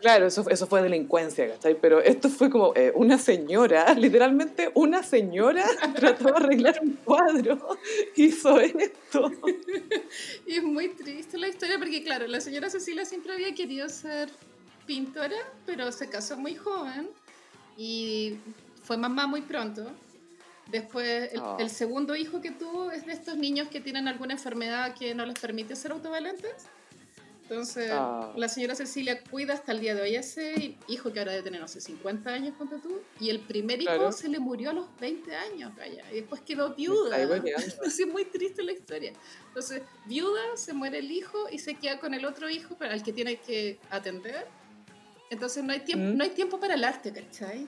Claro, 0.00 0.26
eso, 0.26 0.48
eso 0.50 0.66
fue 0.66 0.82
delincuencia, 0.82 1.48
¿cachai? 1.48 1.76
Pero 1.80 2.00
esto 2.00 2.28
fue 2.28 2.50
como 2.50 2.72
eh, 2.76 2.92
una 2.94 3.18
señora, 3.18 3.94
literalmente 3.98 4.70
una 4.74 5.02
señora 5.02 5.64
trató 5.94 6.24
de 6.24 6.32
arreglar 6.36 6.78
un 6.82 6.92
cuadro, 7.04 7.76
hizo 8.16 8.60
esto. 8.60 9.30
y 10.46 10.56
es 10.56 10.62
muy 10.62 10.90
triste 10.90 11.38
la 11.38 11.48
historia 11.48 11.78
porque, 11.78 12.02
claro, 12.02 12.26
la 12.26 12.40
señora 12.40 12.68
Cecilia 12.70 13.04
siempre 13.04 13.32
había 13.32 13.54
querido 13.54 13.88
ser 13.88 14.28
pintora, 14.86 15.36
pero 15.64 15.92
se 15.92 16.08
casó 16.08 16.36
muy 16.36 16.54
joven 16.54 17.10
y 17.76 18.38
fue 18.82 18.96
mamá 18.96 19.26
muy 19.26 19.42
pronto. 19.42 19.90
Después, 20.70 21.32
el, 21.32 21.40
ah. 21.40 21.56
el, 21.60 21.70
segundo 21.70 22.16
hijo 22.16 22.40
que 22.40 22.50
tuvo 22.50 22.90
es 22.90 23.06
de 23.06 23.12
estos 23.12 23.36
niños 23.36 23.68
que 23.68 23.80
tienen 23.80 24.08
alguna 24.08 24.32
enfermedad 24.32 24.94
que 24.94 25.14
no 25.14 25.24
les 25.24 25.38
permite 25.38 25.76
ser 25.76 25.92
autovalentes. 25.92 26.66
Entonces, 27.48 27.92
ah. 27.92 28.32
la 28.34 28.48
señora 28.48 28.74
Cecilia 28.74 29.22
cuida 29.22 29.54
hasta 29.54 29.70
el 29.70 29.78
día 29.78 29.94
de 29.94 30.02
hoy 30.02 30.16
a 30.16 30.20
ese 30.20 30.76
hijo 30.88 31.12
que 31.12 31.20
ahora 31.20 31.30
debe 31.30 31.44
tener, 31.44 31.60
no 31.60 31.68
sé, 31.68 31.80
50 31.80 32.28
años, 32.28 32.54
ponte 32.58 32.78
tú. 32.78 33.00
Y 33.20 33.30
el 33.30 33.38
primer 33.38 33.80
hijo 33.80 34.10
se 34.10 34.28
le 34.28 34.40
murió 34.40 34.70
a 34.70 34.72
los 34.72 34.86
20 34.98 35.32
años, 35.36 35.72
calla. 35.76 36.04
Y 36.10 36.16
después 36.16 36.40
quedó 36.40 36.74
viuda. 36.74 37.16
Es 37.84 38.04
muy 38.08 38.24
triste 38.24 38.64
la 38.64 38.72
historia. 38.72 39.12
Entonces, 39.46 39.82
viuda, 40.06 40.40
se 40.56 40.72
muere 40.72 40.98
el 40.98 41.12
hijo 41.12 41.48
y 41.48 41.60
se 41.60 41.76
queda 41.76 42.00
con 42.00 42.14
el 42.14 42.24
otro 42.24 42.50
hijo 42.50 42.74
para 42.76 42.94
el 42.94 43.04
que 43.04 43.12
tiene 43.12 43.36
que 43.36 43.78
atender. 43.90 44.48
Entonces, 45.30 45.64
no 45.64 45.72
hay 45.72 45.80
tiempo, 45.80 46.04
mm. 46.04 46.16
no 46.16 46.24
hay 46.24 46.30
tiempo 46.30 46.60
para 46.60 46.74
el 46.74 46.84
arte, 46.84 47.12
¿cachai? 47.12 47.66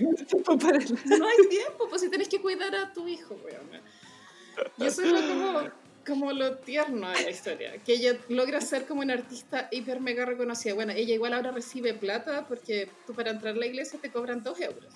No 0.00 0.10
hay 0.10 0.24
tiempo 0.24 0.58
para 0.58 0.78
el 0.78 0.84
arte. 0.84 0.94
No 1.18 1.26
hay 1.26 1.48
tiempo, 1.48 1.88
pues 1.88 2.02
si 2.02 2.08
tenés 2.08 2.28
que 2.28 2.40
cuidar 2.40 2.74
a 2.74 2.92
tu 2.92 3.08
hijo, 3.08 3.36
weón. 3.44 3.82
Y 4.78 4.86
eso 4.86 5.02
es 5.02 5.12
como 5.12 5.70
como 6.08 6.32
lo 6.32 6.56
tierno 6.56 7.10
de 7.10 7.22
la 7.22 7.30
historia, 7.30 7.76
que 7.84 7.92
ella 7.92 8.16
logra 8.28 8.60
ser 8.62 8.86
como 8.86 9.02
una 9.02 9.12
artista 9.12 9.68
hiper 9.70 10.00
mega 10.00 10.24
reconocida. 10.24 10.74
Bueno, 10.74 10.92
ella 10.92 11.14
igual 11.14 11.34
ahora 11.34 11.50
recibe 11.50 11.92
plata 11.92 12.46
porque 12.48 12.88
tú 13.06 13.12
para 13.12 13.30
entrar 13.30 13.54
a 13.54 13.58
la 13.58 13.66
iglesia 13.66 13.98
te 14.00 14.10
cobran 14.10 14.42
dos 14.42 14.58
euros. 14.58 14.92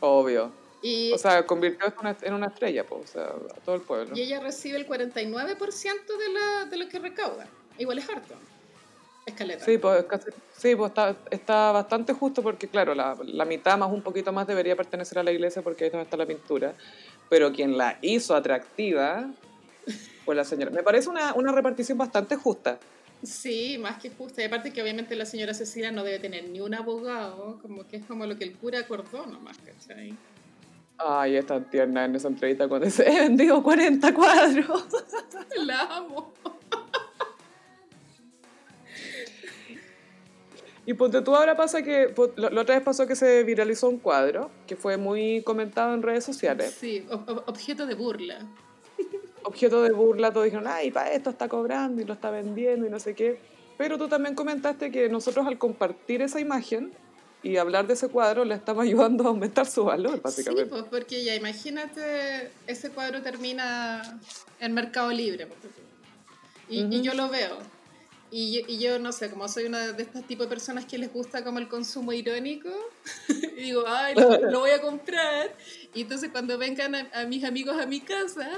Obvio. 0.00 0.52
Y, 0.80 1.12
o 1.12 1.18
sea, 1.18 1.44
convirtió 1.44 1.92
en 2.22 2.34
una 2.34 2.46
estrella, 2.46 2.86
pues, 2.86 3.10
o 3.10 3.12
sea, 3.12 3.24
a 3.24 3.60
todo 3.64 3.74
el 3.74 3.80
pueblo. 3.80 4.16
Y 4.16 4.20
ella 4.20 4.38
recibe 4.38 4.78
el 4.78 4.86
49% 4.86 5.58
de, 5.58 6.28
la, 6.32 6.64
de 6.66 6.76
lo 6.76 6.88
que 6.88 7.00
recauda. 7.00 7.48
Igual 7.78 7.98
es 7.98 8.08
harto. 8.08 8.34
Escaleta. 9.28 9.64
Sí, 9.64 9.78
pues, 9.78 10.04
sí, 10.56 10.76
pues 10.76 10.90
está, 10.90 11.16
está, 11.30 11.72
bastante 11.72 12.12
justo 12.12 12.42
porque, 12.42 12.68
claro, 12.68 12.94
la, 12.94 13.16
la, 13.24 13.44
mitad 13.44 13.78
más 13.78 13.90
un 13.90 14.02
poquito 14.02 14.32
más 14.32 14.46
debería 14.46 14.76
pertenecer 14.76 15.18
a 15.18 15.22
la 15.22 15.32
iglesia 15.32 15.62
porque 15.62 15.84
ahí 15.84 15.88
es 15.88 15.92
donde 15.92 16.04
está 16.04 16.16
la 16.16 16.26
pintura. 16.26 16.74
Pero 17.28 17.52
quien 17.52 17.76
la 17.76 17.98
hizo 18.00 18.34
atractiva 18.34 19.28
pues 20.28 20.36
la 20.36 20.44
señora. 20.44 20.70
Me 20.70 20.82
parece 20.82 21.08
una, 21.08 21.32
una 21.32 21.52
repartición 21.52 21.96
bastante 21.96 22.36
justa. 22.36 22.78
Sí, 23.22 23.78
más 23.78 23.98
que 23.98 24.10
justa. 24.10 24.42
Y 24.42 24.44
aparte 24.44 24.74
que 24.74 24.82
obviamente 24.82 25.16
la 25.16 25.24
señora 25.24 25.54
Cecilia 25.54 25.90
no 25.90 26.04
debe 26.04 26.18
tener 26.18 26.46
ni 26.50 26.60
un 26.60 26.74
abogado, 26.74 27.58
como 27.62 27.86
que 27.86 27.96
es 27.96 28.04
como 28.04 28.26
lo 28.26 28.36
que 28.36 28.44
el 28.44 28.54
cura 28.56 28.80
acordó 28.80 29.24
nomás, 29.24 29.56
¿cachai? 29.56 30.14
Ay, 30.98 31.36
es 31.36 31.46
tan 31.46 31.64
tierna 31.70 32.04
en 32.04 32.16
esa 32.16 32.28
entrevista 32.28 32.68
cuando 32.68 32.84
dice, 32.84 33.08
he 33.08 33.20
vendido 33.20 33.62
40 33.62 34.12
cuadros. 34.12 34.84
La 35.64 35.80
amo. 35.96 36.34
Y 40.88 40.94
ponte 40.94 41.20
tú 41.20 41.36
ahora 41.36 41.54
pasa 41.54 41.82
que, 41.82 42.08
po- 42.08 42.32
la 42.36 42.48
la 42.48 42.62
otra 42.62 42.74
vez 42.74 42.82
pasó 42.82 43.06
que 43.06 43.14
se 43.14 43.44
viralizó 43.44 43.90
un 43.90 43.98
cuadro 43.98 44.50
que 44.66 44.74
fue 44.74 44.96
muy 44.96 45.42
comentado 45.42 45.92
en 45.92 46.02
redes 46.02 46.24
sociales. 46.24 46.74
Sí, 46.80 47.04
ob- 47.10 47.26
ob- 47.26 47.42
objeto 47.46 47.84
de 47.84 47.94
burla. 47.94 48.38
Objeto 49.44 49.82
de 49.82 49.90
burla, 49.92 50.30
todos 50.32 50.44
dijeron, 50.46 50.66
ay, 50.66 50.90
para 50.90 51.12
esto 51.12 51.28
está 51.30 51.46
cobrando 51.48 52.00
y 52.00 52.04
lo 52.06 52.14
está 52.14 52.30
vendiendo 52.30 52.86
y 52.86 52.90
no 52.90 52.98
sé 52.98 53.14
qué. 53.14 53.38
Pero 53.76 53.98
tú 53.98 54.08
también 54.08 54.34
comentaste 54.34 54.90
que 54.90 55.08
nosotros 55.10 55.46
al 55.46 55.58
compartir 55.58 56.22
esa 56.22 56.40
imagen 56.40 56.92
y 57.42 57.58
hablar 57.58 57.86
de 57.86 57.92
ese 57.94 58.08
cuadro 58.08 58.44
le 58.46 58.54
estamos 58.54 58.82
ayudando 58.88 59.24
a 59.24 59.28
aumentar 59.28 59.66
su 59.66 59.84
valor, 59.84 60.14
Sí, 60.14 60.20
básicamente. 60.24 60.70
pues 60.70 60.84
porque 60.90 61.22
ya 61.22 61.34
imagínate, 61.34 62.50
ese 62.66 62.88
cuadro 62.90 63.20
termina 63.22 64.18
en 64.58 64.72
Mercado 64.72 65.10
Libre. 65.12 65.46
ponte 65.46 65.68
tú. 65.68 65.80
Y, 66.70 66.84
y 66.96 67.02
yo 67.02 67.12
lo 67.12 67.28
veo. 67.28 67.58
Y 68.30 68.60
yo, 68.60 68.66
y 68.68 68.78
yo, 68.78 68.98
no 68.98 69.10
sé, 69.12 69.30
como 69.30 69.48
soy 69.48 69.64
una 69.64 69.92
de 69.92 70.02
estas 70.02 70.26
tipos 70.26 70.46
de 70.46 70.50
personas 70.50 70.84
que 70.84 70.98
les 70.98 71.12
gusta 71.12 71.42
como 71.42 71.58
el 71.58 71.68
consumo 71.68 72.12
irónico, 72.12 72.68
y 73.28 73.62
digo, 73.62 73.84
ay, 73.86 74.14
lo, 74.14 74.38
lo 74.50 74.60
voy 74.60 74.70
a 74.70 74.80
comprar. 74.80 75.54
Y 75.94 76.02
entonces 76.02 76.30
cuando 76.30 76.58
vengan 76.58 76.94
a, 76.94 77.10
a 77.14 77.24
mis 77.24 77.44
amigos 77.44 77.78
a 77.78 77.86
mi 77.86 78.00
casa, 78.00 78.50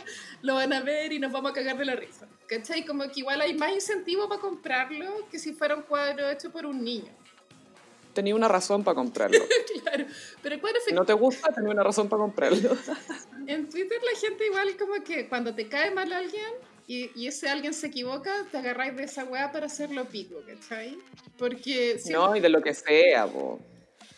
lo 0.42 0.54
van 0.54 0.72
a 0.72 0.80
ver 0.80 1.12
y 1.12 1.18
nos 1.18 1.30
vamos 1.30 1.52
a 1.52 1.54
cagar 1.54 1.78
de 1.78 1.84
la 1.84 1.94
risa. 1.94 2.26
¿Cachai? 2.46 2.84
Como 2.84 3.04
que 3.04 3.20
igual 3.20 3.40
hay 3.40 3.54
más 3.54 3.72
incentivo 3.72 4.28
para 4.28 4.40
comprarlo 4.40 5.28
que 5.30 5.38
si 5.38 5.52
fuera 5.52 5.76
un 5.76 5.82
cuadro 5.82 6.28
hecho 6.28 6.50
por 6.50 6.66
un 6.66 6.82
niño. 6.82 7.12
Tenía 8.12 8.34
una 8.34 8.48
razón 8.48 8.82
para 8.82 8.96
comprarlo. 8.96 9.38
Claro. 9.82 10.04
Pero 10.42 10.54
el 10.56 10.60
cuadro 10.60 10.78
Si 10.86 10.92
no 10.92 11.04
te 11.04 11.14
gusta, 11.14 11.52
tenía 11.52 11.70
una 11.70 11.82
razón 11.82 12.08
para 12.08 12.20
comprarlo. 12.20 12.76
En 13.46 13.68
Twitter 13.68 13.98
la 14.02 14.18
gente 14.18 14.46
igual 14.46 14.76
como 14.76 15.02
que 15.02 15.28
cuando 15.28 15.54
te 15.54 15.68
cae 15.68 15.90
mal 15.90 16.12
alguien 16.12 16.52
y, 16.90 17.12
y 17.14 17.28
ese 17.28 17.48
alguien 17.48 17.72
se 17.72 17.86
equivoca, 17.86 18.32
te 18.50 18.58
agarráis 18.58 18.96
de 18.96 19.04
esa 19.04 19.22
weá 19.22 19.52
para 19.52 19.66
hacerlo 19.66 20.06
pico, 20.06 20.42
¿cachai? 20.44 20.98
Porque 21.38 22.00
si, 22.00 22.12
No, 22.12 22.34
y 22.34 22.40
de 22.40 22.48
lo 22.48 22.60
que 22.60 22.74
sea, 22.74 23.28
po. 23.28 23.60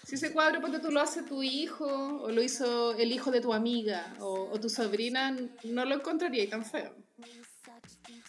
si 0.07 0.15
ese 0.15 0.33
cuadro 0.33 0.63
ponte 0.63 0.79
tú 0.79 0.91
lo 0.91 1.03
hace 1.03 1.23
tu 1.23 1.43
hijo 1.43 1.85
o 2.23 2.31
lo 2.31 2.43
hizo 2.43 2.95
el 2.95 3.13
hijo 3.13 3.31
de 3.31 3.43
tu 3.43 3.53
amiga 3.53 4.15
o, 4.21 4.49
o 4.51 4.59
tu 4.59 4.71
sobrina, 4.71 5.37
no 5.65 5.85
lo 5.85 5.97
encontraría 5.97 6.49
tan 6.49 6.65
feo. 6.65 6.95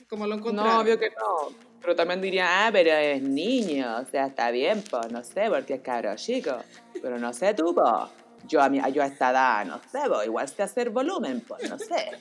Como 0.10 0.28
lo 0.28 0.36
encontraron. 0.36 0.74
No, 0.74 0.82
obvio 0.82 1.00
que 1.00 1.12
no. 1.12 1.56
Pero 1.80 1.96
también 1.96 2.20
diría, 2.20 2.68
ah, 2.68 2.70
pero 2.74 2.92
es 2.92 3.22
niño, 3.24 3.96
o 4.02 4.06
sea, 4.12 4.26
está 4.28 4.52
bien, 4.52 4.82
po, 4.82 5.00
no 5.10 5.24
sé, 5.24 5.46
porque 5.48 5.76
es 5.76 5.82
caro 5.82 6.14
chico. 6.18 6.58
Pero 7.02 7.18
no 7.18 7.32
sé 7.32 7.54
tú, 7.54 7.74
po. 7.74 8.10
Yo 8.46 8.62
a, 8.62 8.68
mi, 8.68 8.82
yo 8.92 9.04
a 9.04 9.06
esta 9.06 9.32
edad, 9.32 9.66
no 9.66 9.80
sé, 9.90 10.00
po, 10.10 10.22
igual 10.22 10.50
sé 10.50 10.64
hacer 10.64 10.90
volumen, 10.90 11.40
pues, 11.48 11.70
no 11.70 11.80
sé. 11.80 12.12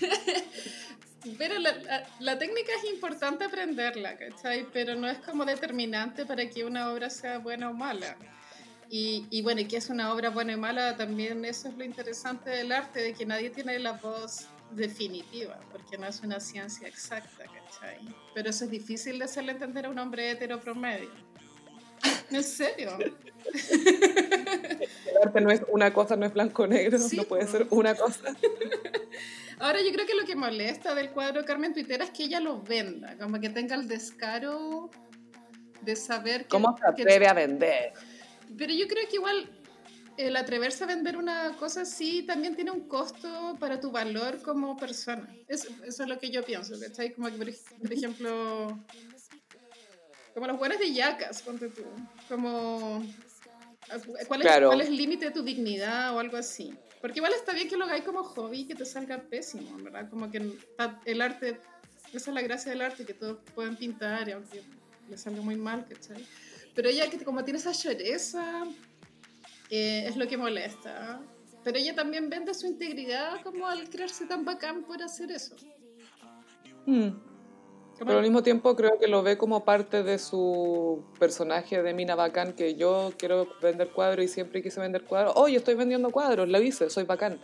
Pero 1.38 1.58
la, 1.58 1.72
la- 1.76 2.06
la 2.18 2.38
técnica 2.38 2.72
es 2.82 2.90
importante 2.90 3.44
aprenderla, 3.44 4.16
¿cachai? 4.16 4.66
Pero 4.72 4.94
no 4.96 5.06
es 5.08 5.18
como 5.18 5.44
determinante 5.44 6.24
para 6.24 6.48
que 6.48 6.64
una 6.64 6.90
obra 6.92 7.10
sea 7.10 7.38
buena 7.38 7.68
o 7.70 7.74
mala. 7.74 8.16
Y, 8.88 9.26
y 9.30 9.42
bueno, 9.42 9.60
y 9.60 9.66
que 9.66 9.76
es 9.76 9.88
una 9.90 10.12
obra 10.12 10.30
buena 10.30 10.52
y 10.52 10.56
mala, 10.56 10.96
también 10.96 11.44
eso 11.44 11.68
es 11.68 11.74
lo 11.76 11.84
interesante 11.84 12.50
del 12.50 12.72
arte, 12.72 13.00
de 13.00 13.12
que 13.14 13.24
nadie 13.26 13.50
tiene 13.50 13.78
la 13.78 13.92
voz 13.92 14.46
definitiva, 14.72 15.60
porque 15.70 15.96
no 15.98 16.06
es 16.08 16.20
una 16.22 16.40
ciencia 16.40 16.88
exacta, 16.88 17.44
¿cachai? 17.44 17.98
Pero 18.34 18.50
eso 18.50 18.64
es 18.64 18.70
difícil 18.70 19.18
de 19.18 19.26
hacerle 19.26 19.52
entender 19.52 19.86
a 19.86 19.90
un 19.90 19.98
hombre 19.98 20.30
hetero 20.30 20.58
promedio. 20.60 21.10
¿En 22.30 22.42
serio? 22.42 22.96
El 23.52 25.16
arte 25.24 25.40
no 25.40 25.50
es 25.50 25.62
una 25.68 25.92
cosa, 25.92 26.16
no 26.16 26.26
es 26.26 26.32
blanco-negro, 26.32 26.98
Sí, 26.98 27.16
no 27.16 27.24
puede 27.24 27.46
ser 27.46 27.66
una 27.70 27.94
cosa. 27.94 28.34
Ahora 29.60 29.80
yo 29.82 29.92
creo 29.92 30.06
que 30.06 30.14
lo 30.14 30.24
que 30.24 30.34
molesta 30.34 30.94
del 30.94 31.10
cuadro 31.10 31.44
Carmen 31.44 31.74
Tuitera 31.74 32.04
es 32.04 32.10
que 32.10 32.24
ella 32.24 32.40
lo 32.40 32.62
venda, 32.62 33.16
como 33.18 33.38
que 33.40 33.50
tenga 33.50 33.74
el 33.76 33.86
descaro 33.86 34.90
de 35.82 35.96
saber 35.96 36.42
que... 36.42 36.48
¿Cómo 36.48 36.74
se 36.76 36.82
que- 36.96 37.02
atreve 37.02 37.26
a 37.28 37.34
vender? 37.34 37.92
Pero 38.56 38.72
yo 38.72 38.88
creo 38.88 39.06
que 39.08 39.16
igual 39.16 39.48
el 40.16 40.34
atreverse 40.36 40.84
a 40.84 40.86
vender 40.86 41.16
una 41.16 41.56
cosa 41.58 41.82
así 41.82 42.22
también 42.22 42.54
tiene 42.56 42.70
un 42.70 42.88
costo 42.88 43.56
para 43.60 43.80
tu 43.80 43.90
valor 43.90 44.42
como 44.42 44.76
persona. 44.76 45.28
Eso, 45.46 45.68
eso 45.84 46.02
es 46.02 46.08
lo 46.08 46.18
que 46.18 46.30
yo 46.30 46.42
pienso, 46.42 46.78
¿cachai? 46.80 47.12
Como 47.12 47.28
que, 47.28 47.36
por 47.36 47.92
ejemplo, 47.92 48.80
como 50.34 50.46
los 50.46 50.58
buenos 50.58 50.78
de 50.78 50.92
yacas, 50.92 51.42
ponte 51.42 51.68
tú. 51.68 51.84
Como, 52.28 53.02
¿cuál 54.26 54.40
es, 54.40 54.46
Claro. 54.46 54.68
cuál 54.68 54.80
es 54.80 54.88
el 54.88 54.96
límite 54.96 55.26
de 55.26 55.30
tu 55.30 55.42
dignidad 55.42 56.14
o 56.14 56.18
algo 56.18 56.36
así? 56.36 56.72
Porque 57.00 57.18
igual 57.18 57.32
está 57.32 57.52
bien 57.52 57.68
que 57.68 57.76
lo 57.76 57.84
hagáis 57.84 58.04
como 58.04 58.22
hobby 58.22 58.66
que 58.66 58.74
te 58.74 58.84
salga 58.84 59.18
pésimo, 59.22 59.76
¿verdad? 59.78 60.08
Como 60.10 60.30
que 60.30 60.58
el 61.04 61.22
arte, 61.22 61.58
esa 62.12 62.30
es 62.30 62.34
la 62.34 62.42
gracia 62.42 62.72
del 62.72 62.82
arte, 62.82 63.06
que 63.06 63.14
todos 63.14 63.38
pueden 63.54 63.76
pintar 63.76 64.28
y 64.28 64.32
aunque 64.32 64.62
le 65.08 65.16
salga 65.16 65.40
muy 65.40 65.56
mal, 65.56 65.86
¿cachai? 65.88 66.26
Pero 66.74 66.88
ella 66.88 67.08
que 67.08 67.24
como 67.24 67.42
tiene 67.42 67.58
esa 67.58 67.72
lloreza, 67.72 68.64
eh, 69.70 70.04
es 70.06 70.16
lo 70.16 70.28
que 70.28 70.36
molesta. 70.36 71.20
Pero 71.64 71.78
ella 71.78 71.94
también 71.94 72.28
vende 72.28 72.54
su 72.54 72.66
integridad 72.66 73.42
como 73.42 73.66
al 73.66 73.88
creerse 73.88 74.26
tan 74.26 74.44
bacán 74.44 74.82
por 74.84 75.02
hacer 75.02 75.30
eso. 75.30 75.56
Mm. 76.86 77.29
Pero 78.06 78.16
al 78.16 78.22
mismo 78.22 78.42
tiempo 78.42 78.74
creo 78.76 78.98
que 78.98 79.08
lo 79.08 79.22
ve 79.22 79.36
como 79.36 79.62
parte 79.62 80.02
de 80.02 80.18
su 80.18 81.04
personaje 81.18 81.82
de 81.82 81.92
Mina 81.92 82.14
Bacán, 82.14 82.54
que 82.54 82.74
yo 82.74 83.12
quiero 83.18 83.46
vender 83.60 83.90
cuadros 83.90 84.24
y 84.24 84.28
siempre 84.28 84.62
quise 84.62 84.80
vender 84.80 85.04
cuadros. 85.04 85.34
Oh, 85.36 85.48
yo 85.48 85.58
estoy 85.58 85.74
vendiendo 85.74 86.10
cuadros, 86.10 86.48
lo 86.48 86.62
hice, 86.62 86.88
soy 86.88 87.04
bacán. 87.04 87.38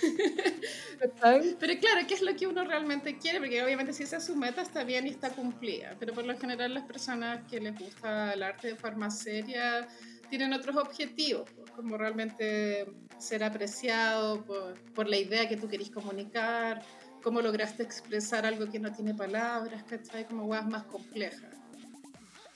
Pero 1.60 1.80
claro, 1.80 2.06
¿qué 2.08 2.14
es 2.14 2.22
lo 2.22 2.34
que 2.34 2.48
uno 2.48 2.64
realmente 2.64 3.16
quiere? 3.16 3.38
Porque 3.38 3.62
obviamente 3.62 3.92
si 3.92 4.02
esa 4.02 4.16
es 4.16 4.24
su 4.24 4.34
meta 4.34 4.62
está 4.62 4.82
bien 4.82 5.06
y 5.06 5.10
está 5.10 5.30
cumplida. 5.30 5.94
Pero 6.00 6.12
por 6.12 6.24
lo 6.24 6.36
general 6.36 6.74
las 6.74 6.84
personas 6.84 7.40
que 7.48 7.60
les 7.60 7.78
gusta 7.78 8.32
el 8.32 8.42
arte 8.42 8.68
de 8.68 8.76
forma 8.76 9.08
seria 9.08 9.86
tienen 10.28 10.52
otros 10.52 10.76
objetivos, 10.76 11.48
pues, 11.54 11.70
como 11.72 11.96
realmente 11.96 12.86
ser 13.18 13.44
apreciado 13.44 14.42
por, 14.44 14.74
por 14.94 15.08
la 15.08 15.18
idea 15.18 15.48
que 15.48 15.56
tú 15.56 15.68
querís 15.68 15.90
comunicar, 15.90 16.82
cómo 17.22 17.40
lograste 17.40 17.82
expresar 17.82 18.44
algo 18.44 18.70
que 18.70 18.78
no 18.78 18.92
tiene 18.92 19.14
palabras, 19.14 19.84
¿cachai? 19.84 20.26
Como 20.26 20.44
weas 20.44 20.66
más 20.66 20.84
complejas. 20.84 21.56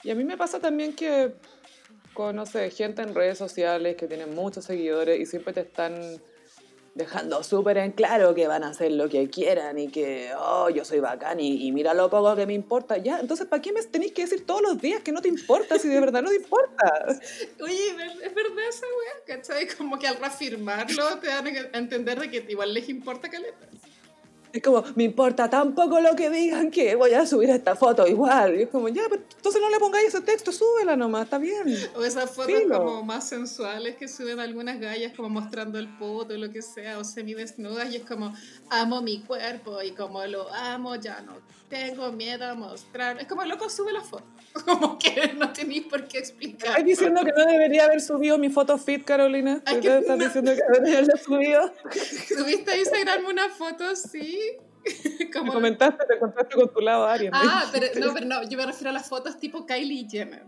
Y 0.03 0.11
a 0.11 0.15
mí 0.15 0.25
me 0.25 0.37
pasa 0.37 0.61
también 0.61 0.95
que 0.95 1.35
conoce 2.13 2.71
gente 2.71 3.03
en 3.03 3.15
redes 3.15 3.39
sociales 3.39 3.97
que 3.97 4.07
tienen 4.07 4.35
muchos 4.35 4.65
seguidores 4.65 5.21
y 5.21 5.27
siempre 5.27 5.53
te 5.53 5.61
están 5.61 6.21
dejando 6.97 7.43
súper 7.43 7.77
en 7.77 7.93
claro 7.93 8.35
que 8.35 8.49
van 8.49 8.65
a 8.65 8.69
hacer 8.69 8.91
lo 8.91 9.09
que 9.11 9.29
quieran 9.29 9.79
y 9.79 9.89
que, 9.89 10.33
oh, 10.39 10.71
yo 10.71 10.83
soy 10.83 11.01
bacán 11.01 11.39
y, 11.39 11.67
y 11.67 11.73
mira 11.73 11.93
lo 11.93 12.09
poco 12.09 12.35
que 12.35 12.47
me 12.47 12.55
importa. 12.55 12.97
Ya, 12.97 13.21
entonces, 13.21 13.47
¿para 13.47 13.61
qué 13.61 13.71
me 13.71 13.83
tenéis 13.83 14.13
que 14.13 14.23
decir 14.23 14.47
todos 14.47 14.63
los 14.63 14.81
días 14.81 15.03
que 15.03 15.13
no 15.13 15.21
te 15.21 15.29
importa 15.29 15.79
si 15.79 15.89
de 15.89 16.01
verdad 16.01 16.23
no 16.23 16.31
te 16.31 16.37
importa? 16.37 17.07
Oye, 17.63 17.89
es 18.23 18.35
verdad 18.35 18.69
esa 18.69 18.87
wea, 18.87 19.37
¿cachai? 19.37 19.69
Como 19.77 19.99
que 19.99 20.09
al 20.09 20.17
reafirmarlo 20.17 21.19
te 21.19 21.27
dan 21.27 21.47
a 21.49 21.79
entender 21.79 22.19
de 22.19 22.31
que 22.31 22.47
igual 22.49 22.73
les 22.73 22.89
importa 22.89 23.29
caleta. 23.29 23.69
Es 24.57 24.63
como, 24.63 24.83
me 24.95 25.05
importa 25.05 25.51
tan 25.51 25.75
poco 25.75 26.01
lo 26.01 26.17
que 26.17 26.31
digan 26.31 26.71
que 26.71 26.95
voy 26.95 27.13
a 27.13 27.27
subir 27.27 27.51
esta 27.51 27.77
foto 27.77 28.07
igual. 28.07 28.59
Y 28.59 28.63
es 28.63 28.71
como, 28.71 28.89
ya, 28.89 29.03
pero 29.11 29.23
entonces 29.37 29.61
no 29.61 29.69
le 29.69 29.79
pongáis 29.79 30.09
ese 30.09 30.23
texto, 30.23 30.51
súbela 30.51 30.97
nomás, 30.97 31.25
está 31.25 31.37
bien. 31.37 31.77
O 31.95 32.03
esas 32.03 32.31
fotos 32.31 32.63
Filo. 32.63 32.79
como 32.79 33.03
más 33.03 33.29
sensuales 33.29 33.97
que 33.97 34.09
suben 34.09 34.41
algunas 34.41 34.81
gallas 34.81 35.13
como 35.15 35.29
mostrando 35.29 35.79
el 35.79 35.95
poto 35.99 36.33
o 36.33 36.39
lo 36.39 36.51
que 36.51 36.63
sea, 36.63 36.99
o 36.99 37.05
semidesnudas, 37.05 37.93
y 37.93 37.97
es 37.97 38.05
como, 38.05 38.35
amo 38.71 39.03
mi 39.03 39.21
cuerpo 39.21 39.83
y 39.83 39.91
como 39.91 40.25
lo 40.25 40.51
amo, 40.51 40.97
ya 40.97 41.21
no 41.21 41.35
tengo 41.69 42.13
miedo 42.13 42.45
a 42.47 42.55
mostrar. 42.55 43.19
Es 43.21 43.27
como, 43.27 43.45
loco, 43.45 43.69
sube 43.69 43.93
la 43.93 44.01
foto. 44.01 44.25
Como 44.65 44.99
que 44.99 45.35
no 45.35 45.53
tenéis 45.53 45.85
por 45.85 46.09
qué 46.09 46.19
explicar. 46.19 46.71
¿Estás 46.71 46.85
diciendo 46.85 47.23
que 47.25 47.33
no 47.33 47.45
debería 47.45 47.85
haber 47.85 48.01
subido 48.01 48.39
mi 48.39 48.49
foto 48.49 48.79
fit, 48.79 49.05
Carolina? 49.05 49.61
Ay, 49.67 49.77
¿Tú 49.77 49.81
que 49.83 49.99
estás 49.99 50.17
no. 50.17 50.25
diciendo 50.25 50.53
que 50.55 50.63
debería 50.73 50.99
haberla 50.99 51.17
subido? 51.23 51.73
¿Subiste 52.39 52.71
a 52.71 52.77
Instagram 52.79 53.27
una 53.27 53.51
foto? 53.51 53.85
Me 55.19 55.31
Como... 55.31 55.53
comentaste, 55.53 56.07
te 56.07 56.19
contaste 56.19 56.55
con 56.55 56.73
tu 56.73 56.81
lado, 56.81 57.07
Ariel. 57.07 57.33
Ah, 57.35 57.69
pero 57.73 57.87
no, 58.01 58.15
pero 58.15 58.27
no, 58.27 58.43
yo 58.49 58.57
me 58.57 58.67
refiero 58.67 58.91
a 58.91 58.93
las 58.93 59.09
fotos 59.09 59.39
tipo 59.39 59.67
Kylie 59.67 60.07
Jenner. 60.09 60.45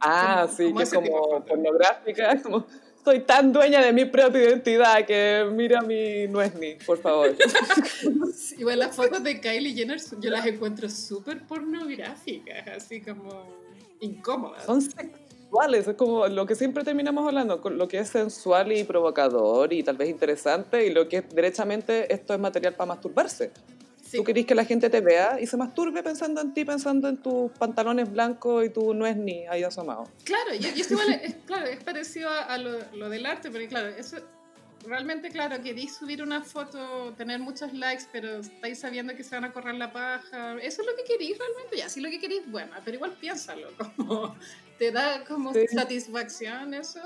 Ah, 0.00 0.42
como- 0.46 0.56
sí, 0.56 0.64
como 0.64 0.76
que 0.78 0.82
es 0.84 0.94
como 0.94 1.44
pornográfica, 1.44 2.40
como 2.42 2.66
soy 3.08 3.20
tan 3.20 3.54
dueña 3.54 3.80
de 3.80 3.90
mi 3.90 4.04
propia 4.04 4.42
identidad 4.42 5.06
que 5.06 5.48
mira 5.50 5.80
mi 5.80 6.26
nuesni, 6.26 6.74
por 6.84 6.98
favor. 6.98 7.34
Igual 8.58 8.80
las 8.80 8.94
fotos 8.94 9.24
de 9.24 9.40
Kylie 9.40 9.72
Jenner 9.72 9.98
yo 10.20 10.28
las 10.28 10.44
encuentro 10.44 10.90
súper 10.90 11.46
pornográficas, 11.46 12.68
así 12.68 13.00
como 13.00 13.48
incómodas. 14.00 14.66
Son 14.66 14.82
sexuales, 14.82 15.88
es 15.88 15.96
como 15.96 16.26
lo 16.28 16.44
que 16.44 16.54
siempre 16.54 16.84
terminamos 16.84 17.26
hablando, 17.26 17.62
con 17.62 17.78
lo 17.78 17.88
que 17.88 17.98
es 17.98 18.10
sensual 18.10 18.72
y 18.72 18.84
provocador 18.84 19.72
y 19.72 19.82
tal 19.82 19.96
vez 19.96 20.10
interesante 20.10 20.84
y 20.84 20.90
lo 20.90 21.08
que 21.08 21.16
es 21.18 21.30
derechamente 21.30 22.12
esto 22.12 22.34
es 22.34 22.40
material 22.40 22.74
para 22.74 22.88
masturbarse. 22.88 23.52
Sí. 24.08 24.16
Tú 24.16 24.24
querís 24.24 24.46
que 24.46 24.54
la 24.54 24.64
gente 24.64 24.88
te 24.88 25.00
vea 25.02 25.38
y 25.38 25.46
se 25.46 25.56
masturbe 25.58 26.02
pensando 26.02 26.40
en 26.40 26.54
ti, 26.54 26.64
pensando 26.64 27.08
en 27.08 27.18
tus 27.18 27.50
pantalones 27.52 28.10
blancos 28.10 28.64
y 28.64 28.70
tu 28.70 28.94
nuesni 28.94 29.46
ahí 29.48 29.62
asomado. 29.64 30.04
Claro, 30.24 30.54
y, 30.54 30.64
y 30.64 30.80
esto 30.80 30.94
igual 30.94 31.12
es, 31.22 31.34
claro, 31.44 31.66
es 31.66 31.82
parecido 31.84 32.30
a, 32.30 32.56
lo, 32.56 32.78
lo 32.94 33.10
del 33.10 33.26
arte, 33.26 33.50
porque 33.50 33.68
claro, 33.68 33.88
eso 33.88 34.16
realmente, 34.86 35.28
claro, 35.30 35.60
queréis 35.62 35.94
subir 35.96 36.22
una 36.22 36.42
foto, 36.42 37.12
tener 37.18 37.38
muchos 37.40 37.74
likes, 37.74 38.04
pero 38.10 38.38
estáis 38.38 38.78
sabiendo 38.78 39.14
que 39.14 39.22
se 39.24 39.34
van 39.34 39.44
a 39.44 39.52
correr 39.52 39.74
la 39.74 39.92
paja. 39.92 40.54
Eso 40.62 40.80
es 40.80 40.88
lo 40.88 40.96
que 40.96 41.04
queréis 41.04 41.36
realmente, 41.36 41.76
ya, 41.76 41.88
si 41.90 42.00
lo 42.00 42.08
que 42.08 42.18
queréis, 42.18 42.50
bueno, 42.50 42.72
pero 42.84 42.94
igual 42.96 43.12
piénsalo, 43.20 43.68
como, 43.96 44.36
¿te 44.78 44.90
da 44.90 45.22
como 45.24 45.52
Sí. 45.52 45.66
satisfacción 45.68 46.72
eso? 46.72 47.00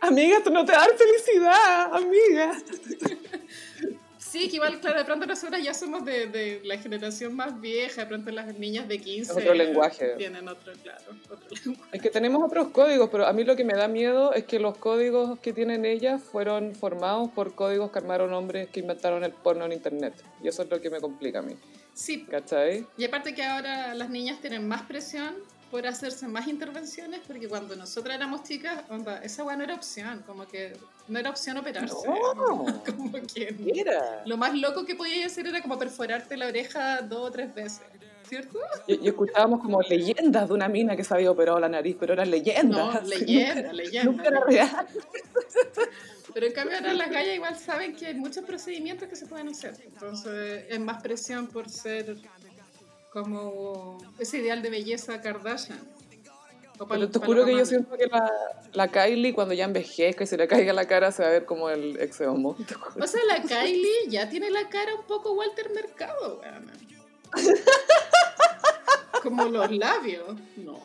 Amiga, 0.00 0.38
esto 0.38 0.50
no 0.50 0.64
te 0.64 0.72
da 0.72 0.84
felicidad, 0.96 1.94
amiga. 1.94 2.58
Sí, 4.32 4.48
que 4.48 4.56
igual, 4.56 4.80
claro, 4.80 4.98
de 4.98 5.04
pronto 5.04 5.26
nosotras 5.26 5.62
ya 5.62 5.74
somos 5.74 6.06
de, 6.06 6.26
de 6.26 6.62
la 6.64 6.78
generación 6.78 7.36
más 7.36 7.60
vieja, 7.60 8.00
de 8.00 8.06
pronto 8.06 8.30
las 8.30 8.58
niñas 8.58 8.88
de 8.88 8.98
15 8.98 9.30
Es 9.30 9.36
otro 9.36 9.52
lenguaje. 9.52 10.14
tienen 10.16 10.48
otro, 10.48 10.72
claro, 10.82 11.04
otro 11.30 11.46
lenguaje. 11.50 11.90
Es 11.92 12.00
que 12.00 12.08
tenemos 12.08 12.42
otros 12.42 12.68
códigos, 12.68 13.10
pero 13.10 13.26
a 13.26 13.34
mí 13.34 13.44
lo 13.44 13.56
que 13.56 13.64
me 13.64 13.74
da 13.74 13.88
miedo 13.88 14.32
es 14.32 14.44
que 14.44 14.58
los 14.58 14.78
códigos 14.78 15.38
que 15.40 15.52
tienen 15.52 15.84
ellas 15.84 16.22
fueron 16.22 16.74
formados 16.74 17.28
por 17.32 17.54
códigos 17.54 17.90
que 17.90 17.98
armaron 17.98 18.32
hombres 18.32 18.70
que 18.70 18.80
inventaron 18.80 19.22
el 19.22 19.32
porno 19.32 19.66
en 19.66 19.72
internet. 19.72 20.14
Y 20.42 20.48
eso 20.48 20.62
es 20.62 20.70
lo 20.70 20.80
que 20.80 20.88
me 20.88 20.98
complica 20.98 21.40
a 21.40 21.42
mí. 21.42 21.54
Sí, 21.92 22.24
¿Cachai? 22.24 22.86
y 22.96 23.04
aparte 23.04 23.34
que 23.34 23.42
ahora 23.44 23.94
las 23.94 24.08
niñas 24.08 24.40
tienen 24.40 24.66
más 24.66 24.80
presión 24.84 25.34
por 25.72 25.86
hacerse 25.86 26.28
más 26.28 26.48
intervenciones, 26.48 27.22
porque 27.26 27.48
cuando 27.48 27.74
nosotras 27.74 28.14
éramos 28.14 28.42
chicas, 28.42 28.84
onda, 28.90 29.22
esa 29.24 29.42
weá 29.42 29.56
no 29.56 29.64
era 29.64 29.74
opción, 29.74 30.22
como 30.26 30.46
que 30.46 30.74
no 31.08 31.18
era 31.18 31.30
opción 31.30 31.56
operarse. 31.56 31.96
No. 32.06 32.66
Como 32.84 33.12
que 33.12 33.56
Mira. 33.58 34.22
lo 34.26 34.36
más 34.36 34.54
loco 34.54 34.84
que 34.84 34.94
podías 34.94 35.32
hacer 35.32 35.46
era 35.46 35.62
como 35.62 35.78
perforarte 35.78 36.36
la 36.36 36.48
oreja 36.48 37.00
dos 37.00 37.28
o 37.28 37.32
tres 37.32 37.54
veces, 37.54 37.80
¿cierto? 38.28 38.58
Y, 38.86 39.02
y 39.02 39.08
escuchábamos 39.08 39.62
como 39.62 39.80
leyendas 39.80 40.46
de 40.46 40.54
una 40.54 40.68
mina 40.68 40.94
que 40.94 41.04
se 41.04 41.14
había 41.14 41.30
operado 41.30 41.58
la 41.58 41.70
nariz, 41.70 41.96
pero 41.98 42.12
eran 42.12 42.30
leyendas. 42.30 42.94
No, 42.94 43.00
leyenda, 43.08 43.72
leyenda. 43.72 44.12
Nunca 44.12 44.28
era 44.28 44.40
real. 44.40 44.86
Pero 46.34 46.46
en 46.46 46.52
cambio 46.52 46.76
ahora 46.76 46.92
las 46.92 47.10
gallas 47.10 47.34
igual 47.34 47.56
saben 47.56 47.96
que 47.96 48.06
hay 48.06 48.14
muchos 48.14 48.44
procedimientos 48.44 49.08
que 49.08 49.16
se 49.16 49.26
pueden 49.26 49.48
hacer. 49.48 49.74
Entonces 49.84 50.66
es 50.68 50.80
más 50.80 51.02
presión 51.02 51.46
por 51.46 51.70
ser 51.70 52.16
como 53.12 53.98
ese 54.18 54.38
ideal 54.38 54.62
de 54.62 54.70
belleza 54.70 55.20
Kardashian. 55.20 55.80
O 56.78 56.86
Pero 56.86 57.08
te 57.10 57.18
juro 57.18 57.44
que 57.44 57.54
yo 57.54 57.66
siento 57.66 57.96
que 57.96 58.06
la, 58.06 58.32
la 58.72 58.88
Kylie 58.88 59.34
cuando 59.34 59.54
ya 59.54 59.66
envejezca 59.66 60.24
y 60.24 60.26
se 60.26 60.36
le 60.36 60.48
caiga 60.48 60.72
la 60.72 60.86
cara 60.86 61.12
se 61.12 61.22
va 61.22 61.28
a 61.28 61.32
ver 61.32 61.44
como 61.44 61.68
el 61.68 62.00
ex 62.00 62.20
homo. 62.22 62.56
O 62.98 63.06
sea, 63.06 63.20
la 63.28 63.42
Kylie 63.42 64.08
ya 64.08 64.28
tiene 64.28 64.50
la 64.50 64.68
cara 64.68 64.94
un 64.94 65.04
poco 65.04 65.34
Walter 65.34 65.70
Mercado, 65.74 66.40
weón. 66.40 66.70
Como 69.22 69.44
los 69.44 69.70
labios. 69.70 70.34
No. 70.56 70.80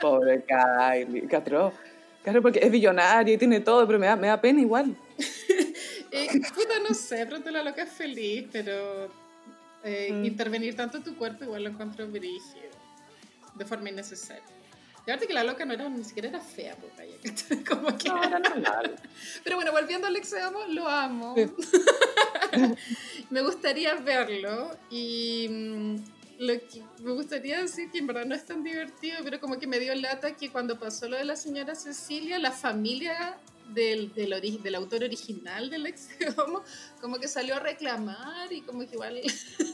Pobre 0.00 0.44
Kylie. 0.44 1.26
Catro. 1.26 1.72
Claro, 2.22 2.42
porque 2.42 2.60
es 2.62 2.70
billonaria 2.70 3.34
y 3.34 3.38
tiene 3.38 3.60
todo, 3.60 3.86
pero 3.86 3.98
me 3.98 4.06
da, 4.06 4.14
me 4.14 4.28
da 4.28 4.40
pena 4.40 4.60
igual. 4.60 4.96
Eh, 6.12 6.26
puta, 6.52 6.80
no 6.88 6.92
sé, 6.92 7.24
pronto 7.24 7.52
la 7.52 7.62
loca 7.62 7.84
es 7.84 7.92
feliz, 7.92 8.48
pero 8.50 9.08
eh, 9.84 10.08
Mm. 10.12 10.24
intervenir 10.24 10.76
tanto 10.76 10.98
en 10.98 11.04
tu 11.04 11.16
cuerpo 11.16 11.44
igual 11.44 11.64
lo 11.64 11.70
encuentro 11.70 12.06
brígido, 12.08 12.70
de 13.54 13.64
forma 13.64 13.90
innecesaria. 13.90 14.42
Y 15.06 15.10
aparte 15.10 15.26
que 15.26 15.32
la 15.32 15.44
loca 15.44 15.64
no 15.64 15.72
era, 15.72 15.88
ni 15.88 16.04
siquiera 16.04 16.28
era 16.28 16.40
fea, 16.40 16.76
puta, 16.76 17.04
ya, 17.04 17.16
¿cachai? 17.24 17.64
como 17.64 17.96
que... 17.96 18.08
No, 18.08 18.22
era 18.22 18.38
normal. 18.38 18.96
Pero 19.42 19.56
bueno, 19.56 19.72
volviendo 19.72 20.06
al 20.06 20.16
Exeamo, 20.16 20.60
lo 20.68 20.86
amo. 20.86 21.34
Sí. 21.34 21.50
me 23.30 23.40
gustaría 23.42 23.94
verlo 23.94 24.76
y 24.90 25.46
mm, 25.48 25.96
lo 26.40 26.52
que 26.54 26.82
me 27.02 27.12
gustaría 27.12 27.60
decir 27.60 27.90
que 27.90 27.98
en 27.98 28.06
verdad 28.06 28.26
no 28.26 28.34
es 28.34 28.44
tan 28.44 28.62
divertido, 28.62 29.18
pero 29.24 29.40
como 29.40 29.58
que 29.58 29.66
me 29.66 29.78
dio 29.78 29.94
lata 29.94 30.36
que 30.36 30.50
cuando 30.50 30.78
pasó 30.78 31.08
lo 31.08 31.16
de 31.16 31.24
la 31.24 31.36
señora 31.36 31.74
Cecilia, 31.74 32.38
la 32.38 32.52
familia 32.52 33.36
del, 33.74 34.74
autor 34.74 35.04
original 35.04 35.70
del 35.70 35.86
Exeamo 35.86 36.62
como 37.00 37.18
que 37.18 37.28
salió 37.28 37.56
a 37.56 37.60
reclamar 37.60 38.52
y 38.52 38.62
como 38.62 38.80
que 38.80 38.94
igual 38.94 39.20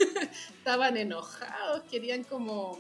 estaban 0.58 0.96
enojados, 0.96 1.82
querían 1.90 2.24
como 2.24 2.78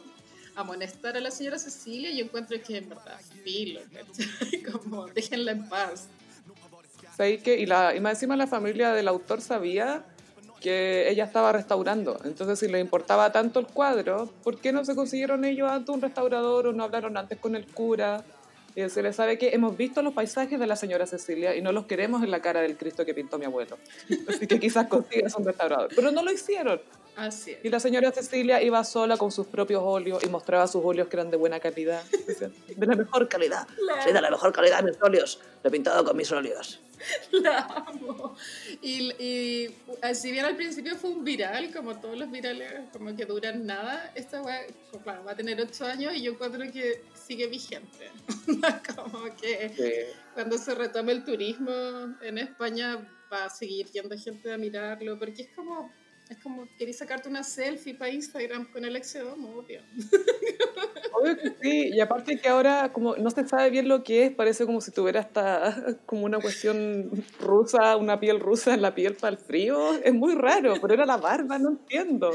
amonestar 0.54 1.16
a 1.16 1.20
la 1.20 1.30
señora 1.30 1.58
Cecilia 1.58 2.10
y 2.10 2.18
yo 2.18 2.24
encuentro 2.24 2.56
que 2.62 2.78
en 2.78 2.88
verdad 2.88 3.20
filo, 3.44 3.80
como 4.72 5.06
déjenla 5.06 5.52
en 5.52 5.68
paz. 5.68 6.08
Y, 7.18 7.60
y 7.60 7.66
más 7.66 8.14
encima 8.14 8.36
la 8.36 8.46
familia 8.46 8.92
del 8.92 9.08
autor 9.08 9.40
sabía 9.40 10.04
que 10.60 11.08
ella 11.08 11.24
estaba 11.24 11.52
restaurando. 11.52 12.18
Entonces, 12.24 12.58
si 12.58 12.68
le 12.68 12.80
importaba 12.80 13.30
tanto 13.32 13.60
el 13.60 13.66
cuadro, 13.66 14.28
¿por 14.42 14.58
qué 14.58 14.72
no 14.72 14.84
se 14.84 14.94
consiguieron 14.94 15.44
ellos 15.44 15.70
antes 15.70 15.94
un 15.94 16.00
restaurador 16.00 16.66
o 16.66 16.72
no 16.72 16.84
hablaron 16.84 17.16
antes 17.16 17.38
con 17.38 17.54
el 17.56 17.66
cura? 17.66 18.24
Y 18.76 18.90
se 18.90 19.02
le 19.02 19.14
sabe 19.14 19.38
que 19.38 19.54
hemos 19.54 19.74
visto 19.74 20.02
los 20.02 20.12
paisajes 20.12 20.60
de 20.60 20.66
la 20.66 20.76
señora 20.76 21.06
Cecilia 21.06 21.56
y 21.56 21.62
no 21.62 21.72
los 21.72 21.86
queremos 21.86 22.22
en 22.22 22.30
la 22.30 22.42
cara 22.42 22.60
del 22.60 22.76
Cristo 22.76 23.06
que 23.06 23.14
pintó 23.14 23.38
mi 23.38 23.46
abuelo. 23.46 23.78
Así 24.28 24.46
que 24.46 24.60
quizás 24.60 24.86
consigas 24.90 25.34
un 25.34 25.46
restaurador. 25.46 25.88
Pero 25.96 26.10
no 26.10 26.22
lo 26.22 26.30
hicieron. 26.30 26.82
Así 27.16 27.52
es. 27.52 27.64
Y 27.64 27.70
la 27.70 27.80
señora 27.80 28.12
Cecilia 28.12 28.62
iba 28.62 28.84
sola 28.84 29.16
con 29.16 29.32
sus 29.32 29.46
propios 29.46 29.82
óleos 29.82 30.22
y 30.22 30.28
mostraba 30.28 30.66
sus 30.66 30.84
óleos 30.84 31.08
que 31.08 31.16
eran 31.16 31.30
de 31.30 31.38
buena 31.38 31.58
calidad. 31.58 32.04
De 32.04 32.86
la 32.86 32.96
mejor 32.96 33.26
calidad. 33.28 33.66
Soy 34.04 34.12
de 34.12 34.20
la 34.20 34.30
mejor 34.30 34.52
calidad 34.52 34.82
mis 34.82 35.00
óleos. 35.00 35.40
Lo 35.64 35.68
he 35.68 35.70
pintado 35.70 36.04
con 36.04 36.14
mis 36.14 36.30
óleos. 36.30 36.78
La 37.30 37.60
amo. 37.60 38.36
Y, 38.82 39.10
y 39.22 39.74
si 40.12 40.32
bien 40.32 40.44
al 40.44 40.56
principio 40.56 40.96
fue 40.96 41.10
un 41.10 41.24
viral, 41.24 41.72
como 41.72 41.96
todos 41.96 42.18
los 42.18 42.30
virales, 42.30 42.72
como 42.92 43.14
que 43.16 43.24
duran 43.24 43.64
nada, 43.64 44.12
esta 44.14 44.42
weá, 44.42 44.66
va 45.06 45.32
a 45.32 45.36
tener 45.36 45.60
8 45.60 45.84
años 45.86 46.14
y 46.14 46.22
yo 46.22 46.32
encuentro 46.32 46.60
que 46.72 47.02
sigue 47.26 47.46
vigente. 47.48 48.10
como 48.96 49.24
que 49.36 50.12
cuando 50.34 50.58
se 50.58 50.74
retome 50.74 51.12
el 51.12 51.24
turismo 51.24 51.72
en 52.22 52.38
España 52.38 53.08
va 53.32 53.46
a 53.46 53.50
seguir 53.50 53.86
yendo 53.90 54.16
gente 54.16 54.52
a 54.52 54.58
mirarlo, 54.58 55.18
porque 55.18 55.42
es 55.42 55.48
como, 55.54 55.90
es 56.28 56.38
como, 56.38 56.66
querés 56.78 56.98
sacarte 56.98 57.28
una 57.28 57.42
selfie 57.42 57.94
para 57.94 58.10
Instagram 58.10 58.70
con 58.70 58.84
el 58.84 58.96
exedomo, 58.96 59.56
obvio. 59.58 59.82
Obvio 61.18 61.34
que 61.38 61.50
sí, 61.62 61.90
y 61.94 62.00
aparte 62.00 62.38
que 62.38 62.46
ahora 62.46 62.92
como 62.92 63.16
no 63.16 63.30
se 63.30 63.48
sabe 63.48 63.70
bien 63.70 63.88
lo 63.88 64.04
que 64.04 64.26
es, 64.26 64.34
parece 64.34 64.66
como 64.66 64.82
si 64.82 64.90
tuviera 64.90 65.20
hasta 65.20 65.96
como 66.04 66.26
una 66.26 66.38
cuestión 66.38 67.24
rusa, 67.40 67.96
una 67.96 68.20
piel 68.20 68.38
rusa 68.38 68.74
en 68.74 68.82
la 68.82 68.94
piel 68.94 69.14
para 69.14 69.34
el 69.34 69.38
frío. 69.38 69.94
Es 69.94 70.12
muy 70.12 70.34
raro, 70.34 70.74
pero 70.78 70.92
era 70.92 71.06
la 71.06 71.16
barba, 71.16 71.58
no 71.58 71.70
entiendo. 71.70 72.32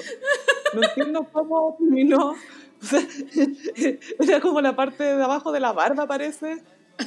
No 0.74 0.82
entiendo 0.82 1.28
cómo 1.32 1.76
terminó. 1.78 2.36
O 4.20 4.24
sea, 4.24 4.36
era 4.36 4.42
como 4.42 4.60
la 4.62 4.76
parte 4.76 5.04
de 5.04 5.24
abajo 5.24 5.52
de 5.52 5.60
la 5.60 5.72
barba, 5.72 6.08
parece. 6.08 6.64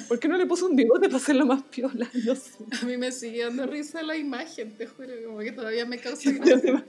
¿Por 0.09 0.19
qué 0.19 0.29
no 0.29 0.37
le 0.37 0.47
puso 0.47 0.67
un 0.67 0.77
bigote 0.77 1.07
para 1.07 1.19
hacerlo 1.19 1.47
más 1.47 1.63
piola? 1.65 2.09
No 2.25 2.35
sé. 2.35 2.65
A 2.81 2.85
mí 2.85 2.97
me 2.97 3.13
sigue 3.13 3.45
dando 3.45 3.67
risa 3.67 4.03
la 4.03 4.17
imagen, 4.17 4.77
te 4.77 4.87
juro, 4.87 5.13
como 5.27 5.39
que 5.39 5.53
todavía 5.53 5.87
me 5.87 5.99
causa 5.99 6.31
gracia. 6.33 6.85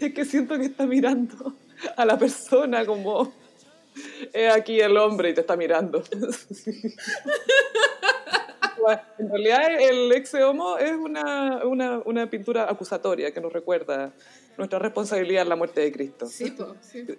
Es 0.00 0.12
que 0.12 0.24
siento 0.24 0.58
que 0.58 0.66
está 0.66 0.86
mirando 0.86 1.54
a 1.96 2.04
la 2.04 2.18
persona 2.18 2.84
como 2.84 3.32
es 4.32 4.52
aquí 4.52 4.80
el 4.80 4.96
hombre 4.96 5.30
y 5.30 5.34
te 5.34 5.40
está 5.40 5.56
mirando. 5.56 6.02
Bueno, 8.80 9.00
En 9.16 9.28
realidad 9.28 9.80
el 9.80 10.10
ex 10.10 10.34
homo 10.34 10.76
es 10.76 10.90
una, 10.90 11.64
una, 11.64 11.98
una 12.04 12.28
pintura 12.28 12.68
acusatoria 12.68 13.32
que 13.32 13.40
nos 13.40 13.52
recuerda 13.52 14.12
nuestra 14.58 14.80
responsabilidad 14.80 15.42
en 15.42 15.50
la 15.50 15.54
muerte 15.56 15.82
de 15.82 15.92
Cristo. 15.92 16.26
Sí, 16.26 16.50
po, 16.50 16.74
sí. 16.80 17.04
po. 17.04 17.12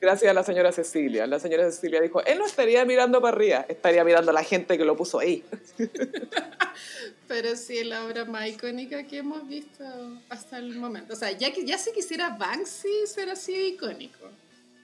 Gracias 0.00 0.30
a 0.30 0.34
la 0.34 0.42
señora 0.42 0.72
Cecilia. 0.72 1.26
La 1.26 1.38
señora 1.38 1.70
Cecilia 1.70 2.00
dijo, 2.00 2.24
él 2.24 2.38
no 2.38 2.46
estaría 2.46 2.84
mirando 2.86 3.20
para 3.20 3.36
arriba, 3.36 3.66
estaría 3.68 4.02
mirando 4.02 4.30
a 4.30 4.34
la 4.34 4.42
gente 4.42 4.78
que 4.78 4.84
lo 4.84 4.96
puso 4.96 5.18
ahí. 5.18 5.44
Pero 7.28 7.54
sí, 7.54 7.84
la 7.84 8.06
obra 8.06 8.24
más 8.24 8.48
icónica 8.48 9.06
que 9.06 9.18
hemos 9.18 9.46
visto 9.46 9.84
hasta 10.30 10.58
el 10.58 10.76
momento. 10.76 11.12
O 11.12 11.16
sea, 11.16 11.32
ya, 11.32 11.52
que, 11.52 11.66
ya 11.66 11.76
si 11.76 11.92
quisiera 11.92 12.30
Banksy 12.30 13.06
ser 13.06 13.28
así 13.28 13.54
icónico, 13.74 14.30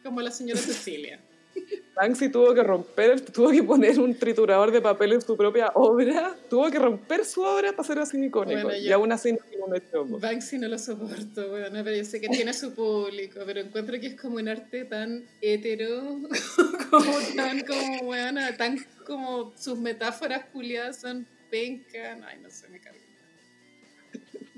como 0.04 0.20
la 0.20 0.30
señora 0.30 0.60
Cecilia. 0.62 1.18
Banksy 1.96 2.28
tuvo 2.28 2.54
que 2.54 2.62
romper, 2.62 3.20
tuvo 3.22 3.50
que 3.50 3.62
poner 3.62 3.98
un 3.98 4.14
triturador 4.14 4.70
de 4.70 4.82
papel 4.82 5.14
en 5.14 5.22
su 5.22 5.34
propia 5.34 5.72
obra, 5.74 6.36
tuvo 6.50 6.70
que 6.70 6.78
romper 6.78 7.24
su 7.24 7.40
obra 7.40 7.72
para 7.72 7.88
ser 7.88 7.98
así 7.98 8.22
icónico. 8.22 8.64
Bueno, 8.64 8.78
y 8.78 8.92
aún 8.92 9.10
así 9.12 9.32
no 9.32 10.00
homo. 10.00 10.18
Banksy 10.18 10.58
no 10.58 10.68
lo 10.68 10.78
soporto, 10.78 11.48
bueno, 11.48 11.82
pero 11.82 11.96
yo 11.96 12.04
sé 12.04 12.20
que 12.20 12.28
tiene 12.28 12.52
su 12.52 12.74
público, 12.74 13.40
pero 13.46 13.60
encuentro 13.60 13.98
que 13.98 14.08
es 14.08 14.20
como 14.20 14.36
un 14.36 14.46
arte 14.46 14.84
tan 14.84 15.24
hetero, 15.40 16.20
como 16.90 17.18
tan 17.34 17.60
como, 17.64 18.02
bueno, 18.04 18.42
tan 18.58 18.78
como 19.06 19.54
sus 19.56 19.78
metáforas 19.78 20.44
culiadas 20.52 21.00
son 21.00 21.26
penca, 21.50 22.18
ay, 22.26 22.38
no 22.42 22.50
sé, 22.50 22.68
me 22.68 22.78
carga. 22.78 23.05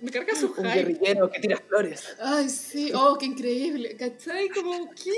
Me 0.01 0.11
carga 0.11 0.35
su 0.35 0.47
Un 0.47 0.55
hype. 0.65 0.75
guerrillero 0.75 1.31
que 1.31 1.41
tira 1.41 1.57
flores. 1.57 2.05
Ay, 2.21 2.49
sí, 2.49 2.93
oh, 2.95 3.17
qué 3.19 3.27
increíble, 3.27 3.97
¿cachai? 3.97 4.49
Como, 4.49 4.91
¿qué? 4.91 5.11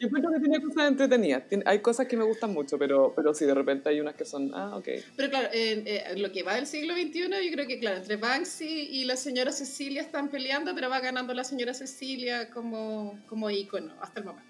Yo 0.00 0.08
creo 0.10 0.30
que 0.32 0.40
tiene 0.40 0.62
cosas 0.62 0.88
entretenidas. 0.88 1.48
Tiene- 1.48 1.64
hay 1.66 1.80
cosas 1.80 2.06
que 2.06 2.16
me 2.16 2.24
gustan 2.24 2.52
mucho, 2.52 2.78
pero, 2.78 3.12
pero 3.14 3.34
sí, 3.34 3.44
de 3.44 3.54
repente 3.54 3.88
hay 3.88 4.00
unas 4.00 4.14
que 4.14 4.24
son, 4.24 4.52
ah, 4.54 4.76
ok. 4.76 4.88
Pero 5.16 5.28
claro, 5.30 5.48
en 5.52 5.82
eh, 5.86 6.04
lo 6.16 6.30
que 6.32 6.42
va 6.42 6.54
del 6.54 6.66
siglo 6.66 6.94
XXI, 6.94 7.22
yo 7.44 7.52
creo 7.52 7.66
que, 7.66 7.78
claro, 7.78 7.96
entre 7.98 8.16
Banksy 8.16 8.88
y 8.92 9.04
la 9.04 9.16
señora 9.16 9.50
Cecilia 9.52 10.00
están 10.02 10.28
peleando, 10.30 10.74
pero 10.74 10.88
va 10.88 11.00
ganando 11.00 11.34
la 11.34 11.44
señora 11.44 11.74
Cecilia 11.74 12.48
como, 12.50 13.18
como 13.28 13.50
ícono 13.50 13.94
hasta 14.00 14.20
el 14.20 14.26
momento. 14.26 14.48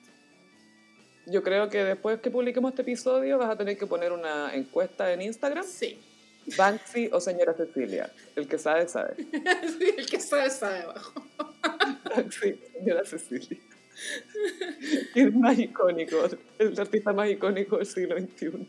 Yo 1.26 1.42
creo 1.42 1.68
que 1.68 1.84
después 1.84 2.20
que 2.20 2.30
publiquemos 2.30 2.70
este 2.70 2.82
episodio 2.82 3.36
vas 3.38 3.50
a 3.50 3.56
tener 3.56 3.76
que 3.76 3.86
poner 3.86 4.12
una 4.12 4.54
encuesta 4.54 5.12
en 5.12 5.22
Instagram 5.22 5.64
Sí. 5.66 5.98
Banksy 6.56 7.10
o 7.12 7.20
señora 7.20 7.54
Cecilia. 7.54 8.12
El 8.36 8.48
que 8.48 8.58
sabe, 8.58 8.88
sabe. 8.88 9.16
Sí, 9.78 9.94
el 9.96 10.06
que 10.06 10.20
sabe, 10.20 10.50
sabe 10.50 10.82
abajo. 10.82 11.24
Banksy, 12.14 12.60
señora 12.78 13.04
Cecilia. 13.04 13.58
Y 15.14 15.20
el 15.20 15.32
más 15.32 15.58
icónico, 15.58 16.28
el 16.58 16.78
artista 16.78 17.12
más 17.12 17.28
icónico 17.30 17.78
del 17.78 17.86
siglo 17.86 18.16
XXI. 18.16 18.68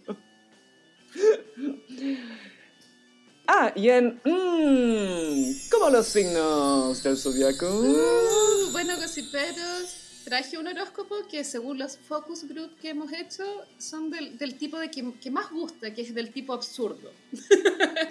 Ah, 3.48 3.72
y 3.76 3.90
en... 3.90 4.22
Mmm, 4.24 5.70
como 5.72 5.90
los 5.90 6.06
signos 6.06 7.02
del 7.02 7.18
zodiaco. 7.18 7.66
Uh, 7.68 8.72
bueno, 8.72 8.96
gossiperos, 8.98 9.99
traje 10.30 10.60
un 10.60 10.68
horóscopo 10.68 11.16
que 11.28 11.44
según 11.44 11.80
los 11.80 11.98
focus 11.98 12.48
group 12.48 12.78
que 12.80 12.90
hemos 12.90 13.12
hecho 13.12 13.44
son 13.80 14.12
del, 14.12 14.38
del 14.38 14.56
tipo 14.60 14.78
de 14.78 14.92
que, 14.92 15.12
que 15.20 15.32
más 15.32 15.50
gusta, 15.50 15.92
que 15.92 16.04
es 16.04 16.14
del 16.14 16.32
tipo 16.32 16.54
absurdo. 16.54 17.12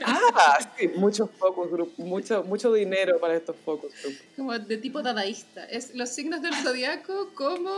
Ah, 0.04 0.58
sí, 0.76 0.88
muchos 0.96 1.30
focus 1.38 1.70
group, 1.70 1.92
mucho, 1.96 2.42
mucho 2.42 2.72
dinero 2.72 3.20
para 3.20 3.36
estos 3.36 3.54
focus 3.64 3.92
group. 4.02 4.16
Como 4.36 4.58
de 4.58 4.76
tipo 4.78 5.00
dadaísta. 5.00 5.64
Es 5.66 5.94
los 5.94 6.08
signos 6.08 6.42
del 6.42 6.54
zodiaco 6.54 7.30
como 7.34 7.72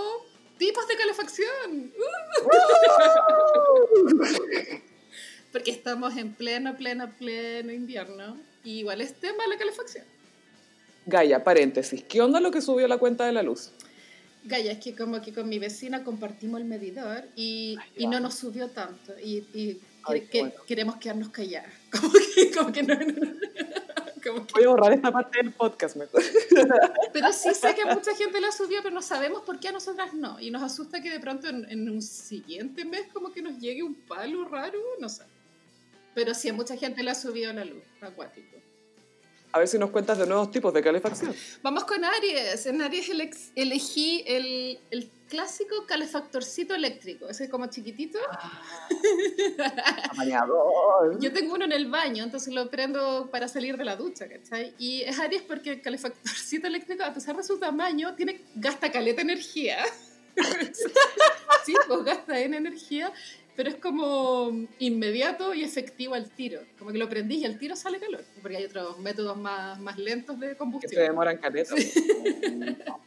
tipos 0.57 0.89
de 0.89 0.97
calefacción. 0.97 1.93
Porque 5.53 5.71
estamos 5.71 6.17
en 6.17 6.33
pleno, 6.33 6.77
pleno, 6.79 7.13
pleno 7.19 7.73
invierno. 7.73 8.39
Y 8.65 8.79
igual 8.79 9.03
es 9.03 9.15
tema 9.15 9.47
la 9.47 9.59
calefacción. 9.59 10.05
Gaia, 11.05 11.45
paréntesis, 11.45 12.03
¿qué 12.05 12.23
onda 12.23 12.41
lo 12.41 12.51
que 12.51 12.63
subió 12.63 12.87
la 12.89 12.99
cuenta 12.99 13.27
de 13.27 13.33
la 13.33 13.43
luz? 13.43 13.73
Gaya, 14.45 14.73
es 14.73 14.79
que 14.79 14.95
como 14.95 15.21
que 15.21 15.33
con 15.33 15.49
mi 15.49 15.59
vecina 15.59 16.03
compartimos 16.03 16.61
el 16.61 16.67
medidor 16.67 17.25
y, 17.37 17.77
y 17.97 18.07
no 18.07 18.21
nos 18.21 18.35
subió 18.35 18.69
tanto. 18.69 19.13
Y, 19.23 19.45
y 19.55 19.81
Ay, 20.05 20.23
que- 20.23 20.41
bueno. 20.41 20.55
queremos 20.67 20.97
quedarnos 20.97 21.29
calladas. 21.29 21.73
Como 21.91 22.13
que, 22.13 22.51
como 22.53 22.73
que 22.73 22.83
no, 22.83 22.95
no, 22.95 23.05
no. 23.05 23.33
Como 24.25 24.47
que- 24.47 24.53
Voy 24.55 24.65
a 24.65 24.69
borrar 24.69 24.93
esta 24.95 25.11
parte 25.13 25.39
del 25.43 25.53
podcast 25.53 25.97
mejor. 25.97 26.23
Pero 27.13 27.33
sí 27.33 27.55
sé 27.55 27.75
que 27.75 27.85
mucha 27.85 28.15
gente 28.15 28.41
la 28.41 28.51
subió, 28.53 28.79
pero 28.83 28.95
no 28.95 29.03
sabemos 29.03 29.43
por 29.43 29.59
qué 29.61 29.69
a 29.69 29.73
nosotras 29.73 30.15
no. 30.15 30.39
Y 30.41 30.51
nos 30.51 30.63
asusta 30.63 31.03
que 31.03 31.11
de 31.11 31.21
pronto 31.21 31.49
en, 31.49 31.67
en 31.71 31.89
un 31.91 32.01
siguiente 32.03 32.85
mes 32.85 33.07
como 33.13 33.33
que 33.33 33.43
nos 33.43 33.59
llegue 33.59 33.83
un 33.83 33.95
palo 33.95 34.45
raro, 34.47 34.79
no 35.01 35.09
sé. 35.09 35.25
Pero 36.15 36.35
sí, 36.35 36.49
a 36.49 36.53
mucha 36.53 36.77
gente 36.77 37.03
la 37.03 37.15
subió 37.15 37.53
la 37.53 37.65
luz, 37.65 37.83
acuático. 38.01 38.57
A 39.53 39.59
ver 39.59 39.67
si 39.69 39.79
nos 39.79 39.91
cuentas 39.91 40.17
de 40.19 40.27
nuevos 40.27 40.51
tipos 40.53 40.73
de 40.73 40.81
calefacción. 40.83 41.35
Vamos 41.63 41.85
con 41.85 42.05
Aries. 42.05 42.67
En 42.67 42.81
Aries 42.83 43.09
elex- 43.11 43.51
elegí 43.57 44.23
el, 44.27 44.79
el 44.93 45.11
clásico 45.29 45.87
calefactorcito 45.87 46.75
eléctrico, 46.75 47.29
ese 47.29 47.49
como 47.51 47.67
chiquitito. 47.67 48.19
Amañador. 50.11 51.19
Yo 51.21 51.33
tengo 51.33 51.55
uno 51.55 51.65
en 51.65 51.73
el 51.73 51.91
baño, 51.91 52.23
entonces 52.23 52.55
lo 52.55 52.71
prendo 52.71 53.29
para 53.31 53.49
salir 53.49 53.77
de 53.77 53.85
la 53.85 53.97
ducha, 53.97 54.29
¿cachai? 54.29 54.75
Y 54.79 55.03
es 55.03 55.19
Aries 55.19 55.43
porque 55.43 55.71
el 55.71 55.83
calefactorcito 55.83 56.67
eléctrico, 56.67 57.03
a 57.03 57.13
pesar 57.13 57.37
de 57.37 57.43
su 57.43 57.59
tamaño, 57.59 58.15
tiene, 58.15 58.43
gasta 58.55 58.91
caleta 58.93 59.23
energía. 59.23 59.85
sí, 61.67 61.75
pues 61.89 62.05
gasta 62.05 62.39
en 62.39 62.55
energía, 62.55 63.13
pero 63.57 63.69
es 63.69 63.77
como 63.77 64.67
inmediato 64.79 65.55
y 65.55 65.63
efectivo 65.65 66.15
al 66.15 66.31
tiro. 66.31 66.61
Como 66.79 66.93
que 66.93 66.99
lo 66.99 67.09
prendís 67.09 67.43
y 67.43 67.45
al 67.45 67.59
tiro 67.59 67.77
sale 67.77 67.99
calor, 67.99 68.25
porque 68.41 68.57
hay 68.57 68.65
otros 68.65 68.99
métodos 68.99 69.37
más, 69.37 69.79
más 69.81 69.99
lentos 69.99 70.39
de 70.39 70.49
Que 70.49 70.53
se 70.53 70.59
combustión. 70.59 71.03
demoran 71.03 71.39
caleta. 71.39 71.75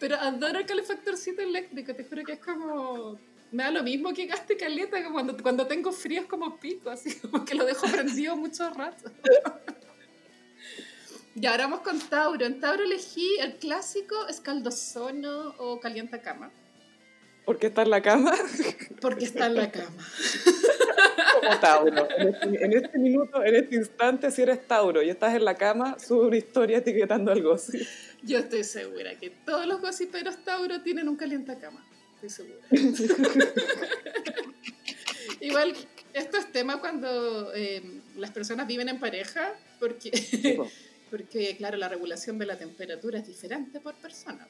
Pero 0.00 0.16
adoro 0.16 0.58
el 0.58 0.66
calefactorcito 0.66 1.42
eléctrico, 1.42 1.94
te 1.94 2.04
juro 2.04 2.24
que 2.24 2.32
es 2.32 2.40
como... 2.40 3.18
Me 3.52 3.64
da 3.64 3.70
lo 3.70 3.82
mismo 3.82 4.14
que 4.14 4.24
gaste 4.26 4.56
caleta, 4.56 5.02
como 5.02 5.12
cuando, 5.14 5.36
cuando 5.42 5.66
tengo 5.66 5.92
frío 5.92 6.22
es 6.22 6.26
como 6.26 6.58
pico, 6.58 6.90
así 6.90 7.14
como 7.20 7.44
que 7.44 7.54
lo 7.54 7.64
dejo 7.64 7.86
prendido 7.86 8.36
mucho 8.36 8.68
rato. 8.70 9.10
Y 11.34 11.46
ahora 11.46 11.64
vamos 11.64 11.80
con 11.80 11.98
Tauro. 11.98 12.44
En 12.44 12.60
Tauro 12.60 12.84
elegí 12.84 13.38
el 13.38 13.54
clásico 13.54 14.28
escaldozono 14.28 15.54
o 15.58 15.80
calienta 15.80 16.20
cama, 16.20 16.50
¿Por 17.44 17.58
qué 17.58 17.66
está 17.68 17.82
en 17.82 17.90
la 17.90 18.00
cama? 18.00 18.32
porque 19.00 19.24
está 19.24 19.46
en 19.46 19.54
la 19.56 19.70
cama. 19.70 20.06
Como 21.40 21.58
Tauro. 21.60 22.08
En 22.16 22.28
este, 22.28 22.64
en 22.64 22.72
este 22.72 22.98
minuto, 22.98 23.44
en 23.44 23.56
este 23.56 23.74
instante, 23.76 24.30
si 24.30 24.42
eres 24.42 24.66
Tauro 24.66 25.02
y 25.02 25.10
estás 25.10 25.34
en 25.34 25.44
la 25.44 25.56
cama, 25.56 25.98
sube 25.98 26.26
una 26.26 26.36
historia 26.36 26.78
etiquetando 26.78 27.32
algo 27.32 27.54
así. 27.54 27.86
Yo 28.22 28.38
estoy 28.38 28.62
segura 28.62 29.18
que 29.18 29.30
todos 29.30 29.66
los 29.66 29.80
gossiperos 29.80 30.44
Tauro 30.44 30.82
tienen 30.82 31.08
un 31.08 31.16
cama. 31.16 31.84
Estoy 32.14 32.30
segura. 32.30 32.60
Igual, 35.40 35.74
esto 36.12 36.36
es 36.36 36.52
tema 36.52 36.80
cuando 36.80 37.52
eh, 37.54 37.82
las 38.16 38.30
personas 38.30 38.68
viven 38.68 38.88
en 38.88 39.00
pareja, 39.00 39.52
porque, 39.80 40.12
porque, 41.10 41.56
claro, 41.56 41.76
la 41.76 41.88
regulación 41.88 42.38
de 42.38 42.46
la 42.46 42.56
temperatura 42.56 43.18
es 43.18 43.26
diferente 43.26 43.80
por 43.80 43.94
persona. 43.96 44.46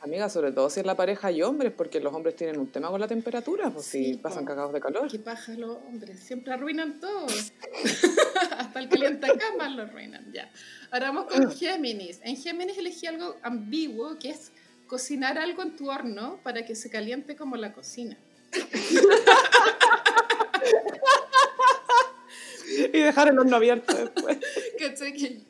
Amiga, 0.00 0.28
sobre 0.28 0.52
todo 0.52 0.70
si 0.70 0.78
es 0.80 0.86
la 0.86 0.94
pareja 0.94 1.32
y 1.32 1.42
hombres, 1.42 1.72
porque 1.76 1.98
los 2.00 2.14
hombres 2.14 2.36
tienen 2.36 2.58
un 2.60 2.68
tema 2.68 2.88
con 2.88 3.00
la 3.00 3.08
temperatura, 3.08 3.68
pues 3.70 3.84
Sí, 3.86 4.12
si 4.12 4.14
pasan 4.14 4.44
po. 4.44 4.50
cagados 4.50 4.72
de 4.72 4.80
calor. 4.80 5.10
Qué 5.10 5.18
paja 5.18 5.52
los 5.54 5.76
hombres, 5.88 6.20
siempre 6.20 6.52
arruinan 6.52 7.00
todo. 7.00 7.26
Hasta 8.58 8.78
el 8.78 8.88
calientacamas 8.88 9.72
lo 9.72 9.82
arruinan, 9.82 10.32
ya. 10.32 10.50
Ahora 10.92 11.10
vamos 11.10 11.32
con 11.32 11.50
Géminis. 11.50 12.20
En 12.22 12.36
Géminis 12.36 12.78
elegí 12.78 13.06
algo 13.06 13.36
ambiguo, 13.42 14.18
que 14.20 14.30
es 14.30 14.52
cocinar 14.86 15.36
algo 15.36 15.62
en 15.62 15.74
tu 15.76 15.90
horno 15.90 16.38
para 16.44 16.64
que 16.64 16.74
se 16.76 16.90
caliente 16.90 17.34
como 17.36 17.56
la 17.56 17.72
cocina. 17.72 18.16
Y 22.92 22.98
dejar 23.00 23.28
el 23.28 23.38
horno 23.38 23.56
abierto 23.56 23.94
después. 23.94 24.38
¿Cachai? 24.78 25.42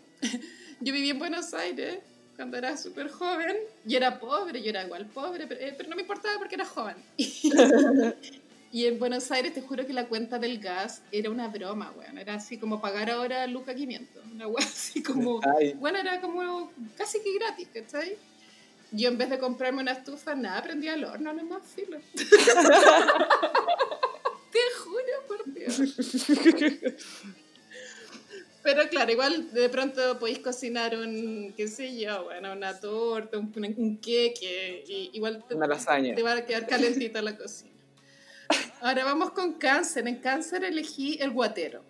Yo 0.80 0.92
viví 0.92 1.10
en 1.10 1.18
Buenos 1.18 1.52
Aires 1.52 1.98
cuando 2.38 2.56
era 2.56 2.76
súper 2.76 3.10
joven 3.10 3.56
y 3.84 3.96
era 3.96 4.20
pobre, 4.20 4.62
yo 4.62 4.70
era 4.70 4.84
igual 4.84 5.06
pobre, 5.06 5.48
pero, 5.48 5.60
eh, 5.60 5.74
pero 5.76 5.88
no 5.88 5.96
me 5.96 6.02
importaba 6.02 6.38
porque 6.38 6.54
era 6.54 6.64
joven. 6.64 6.94
Y 8.70 8.84
en 8.84 8.98
Buenos 8.98 9.30
Aires 9.30 9.54
te 9.54 9.62
juro 9.62 9.86
que 9.86 9.94
la 9.94 10.08
cuenta 10.08 10.38
del 10.38 10.58
gas 10.58 11.00
era 11.10 11.30
una 11.30 11.48
broma, 11.48 11.90
weón. 11.96 12.18
Era 12.18 12.34
así 12.34 12.58
como 12.58 12.82
pagar 12.82 13.08
ahora 13.10 13.46
Luca 13.46 13.74
500. 13.74 14.26
Una 14.30 14.46
weá 14.46 14.62
así 14.62 15.02
como... 15.02 15.40
Ay, 15.58 15.72
Bueno, 15.72 15.96
era 15.96 16.20
como 16.20 16.70
casi 16.94 17.22
que 17.22 17.32
gratis, 17.38 17.68
¿cachai? 17.72 18.18
Yo 18.92 19.08
en 19.08 19.16
vez 19.16 19.30
de 19.30 19.38
comprarme 19.38 19.80
una 19.80 19.92
estufa, 19.92 20.34
nada, 20.34 20.62
prendía 20.62 20.92
el 20.92 21.04
horno 21.04 21.32
nomás, 21.32 21.62
filo. 21.62 21.98
Te 24.52 24.60
juro, 24.84 25.26
por 25.26 25.50
Dios. 25.50 25.78
Pero 28.62 28.88
claro, 28.88 29.10
igual 29.12 29.52
de 29.52 29.68
pronto 29.68 30.18
podéis 30.18 30.40
cocinar 30.40 30.96
un, 30.96 31.54
qué 31.56 31.68
sé 31.68 31.98
yo, 31.98 32.24
bueno, 32.24 32.52
una 32.52 32.78
torta, 32.78 33.38
un, 33.38 33.52
un 33.76 33.98
queque, 33.98 34.84
y 34.86 35.10
igual 35.12 35.44
te, 35.48 35.54
Una 35.54 35.66
lasaña. 35.66 36.14
te 36.14 36.22
va 36.22 36.32
a 36.32 36.44
quedar 36.44 36.66
calentita 36.66 37.22
la 37.22 37.36
cocina. 37.36 37.70
Ahora 38.80 39.04
vamos 39.04 39.30
con 39.30 39.54
cáncer. 39.54 40.06
En 40.08 40.16
cáncer 40.16 40.64
elegí 40.64 41.18
el 41.20 41.30
guatero. 41.30 41.84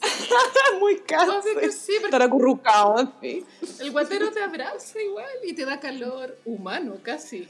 muy 0.80 0.98
cáncer. 1.00 1.72
sí, 1.72 1.92
Estar 2.04 2.20
acurrucado 2.22 3.14
el 3.22 3.90
guatero 3.90 4.30
te 4.30 4.40
abraza 4.40 5.00
igual 5.00 5.26
y 5.42 5.54
te 5.54 5.64
da 5.64 5.80
calor 5.80 6.36
humano 6.44 6.98
casi. 7.02 7.48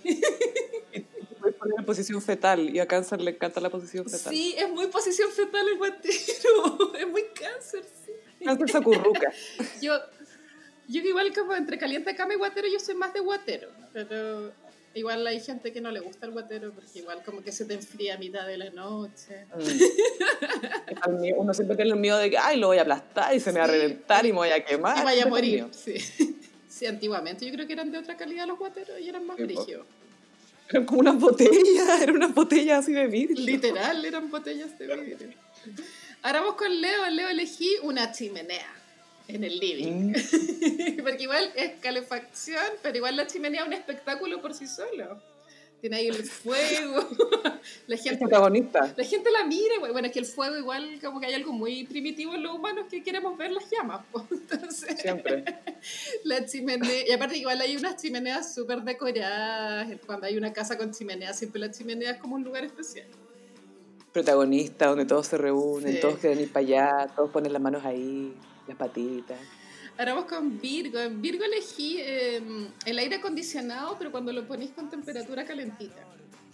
Puedes 1.41 1.57
poner 1.57 1.75
en 1.79 1.85
posición 1.85 2.23
fetal. 2.23 2.75
Y 2.75 2.79
a 2.79 2.87
cáncer 2.87 3.21
le 3.21 3.33
encanta 3.33 3.61
la 3.61 3.71
posición 3.71 4.09
fetal. 4.09 4.33
Sí, 4.33 4.55
es 4.57 4.69
muy 4.71 4.87
posición 4.87 5.31
fetal 5.31 5.69
el 5.69 5.77
guatero. 5.77 6.93
Es 6.99 7.09
muy 7.09 7.25
cáncer, 7.35 7.85
sí. 8.05 8.13
Cáncer 8.45 8.71
se 8.71 8.79
acurruca. 8.79 9.33
Yo, 9.83 9.99
yo 10.89 11.03
igual 11.03 11.33
como 11.35 11.55
entre 11.55 11.79
caliente 11.79 12.15
cama 12.15 12.35
y 12.35 12.37
guatero, 12.37 12.69
yo 12.69 12.79
soy 12.79 12.95
más 12.95 13.13
de 13.13 13.21
guatero. 13.21 13.69
Pero 13.93 14.53
igual 14.95 15.27
hay 15.27 15.41
gente 15.41 15.73
que 15.73 15.81
no 15.81 15.91
le 15.91 16.01
gusta 16.01 16.27
el 16.27 16.33
guatero 16.33 16.73
porque 16.73 17.01
igual 17.01 17.23
como 17.25 17.43
que 17.43 17.51
se 17.53 17.65
te 17.65 17.75
enfría 17.75 18.15
a 18.15 18.19
mitad 18.19 18.47
de 18.47 18.57
la 18.57 18.71
noche. 18.71 19.47
Mm. 19.55 21.39
Uno 21.39 21.53
siempre 21.55 21.77
tiene 21.77 21.93
el 21.93 21.99
miedo 21.99 22.19
de 22.19 22.31
que, 22.31 22.39
ay, 22.39 22.59
lo 22.59 22.69
voy 22.69 22.79
a 22.79 22.83
aplastar 22.83 23.35
y 23.35 23.41
se 23.41 23.53
me 23.53 23.59
va 23.59 23.65
a 23.65 23.69
reventar 23.69 24.25
y 24.25 24.33
me 24.33 24.39
voy 24.39 24.51
a 24.51 24.65
quemar. 24.65 24.99
Y 24.99 25.05
vaya 25.05 25.25
a 25.25 25.27
morir. 25.29 25.67
Sí. 25.73 25.99
sí, 26.69 26.87
antiguamente 26.87 27.45
yo 27.45 27.53
creo 27.53 27.67
que 27.67 27.73
eran 27.73 27.91
de 27.91 27.99
otra 27.99 28.17
calidad 28.17 28.47
los 28.47 28.59
guateros 28.59 29.01
y 29.01 29.09
eran 29.09 29.27
más 29.27 29.37
brígidos. 29.37 29.87
Eran 30.69 30.85
como 30.85 31.01
unas 31.01 31.19
botellas, 31.19 32.01
eran 32.03 32.17
unas 32.17 32.35
botellas 32.35 32.81
así 32.81 32.93
de 32.93 33.07
vidrio. 33.07 33.45
Literal, 33.45 34.05
eran 34.05 34.31
botellas 34.31 34.79
de 34.79 34.97
vidrio. 34.97 35.37
Ahora 36.23 36.41
vamos 36.41 36.57
con 36.57 36.81
Leo. 36.81 37.09
Leo 37.11 37.29
elegí 37.29 37.77
una 37.83 38.13
chimenea 38.13 38.73
en 39.29 39.45
el 39.45 39.59
living. 39.59 40.13
Mm. 40.13 40.97
Porque 41.03 41.23
igual 41.23 41.51
es 41.57 41.73
calefacción, 41.81 42.65
pero 42.83 42.97
igual 42.97 43.17
la 43.17 43.27
chimenea 43.27 43.63
es 43.63 43.67
un 43.67 43.73
espectáculo 43.75 44.41
por 44.41 44.55
sí 44.55 44.67
solo. 44.67 45.21
Tiene 45.81 45.97
ahí 45.97 46.09
el 46.09 46.25
fuego. 46.25 47.07
La 47.87 47.97
Es 47.97 48.03
gente, 48.03 48.19
protagonista. 48.21 48.95
la 48.97 49.05
gente 49.05 49.31
la 49.31 49.45
mira. 49.45 49.79
Bueno, 49.79 50.07
es 50.07 50.13
que 50.13 50.21
el 50.21 50.25
fuego 50.25 50.57
igual 50.57 50.99
como 51.03 51.21
que 51.21 51.27
hay 51.27 51.35
algo 51.35 51.53
muy 51.53 51.85
primitivo 51.85 52.35
en 52.35 52.43
los 52.45 52.55
humanos 52.55 52.87
que 52.91 53.03
queremos 53.03 53.37
ver 53.37 53.51
las 53.53 53.69
llamas. 53.71 54.01
pues. 54.13 54.25
Entonces, 54.31 55.01
Siempre. 55.01 55.45
la 56.25 56.47
chimenea... 56.47 57.07
Y 57.09 57.13
aparte 57.13 57.37
igual 57.37 57.61
hay 57.61 57.77
unas 57.77 58.01
chimeneas 58.01 58.55
súper 58.55 58.83
decoradas. 58.83 59.89
Cuando 60.07 60.27
hay 60.27 60.37
una 60.39 60.53
casa 60.53 60.79
con 60.79 60.93
chimenea, 60.93 61.35
siempre 61.35 61.61
la 61.61 61.71
chimenea 61.71 62.13
es 62.13 62.17
como 62.19 62.37
un 62.37 62.45
lugar 62.45 62.65
especial. 62.65 63.07
Protagonista, 64.21 64.87
donde 64.87 65.05
todos 65.05 65.27
se 65.27 65.37
reúnen, 65.37 65.93
Sí. 65.93 66.01
todos 66.01 66.19
quieren 66.19 66.41
ir 66.41 66.51
para 66.51 66.65
allá, 66.67 67.07
todos 67.15 67.31
ponen 67.31 67.53
las 67.53 67.61
manos 67.61 67.85
ahí, 67.85 68.33
las 68.67 68.75
patitas. 68.79 69.39
Ahora 69.99 70.15
vamos 70.15 70.31
con 70.31 70.59
Virgo. 70.59 70.99
En 70.99 71.21
Virgo 71.21 71.45
elegí 71.45 71.99
eh, 72.01 72.41
el 72.87 72.99
aire 72.99 73.17
acondicionado, 73.17 73.97
pero 73.99 74.11
cuando 74.11 74.33
lo 74.33 74.47
ponéis 74.47 74.71
con 74.71 74.89
temperatura 74.89 75.45
calentita. 75.45 76.03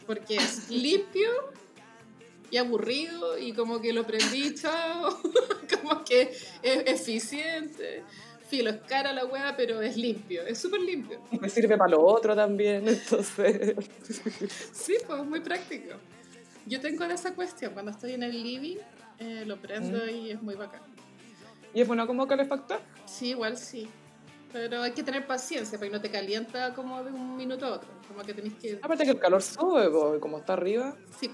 Porque 0.09 0.35
es 0.37 0.69
limpio 0.71 1.31
y 2.51 2.57
aburrido 2.57 3.39
y 3.39 3.53
como 3.53 3.81
que 3.81 3.93
lo 3.93 4.05
prendí, 4.05 4.55
chao. 4.57 5.17
como 5.81 6.05
que 6.05 6.23
es 6.63 6.87
eficiente. 6.89 8.03
Filo, 8.49 8.71
es 8.71 8.81
cara 8.89 9.13
la 9.13 9.25
weá, 9.25 9.55
pero 9.57 9.81
es 9.81 9.97
limpio. 9.97 10.45
Es 10.47 10.59
súper 10.59 10.81
limpio. 10.81 11.21
Me 11.41 11.49
sirve 11.49 11.79
para 11.79 11.93
lo 11.93 12.05
otro 12.05 12.35
también, 12.35 12.89
entonces. 12.89 13.77
Sí, 14.73 14.97
pues 15.07 15.25
muy 15.25 15.39
práctico. 15.41 15.95
Yo 16.67 16.81
tengo 16.81 17.07
de 17.07 17.15
esa 17.15 17.35
cuestión. 17.35 17.73
Cuando 17.73 17.91
estoy 17.91 18.13
en 18.13 18.23
el 18.23 18.43
living, 18.43 18.77
eh, 19.19 19.45
lo 19.47 19.61
prendo 19.61 20.09
y 20.09 20.31
es 20.31 20.43
muy 20.43 20.55
bacán. 20.55 20.83
¿Y 21.75 21.81
es 21.81 21.89
bueno 21.89 22.07
como 22.07 22.27
calefactor? 22.27 22.81
Sí, 23.07 23.29
igual 23.29 23.57
sí. 23.57 23.89
Pero 24.53 24.83
hay 24.83 24.93
que 24.93 25.03
tener 25.03 25.27
paciencia 25.27 25.79
porque 25.79 25.93
no 25.93 26.01
te 26.01 26.11
calienta 26.11 26.75
como 26.75 27.03
de 27.03 27.11
un 27.11 27.37
minuto 27.37 27.67
a 27.67 27.75
otro. 27.75 27.89
Como 28.07 28.23
que 28.23 28.35
tenéis 28.35 28.55
que... 28.55 28.79
Aparte 28.83 29.05
que 29.05 29.11
el 29.11 29.19
calor 29.19 29.43
sube, 29.43 30.21
como 30.21 30.39
está 30.39 30.53
arriba. 30.53 30.95
Sí. 31.19 31.31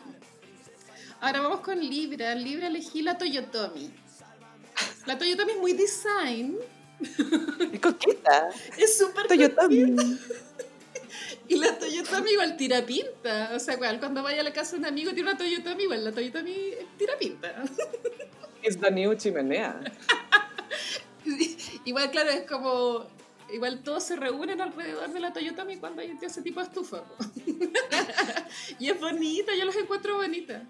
Ahora 1.20 1.40
vamos 1.40 1.60
con 1.60 1.80
Libra. 1.80 2.34
Libra 2.36 2.68
elegí 2.68 3.02
la 3.02 3.18
Toyotomi. 3.18 3.92
La 5.06 5.18
Toyotomi 5.18 5.52
es 5.52 5.58
muy 5.58 5.72
design. 5.72 6.58
Es 7.72 7.80
coqueta. 7.80 8.48
Es 8.78 8.98
súper... 8.98 9.26
Toyotomi. 9.26 9.96
Y 11.49 11.57
la 11.57 11.78
Toyotomi 11.78 12.30
igual 12.32 12.57
tira 12.57 12.84
pinta. 12.84 13.53
O 13.55 13.59
sea, 13.59 13.74
igual 13.74 13.99
cuando 13.99 14.22
vaya 14.22 14.42
a 14.42 14.44
la 14.44 14.53
casa 14.53 14.72
de 14.72 14.78
un 14.80 14.86
amigo 14.86 15.12
tiene 15.12 15.30
una 15.30 15.38
Toyotomi, 15.38 15.84
igual 15.84 16.05
la 16.05 16.12
Toyotomi 16.12 16.55
tira 16.96 17.18
pinta. 17.18 17.64
Es 18.62 18.78
the 18.78 18.90
new 18.90 19.14
chimenea. 19.14 19.80
Igual, 21.84 22.11
claro, 22.11 22.30
es 22.30 22.42
como. 22.42 23.07
Igual 23.51 23.82
todos 23.82 24.03
se 24.05 24.16
reúnen 24.16 24.61
alrededor 24.61 25.11
de 25.11 25.20
la 25.20 25.32
Toyotomi 25.32 25.78
cuando 25.78 26.03
hay 26.03 26.18
ese 26.20 26.42
tipo 26.42 26.61
de 26.61 26.66
estufa. 26.66 27.03
y 28.78 28.90
es 28.90 29.01
bonita, 29.01 29.55
yo 29.57 29.64
los 29.64 29.76
encuentro 29.76 30.16
bonitas. 30.16 30.64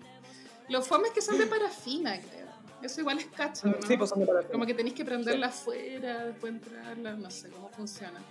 Los 0.68 0.86
fomes 0.86 1.10
que 1.10 1.20
son 1.20 1.38
de 1.38 1.46
parafina, 1.46 2.20
creo. 2.20 2.46
Eso 2.82 3.00
igual 3.00 3.18
es 3.18 3.26
cacho, 3.26 3.66
¿no? 3.66 3.78
Sí, 3.84 3.96
pues 3.96 4.10
son 4.10 4.20
de 4.20 4.26
parafina. 4.26 4.52
Como 4.52 4.64
que 4.64 4.74
tenéis 4.74 4.94
que 4.94 5.04
prenderla 5.04 5.48
afuera, 5.48 6.26
después 6.26 6.52
entrarla, 6.52 7.14
no 7.14 7.30
sé 7.30 7.48
cómo 7.48 7.68
funciona. 7.70 8.22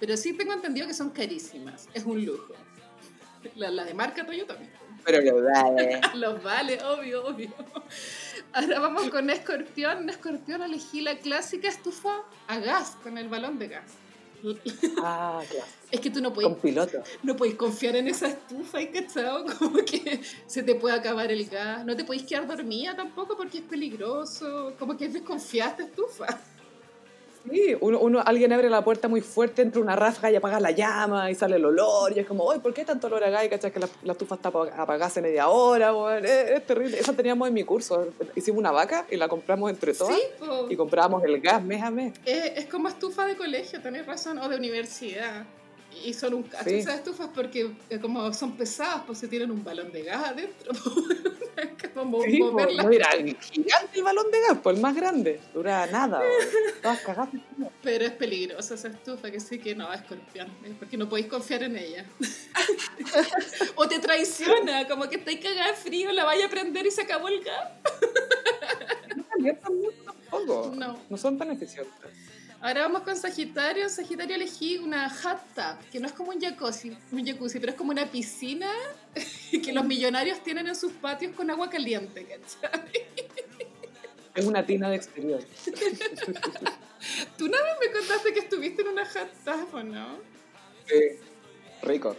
Pero 0.00 0.16
sí 0.16 0.32
tengo 0.34 0.52
entendido 0.52 0.86
que 0.86 0.94
son 0.94 1.10
carísimas. 1.10 1.88
Es 1.94 2.04
un 2.04 2.24
lujo. 2.24 2.54
La, 3.54 3.70
la 3.70 3.84
de 3.84 3.94
marca 3.94 4.26
Toyotomi. 4.26 4.66
Pero 5.04 5.20
lo 5.22 5.40
dale. 5.40 6.00
Los 6.14 6.42
vale, 6.42 6.82
obvio, 6.82 7.26
obvio. 7.26 7.52
Ahora 8.52 8.80
vamos 8.80 9.08
con 9.10 9.30
escorpión. 9.30 10.08
Escorpión 10.10 10.62
elegí 10.62 11.00
la 11.00 11.16
clásica 11.18 11.68
estufa 11.68 12.22
a 12.48 12.58
gas, 12.58 12.96
con 13.02 13.16
el 13.16 13.28
balón 13.28 13.58
de 13.58 13.68
gas. 13.68 13.92
Ah, 15.02 15.40
claro. 15.48 15.66
Es 15.90 16.00
que 16.00 16.10
tú 16.10 16.20
no 16.20 16.32
Con 16.32 16.42
puedes, 16.42 16.58
piloto. 16.60 17.02
no 17.22 17.36
puedes 17.36 17.54
confiar 17.54 17.96
en 17.96 18.08
esa 18.08 18.28
estufa, 18.28 18.80
¿y 18.82 18.88
cachado? 18.88 19.44
Como 19.58 19.78
que 19.84 20.20
se 20.46 20.62
te 20.62 20.74
puede 20.74 20.94
acabar 20.96 21.30
el 21.32 21.46
gas. 21.46 21.84
No 21.84 21.96
te 21.96 22.04
podéis 22.04 22.24
quedar 22.24 22.46
dormida 22.46 22.94
tampoco 22.94 23.36
porque 23.36 23.58
es 23.58 23.64
peligroso. 23.64 24.74
Como 24.78 24.96
que 24.96 25.06
es 25.06 25.12
desconfiada 25.14 25.70
esta 25.70 25.82
estufa. 25.84 26.26
Sí, 27.50 27.76
uno, 27.80 27.98
uno, 28.00 28.22
alguien 28.24 28.52
abre 28.52 28.68
la 28.70 28.82
puerta 28.82 29.08
muy 29.08 29.20
fuerte, 29.20 29.62
entra 29.62 29.80
una 29.80 29.94
ráfaga 29.96 30.30
y 30.30 30.36
apaga 30.36 30.58
la 30.60 30.70
llama 30.70 31.30
y 31.30 31.34
sale 31.34 31.56
el 31.56 31.64
olor. 31.64 32.12
Y 32.16 32.20
es 32.20 32.26
como, 32.26 32.50
"Ay, 32.50 32.58
¿por 32.60 32.72
qué 32.74 32.84
tanto 32.84 33.06
olor 33.06 33.22
acá? 33.24 33.44
Y 33.44 33.48
cachas 33.48 33.72
que 33.72 33.80
la, 33.80 33.88
la 34.02 34.12
estufa 34.12 34.34
está 34.36 34.48
apa- 34.48 34.70
apagada 34.76 35.06
hace 35.06 35.20
media 35.22 35.48
hora. 35.48 35.92
Es, 36.18 36.30
es 36.50 36.66
terrible. 36.66 36.98
Esa 36.98 37.12
teníamos 37.12 37.48
en 37.48 37.54
mi 37.54 37.64
curso. 37.64 38.08
Hicimos 38.34 38.58
una 38.58 38.70
vaca 38.72 39.06
y 39.10 39.16
la 39.16 39.28
compramos 39.28 39.70
entre 39.70 39.94
todas. 39.94 40.14
Sí. 40.16 40.22
Y 40.70 40.76
comprábamos 40.76 41.22
el 41.24 41.40
gas 41.40 41.62
mes 41.62 41.82
a 41.82 41.90
mes. 41.90 42.12
Es, 42.24 42.52
es 42.56 42.66
como 42.66 42.88
estufa 42.88 43.26
de 43.26 43.36
colegio, 43.36 43.80
tenés 43.80 44.06
razón, 44.06 44.38
o 44.38 44.48
de 44.48 44.56
universidad. 44.56 45.44
Y 46.04 46.12
son 46.14 46.34
un 46.34 46.42
cacho 46.44 46.68
Sí. 46.68 46.76
esas 46.76 46.96
estufas 46.96 47.28
porque 47.34 47.70
eh, 47.90 47.98
como 48.00 48.32
son 48.32 48.56
pesadas, 48.56 49.02
pues 49.06 49.18
se 49.18 49.28
tienen 49.28 49.50
un 49.50 49.64
balón 49.64 49.90
de 49.92 50.02
gas 50.02 50.24
adentro. 50.28 50.72
es 51.56 51.92
como 51.92 52.22
Sí, 52.22 52.38
moverla. 52.38 52.82
no 52.82 52.90
era 52.90 53.08
gigante 53.10 53.98
el 53.98 54.02
balón 54.02 54.30
de 54.30 54.40
gas, 54.40 54.58
pues 54.62 54.76
el 54.76 54.82
más 54.82 54.94
grande. 54.94 55.40
Dura 55.54 55.86
nada. 55.86 56.20
Todas 56.82 57.00
cagadas. 57.00 57.30
Pero 57.82 58.04
es 58.04 58.12
peligrosa 58.12 58.74
esa 58.74 58.88
estufa, 58.88 59.30
que 59.30 59.40
sí 59.40 59.58
que 59.58 59.74
no, 59.74 59.92
escorpión, 59.92 60.48
eh, 60.64 60.74
porque 60.78 60.96
no 60.96 61.08
podéis 61.08 61.26
confiar 61.28 61.62
en 61.62 61.76
ella. 61.76 62.04
o 63.76 63.88
te 63.88 63.98
traiciona, 63.98 64.86
como 64.86 65.08
que 65.08 65.16
estáis 65.16 65.40
cagada 65.40 65.68
de 65.70 65.76
frío, 65.76 66.12
la 66.12 66.24
vaya 66.24 66.46
a 66.46 66.48
prender 66.50 66.86
y 66.86 66.90
se 66.90 67.02
acabó 67.02 67.28
el 67.28 67.42
gas. 67.42 67.70
No 69.16 69.24
calientan 69.28 69.76
mucho 69.76 69.96
tampoco. 70.04 70.72
No. 70.76 70.98
No 71.08 71.16
son 71.16 71.38
tan 71.38 71.50
eficientes. 71.50 72.10
Ahora 72.66 72.82
vamos 72.82 73.02
con 73.02 73.14
Sagitario. 73.16 73.88
Sagitario 73.88 74.34
elegí 74.34 74.78
una 74.78 75.08
hot 75.08 75.38
tub, 75.54 75.88
que 75.92 76.00
no 76.00 76.08
es 76.08 76.12
como 76.12 76.32
un 76.32 76.40
jacuzzi, 76.40 76.96
un 77.12 77.24
jacuzzi, 77.24 77.60
pero 77.60 77.70
es 77.70 77.78
como 77.78 77.92
una 77.92 78.06
piscina 78.06 78.68
que 79.64 79.72
los 79.72 79.84
millonarios 79.84 80.42
tienen 80.42 80.66
en 80.66 80.74
sus 80.74 80.90
patios 80.94 81.32
con 81.36 81.48
agua 81.48 81.70
caliente, 81.70 82.26
¿cachai? 82.26 83.06
Es 84.34 84.44
una 84.46 84.66
tina 84.66 84.90
de 84.90 84.96
exterior. 84.96 85.40
Tú 87.38 87.44
una 87.44 87.62
vez 87.62 87.72
me 87.80 87.92
contaste 87.92 88.32
que 88.32 88.40
estuviste 88.40 88.82
en 88.82 88.88
una 88.88 89.06
hot 89.06 89.28
tub, 89.44 89.74
¿o 89.74 89.82
no? 89.84 90.18
Sí, 90.88 91.20
rico. 91.82 92.16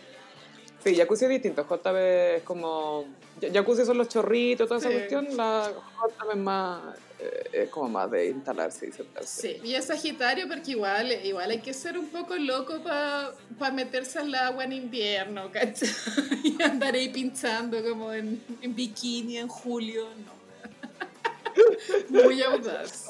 Sí, 0.81 0.95
jacuzzi 0.95 1.25
es 1.25 1.29
distinto. 1.31 1.67
JB 1.67 1.95
es 2.37 2.43
como. 2.43 3.05
Jacuzzi 3.41 3.83
son 3.85 3.97
los 3.97 4.07
chorritos, 4.07 4.69
toda 4.69 4.79
esa 4.79 4.87
Sí. 4.87 4.95
cuestión. 4.95 5.27
La 5.35 5.73
JB 5.73 6.31
es 6.31 6.37
más. 6.37 6.81
Eh, 7.19 7.49
es 7.51 7.69
como 7.69 7.89
más 7.89 8.11
de 8.11 8.29
instalarse 8.29 8.87
y 8.87 8.91
sentarse. 8.91 9.41
Sí, 9.41 9.61
y 9.63 9.73
es 9.73 9.85
Sagitario 9.85 10.47
porque 10.47 10.71
igual, 10.71 11.11
igual 11.23 11.51
hay 11.51 11.59
que 11.59 11.73
ser 11.73 11.97
un 11.97 12.07
poco 12.09 12.35
loco 12.35 12.81
para 12.83 13.71
meterse 13.73 14.19
al 14.19 14.33
agua 14.35 14.63
en 14.63 14.73
invierno, 14.73 15.51
¿cachai? 15.51 15.89
Y 16.43 16.61
andar 16.61 16.93
ahí 16.93 17.09
pinchando 17.09 17.83
como 17.83 18.13
en, 18.13 18.41
en 18.61 18.75
bikini 18.75 19.37
en 19.37 19.47
julio, 19.47 20.07
no. 20.25 20.37
Muy 22.09 22.41
audaz. 22.43 23.07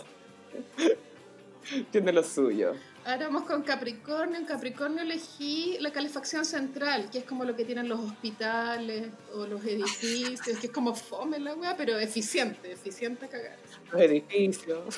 Tiene 1.91 2.13
lo 2.13 2.23
suyo. 2.23 2.75
Ahora 3.07 3.27
vamos 3.27 3.43
con 3.43 3.61
Capricornio. 3.63 4.37
En 4.37 4.45
Capricornio 4.45 5.01
elegí 5.01 5.77
la 5.79 5.91
calefacción 5.91 6.43
central, 6.43 7.09
que 7.09 7.19
es 7.19 7.23
como 7.23 7.45
lo 7.45 7.55
que 7.55 7.63
tienen 7.63 7.87
los 7.87 7.99
hospitales 7.99 9.07
o 9.33 9.45
los 9.45 9.63
edificios, 9.63 10.59
que 10.59 10.67
es 10.67 10.71
como 10.73 10.93
fome 10.93 11.39
la 11.39 11.55
weá, 11.55 11.77
pero 11.77 11.97
eficiente, 11.97 12.71
eficiente 12.71 13.25
a 13.25 13.29
cagar. 13.29 13.57
Los 13.91 14.01
edificios. 14.01 14.95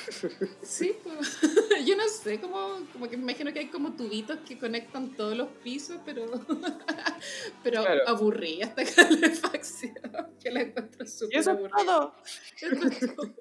Sí, 0.64 0.94
pues, 1.04 1.38
yo 1.86 1.96
no 1.96 2.08
sé, 2.08 2.40
como, 2.40 2.80
como 2.92 3.08
que 3.10 3.18
me 3.18 3.24
imagino 3.24 3.54
que 3.54 3.60
hay 3.60 3.68
como 3.68 3.94
tubitos 3.94 4.40
que 4.48 4.58
conectan 4.58 5.16
todos 5.16 5.38
los 5.38 5.48
pisos, 5.64 5.98
pero, 6.06 6.26
pero 7.64 7.84
Claro. 7.84 8.02
aburrí 8.08 8.62
esta 8.62 8.84
calefacción, 8.84 9.94
que 10.42 10.52
la 10.52 10.62
encuentro 10.62 11.06
súper 11.06 11.48
aburrida. 11.50 12.14
Eso 12.62 12.88
es 12.88 13.16
todo. 13.16 13.36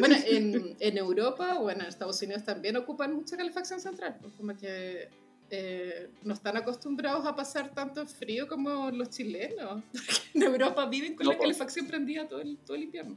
Bueno, 0.00 0.16
en, 0.26 0.76
en 0.80 0.98
Europa 0.98 1.58
o 1.58 1.68
en 1.70 1.82
Estados 1.82 2.20
Unidos 2.22 2.44
también 2.44 2.76
ocupan 2.76 3.12
mucha 3.14 3.36
calefacción 3.36 3.78
central, 3.80 4.16
pues 4.20 4.32
como 4.34 4.56
que 4.56 5.08
eh, 5.50 6.08
no 6.22 6.32
están 6.34 6.56
acostumbrados 6.56 7.26
a 7.26 7.34
pasar 7.36 7.74
tanto 7.74 8.06
frío 8.06 8.48
como 8.48 8.90
los 8.90 9.10
chilenos. 9.10 9.82
Porque 9.92 10.12
en 10.34 10.42
Europa 10.44 10.86
viven 10.86 11.14
con 11.14 11.26
No, 11.26 11.32
la 11.32 11.38
pues. 11.38 11.46
calefacción 11.48 11.86
prendida 11.86 12.26
todo 12.26 12.40
el, 12.40 12.56
todo 12.58 12.74
el 12.76 12.84
invierno. 12.84 13.16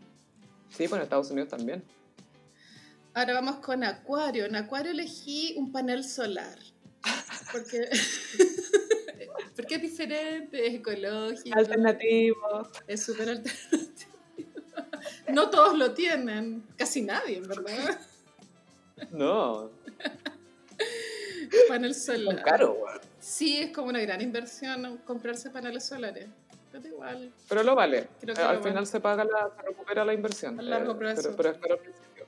Sí, 0.70 0.88
pues 0.88 0.94
en 0.94 1.02
Estados 1.02 1.32
Unidos 1.32 1.50
también. 1.50 1.84
Ahora 3.14 3.34
vamos 3.34 3.58
con 3.58 3.84
Acuario. 3.84 4.46
En 4.46 4.56
Acuario 4.56 4.92
elegí 4.92 5.56
un 5.58 5.72
panel 5.72 6.04
solar. 6.04 6.58
Porque, 7.52 7.90
porque 9.56 9.76
es 9.76 9.82
diferente, 9.82 10.68
es 10.68 10.76
ecológico, 10.76 11.58
Alternativo. 11.58 12.70
es 12.88 13.04
súper 13.04 13.30
alternativo. 13.30 14.10
No 15.34 15.50
todos 15.50 15.78
lo 15.78 15.94
tienen, 15.94 16.64
casi 16.78 17.02
nadie, 17.02 17.38
en 17.38 17.48
verdad. 17.48 18.00
No. 19.12 19.72
Panel 21.68 21.96
solar. 21.96 22.44
caros, 22.44 22.76
weón. 22.80 23.00
Sí, 23.20 23.58
es 23.60 23.72
como 23.72 23.90
una 23.90 24.00
gran 24.02 24.22
inversión 24.22 24.98
comprarse 25.06 25.50
paneles 25.50 25.86
solares. 25.86 26.28
Pero 26.72 26.88
igual, 26.88 27.32
Pero 27.48 27.64
lo 27.64 27.76
vale. 27.76 28.08
Creo 28.22 28.36
que 28.36 28.42
Al 28.42 28.56
lo 28.58 28.62
final 28.62 28.76
vale. 28.76 28.86
se 28.88 29.00
paga 29.00 29.24
la, 29.24 29.50
se 29.56 29.62
recupera 29.64 30.06
la 30.06 30.14
inversión. 30.14 30.60
A 30.60 30.64
largo 30.64 30.92
Eh, 30.94 30.96
plazo. 30.96 31.34
Pero, 31.36 31.54
pero 31.60 31.74
al 31.76 31.80
principio. 31.80 32.26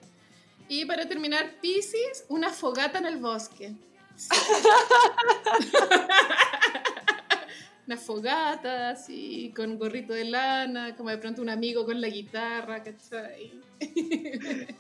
Y 0.68 0.86
para 0.86 1.08
terminar, 1.08 1.56
Pisces, 1.62 2.26
una 2.30 2.50
fogata 2.50 2.98
en 3.00 3.06
el 3.06 3.18
bosque. 3.18 3.74
Sí. 4.16 4.30
una 7.88 7.98
fogata, 7.98 8.90
así, 8.92 9.52
con 9.56 9.72
un 9.72 9.80
gorrito 9.80 10.14
de 10.14 10.26
lana, 10.26 10.96
como 10.96 11.10
de 11.10 11.18
pronto 11.18 11.42
un 11.42 11.50
amigo 11.50 11.86
con 11.86 12.00
la 12.00 12.08
guitarra, 12.08 12.84
¿cachai? 12.84 13.52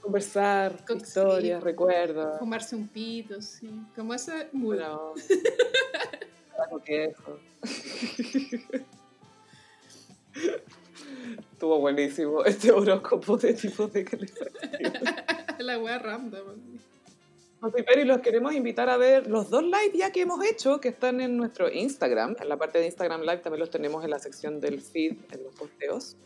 Conversar, 0.00 0.84
Con- 0.84 0.96
historias, 0.98 1.60
sí. 1.60 1.64
recuerdos. 1.64 2.38
Fumarse 2.38 2.74
un 2.74 2.88
pito, 2.88 3.40
sí. 3.40 3.70
Como 3.94 4.14
ese, 4.14 4.48
muy 4.52 4.76
Bueno, 4.78 5.14
algo 6.62 6.82
que 6.82 7.04
eso. 7.06 7.38
Estuvo 11.52 11.78
buenísimo 11.78 12.44
este 12.44 12.72
horóscopo 12.72 13.36
de 13.36 13.54
tipo 13.54 13.86
de 13.86 14.04
calefacción. 14.04 15.04
La 15.58 15.78
wea 15.78 15.98
random. 15.98 16.56
José 17.60 17.84
Peri, 17.84 18.04
los 18.04 18.20
queremos 18.20 18.54
invitar 18.54 18.90
a 18.90 18.96
ver 18.96 19.28
los 19.28 19.48
dos 19.48 19.62
live 19.62 19.92
ya 19.94 20.10
que 20.10 20.22
hemos 20.22 20.44
hecho, 20.44 20.80
que 20.80 20.88
están 20.88 21.20
en 21.20 21.36
nuestro 21.36 21.70
Instagram. 21.70 22.34
En 22.40 22.48
la 22.48 22.56
parte 22.56 22.80
de 22.80 22.86
Instagram 22.86 23.20
Live 23.20 23.36
también 23.38 23.60
los 23.60 23.70
tenemos 23.70 24.02
en 24.02 24.10
la 24.10 24.18
sección 24.18 24.58
del 24.58 24.80
feed, 24.80 25.14
en 25.30 25.44
los 25.44 25.54
posteos. 25.54 26.16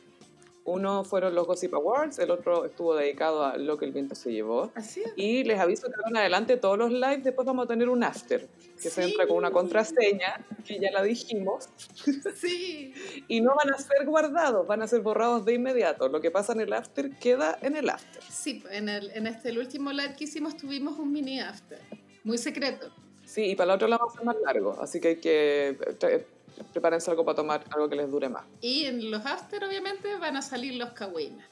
Uno 0.67 1.05
fueron 1.05 1.35
los 1.35 1.47
Gossip 1.47 1.73
Awards, 1.75 2.19
el 2.19 2.31
otro 2.31 2.65
estuvo 2.65 2.95
dedicado 2.97 3.45
a 3.45 3.57
lo 3.57 3.79
que 3.79 3.85
el 3.85 3.93
viento 3.93 4.15
se 4.17 4.33
llevó. 4.33 4.73
Así 4.75 5.01
es. 5.01 5.13
Y 5.17 5.45
les 5.45 5.61
aviso 5.61 5.87
que 5.87 5.95
en 6.11 6.17
adelante 6.17 6.57
todos 6.57 6.77
los 6.77 6.91
live 6.91 7.19
después 7.19 7.47
vamos 7.47 7.65
a 7.65 7.69
tener 7.69 7.89
un 7.89 8.03
after, 8.03 8.49
que 8.83 8.91
se 8.91 9.03
Sí. 9.03 9.11
entra 9.11 9.29
con 9.29 9.37
una 9.37 9.53
contraseña, 9.53 10.45
que 10.65 10.79
ya 10.81 10.91
la 10.91 11.03
dijimos, 11.05 11.69
Sí. 12.37 12.93
y 13.29 13.41
no 13.41 13.55
van 13.55 13.73
a 13.75 13.79
ser 13.79 14.05
guardados, 14.07 14.67
van 14.67 14.83
a 14.83 14.89
ser 14.89 15.01
borrados 15.03 15.45
de 15.45 15.55
inmediato. 15.55 16.09
Lo 16.09 16.21
que 16.21 16.31
pasa 16.33 16.53
en 16.53 16.61
el 16.61 16.73
after 16.73 17.17
queda 17.19 17.57
en 17.63 17.77
el 17.77 17.89
after. 17.89 18.23
Sí, 18.23 18.63
en, 18.71 18.89
el, 18.89 19.11
en 19.13 19.27
este 19.29 19.51
el 19.51 19.59
último 19.59 19.93
live 19.93 20.15
que 20.19 20.25
hicimos 20.25 20.57
tuvimos 20.57 20.99
un 20.99 21.13
mini 21.13 21.41
after. 21.41 21.79
Muy 22.25 22.39
secreto. 22.39 22.91
Sí, 23.25 23.43
y 23.45 23.55
para 23.57 23.73
el 23.73 23.77
otro 23.77 23.89
lo 23.89 23.99
vamos 23.99 24.15
a 24.15 24.17
hacer 24.17 24.27
más 24.27 24.37
largo, 24.45 24.77
así 24.81 25.01
que 25.01 25.09
hay 25.09 25.17
que 25.17 25.79
eh, 26.03 26.27
prepárense 26.73 27.11
algo 27.11 27.25
para 27.25 27.37
tomar 27.37 27.65
algo 27.71 27.89
que 27.89 27.97
les 27.97 28.11
dure 28.11 28.29
más. 28.29 28.45
Y 28.61 28.87
en 28.87 29.11
los 29.11 29.25
after, 29.25 29.65
obviamente, 29.65 30.17
van 30.17 30.37
a 30.37 30.43
salir 30.43 30.75
los 30.75 30.91
kawines. 30.91 31.45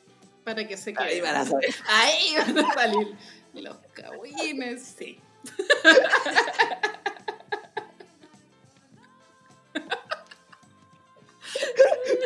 Para 0.45 0.67
que 0.67 0.77
se 0.77 0.93
queden. 0.93 1.09
Ahí 1.09 1.21
van 1.21 1.37
a 1.37 1.45
saber. 1.45 1.75
Ahí 1.89 2.35
van 2.37 2.59
a 2.59 2.75
salir 2.75 3.17
los 3.55 3.77
kawines, 3.95 4.83
sí. 4.83 5.19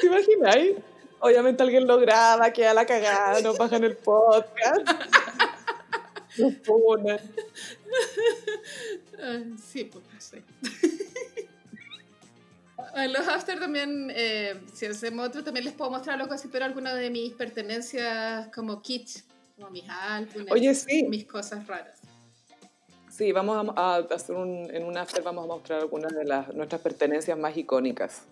¿Te 0.00 0.06
imagináis? 0.06 0.76
Obviamente 1.20 1.62
alguien 1.62 1.86
lo 1.86 1.98
graba, 1.98 2.52
queda 2.52 2.74
la 2.74 2.86
cagada, 2.86 3.40
nos 3.40 3.58
bajan 3.58 3.84
el 3.84 3.96
podcast. 3.96 4.88
Nos 6.38 6.54
ponen. 6.54 7.18
Sí, 9.60 9.84
pues 9.84 10.04
sí. 10.18 10.44
En 13.00 13.12
los 13.12 13.26
after 13.28 13.58
también, 13.60 14.10
eh, 14.14 14.60
si 14.72 14.86
hacemos 14.86 15.28
otro, 15.28 15.44
también 15.44 15.64
les 15.64 15.74
puedo 15.74 15.90
mostrar 15.90 16.20
algo 16.20 16.32
así, 16.32 16.48
pero 16.50 16.64
algunas 16.64 16.94
de 16.96 17.10
mis 17.10 17.32
pertenencias 17.34 18.48
como 18.54 18.80
kits, 18.82 19.24
como 19.56 19.70
mis 19.70 19.84
álbumes, 19.88 20.50
Oye, 20.52 20.74
sí. 20.74 21.04
mis 21.04 21.24
cosas 21.26 21.66
raras. 21.66 21.98
Sí, 23.10 23.32
vamos 23.32 23.72
a, 23.76 23.96
a 23.96 23.96
hacer 24.14 24.36
un, 24.36 24.68
en 24.72 24.84
un 24.84 24.96
after 24.96 25.22
vamos 25.22 25.44
a 25.44 25.46
mostrar 25.48 25.80
algunas 25.80 26.12
de 26.14 26.24
las, 26.24 26.54
nuestras 26.54 26.80
pertenencias 26.80 27.36
más 27.36 27.56
icónicas. 27.56 28.22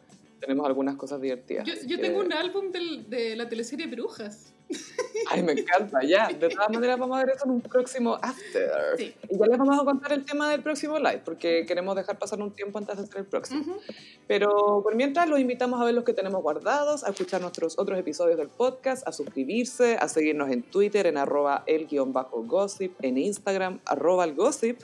Tenemos 0.41 0.67
algunas 0.67 0.97
cosas 0.97 1.21
divertidas. 1.21 1.67
Yo, 1.87 1.99
tengo 1.99 2.21
un 2.21 2.33
álbum 2.33 2.71
del- 2.71 3.09
de 3.11 3.35
la 3.37 3.49
teleserie 3.49 3.87
Brujas. 3.87 4.53
Ay, 5.31 5.43
me 5.43 5.53
encanta, 5.53 6.03
ya. 6.03 6.29
De 6.29 6.49
todas 6.49 6.71
maneras 6.71 6.99
vamos 6.99 7.17
a 7.17 7.25
ver 7.25 7.35
eso 7.35 7.45
en 7.45 7.53
un 7.53 7.61
próximo 7.61 8.19
after. 8.21 8.71
Sí. 8.97 9.15
Y 9.29 9.39
ya 9.39 9.47
les 9.47 9.59
vamos 9.59 9.81
a 9.81 9.85
contar 9.85 10.13
el 10.13 10.25
tema 10.25 10.51
del 10.51 10.63
próximo 10.63 10.99
live, 10.99 11.23
porque 11.25 11.65
queremos 11.67 11.95
dejar 11.97 12.19
pasar 12.19 12.41
un 12.41 12.53
tiempo 12.53 12.79
antes 12.79 12.97
de 12.97 13.05
hacer 13.05 13.19
el 13.19 13.27
próximo. 13.27 13.61
Ujú. 13.61 13.81
Pero 14.27 14.81
por 14.83 14.95
mientras 14.95 15.29
los 15.29 15.39
invitamos 15.39 15.81
a 15.81 15.85
ver 15.85 15.95
los 15.95 16.05
que 16.05 16.13
tenemos 16.13 16.43
guardados, 16.43 17.05
a 17.05 17.11
escuchar 17.11 17.41
nuestros 17.41 17.79
otros 17.79 17.99
episodios 17.99 18.37
del 18.37 18.49
podcast, 18.49 19.07
a 19.07 19.13
suscribirse, 19.13 19.97
a 19.97 20.09
seguirnos 20.09 20.51
en 20.51 20.63
Twitter 20.63 21.07
en 21.07 21.17
arroba 21.17 21.63
el 21.67 21.87
guion 21.87 22.13
bajo 22.13 22.43
gossip, 22.43 22.93
en 23.03 23.19
Instagram 23.19 23.81
arroba 23.85 24.25
el 24.25 24.35
gossip. 24.35 24.81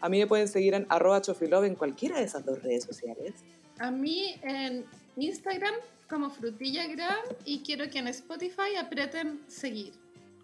A 0.00 0.08
mí 0.08 0.18
me 0.18 0.26
pueden 0.26 0.48
seguir 0.48 0.74
en 0.74 0.86
arroba 0.88 1.20
chofilove 1.20 1.66
en 1.66 1.74
cualquiera 1.74 2.18
de 2.18 2.24
esas 2.24 2.44
dos 2.44 2.62
redes 2.62 2.84
sociales. 2.84 3.34
A 3.78 3.90
mí 3.90 4.34
en 4.42 4.84
Instagram 5.16 5.74
como 6.10 6.28
frutillagram 6.28 7.16
y 7.44 7.60
quiero 7.60 7.88
que 7.88 8.00
en 8.00 8.08
Spotify 8.08 8.74
aprieten 8.78 9.40
seguir 9.46 9.92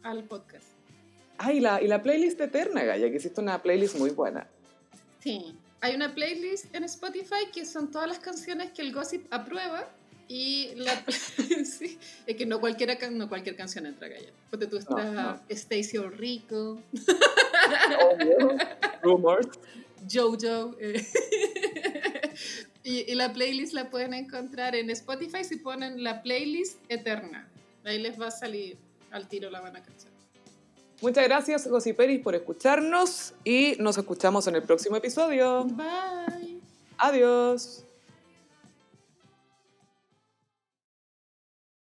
al 0.03 0.25
podcast. 0.25 0.69
Ah, 1.39 1.53
y 1.53 1.61
la, 1.61 1.83
y 1.83 1.89
la 1.89 2.01
playlist 2.03 2.41
eterna, 2.41 2.85
Gaya, 2.85 3.11
que 3.11 3.17
hiciste 3.17 3.41
una 3.43 3.61
playlist 3.61 3.97
muy 3.97 4.11
buena. 4.11 4.47
Sí. 5.21 5.55
Hay 5.83 5.95
una 5.95 6.15
playlist 6.15 6.75
en 6.75 6.85
Spotify 6.85 7.51
que 7.53 7.67
son 7.67 7.91
todas 7.91 8.09
las 8.09 8.19
canciones 8.19 8.71
que 8.71 8.81
el 8.83 8.93
gossip 8.95 9.27
aprueba 9.31 9.87
y 10.29 10.73
la 10.77 11.05
sí, 11.65 11.99
es 12.27 12.37
que 12.37 12.47
no 12.47 12.59
cualquiera 12.61 12.97
can- 12.97 13.19
no 13.19 13.29
cualquier 13.29 13.57
canción 13.57 13.85
entra 13.87 14.09
Gaya. 14.09 14.31
Porque 14.51 14.67
tú 14.67 14.79
estás 14.79 15.13
no. 15.13 15.39
Stacy 15.51 15.99
Rico, 15.99 16.81
Obvio. 18.11 18.57
Rumors. 19.03 19.49
Jojo. 20.11 20.77
eh. 20.81 21.05
Y, 22.87 23.11
y 23.11 23.15
la 23.17 23.33
playlist 23.33 23.73
la 23.73 23.91
pueden 23.91 24.15
encontrar 24.15 24.77
en 24.77 24.89
Spotify 24.91 25.43
si 25.43 25.57
ponen 25.57 26.05
la 26.05 26.23
playlist 26.23 26.79
eterna. 26.89 27.49
Ahí 27.85 27.99
les 27.99 28.19
va 28.21 28.29
a 28.29 28.31
salir 28.31 28.77
al 29.11 29.29
tiro 29.29 29.51
la 29.51 29.61
buena 29.61 29.83
canción. 29.83 30.13
Muchas 31.03 31.25
gracias, 31.25 31.69
Gossiperis, 31.69 32.23
por 32.23 32.35
escucharnos 32.35 33.35
y 33.45 33.77
nos 33.79 33.99
escuchamos 33.99 34.47
en 34.47 34.55
el 34.55 34.63
próximo 34.63 34.97
episodio. 34.97 35.65
Bye. 35.65 36.61
Adiós. 36.97 37.86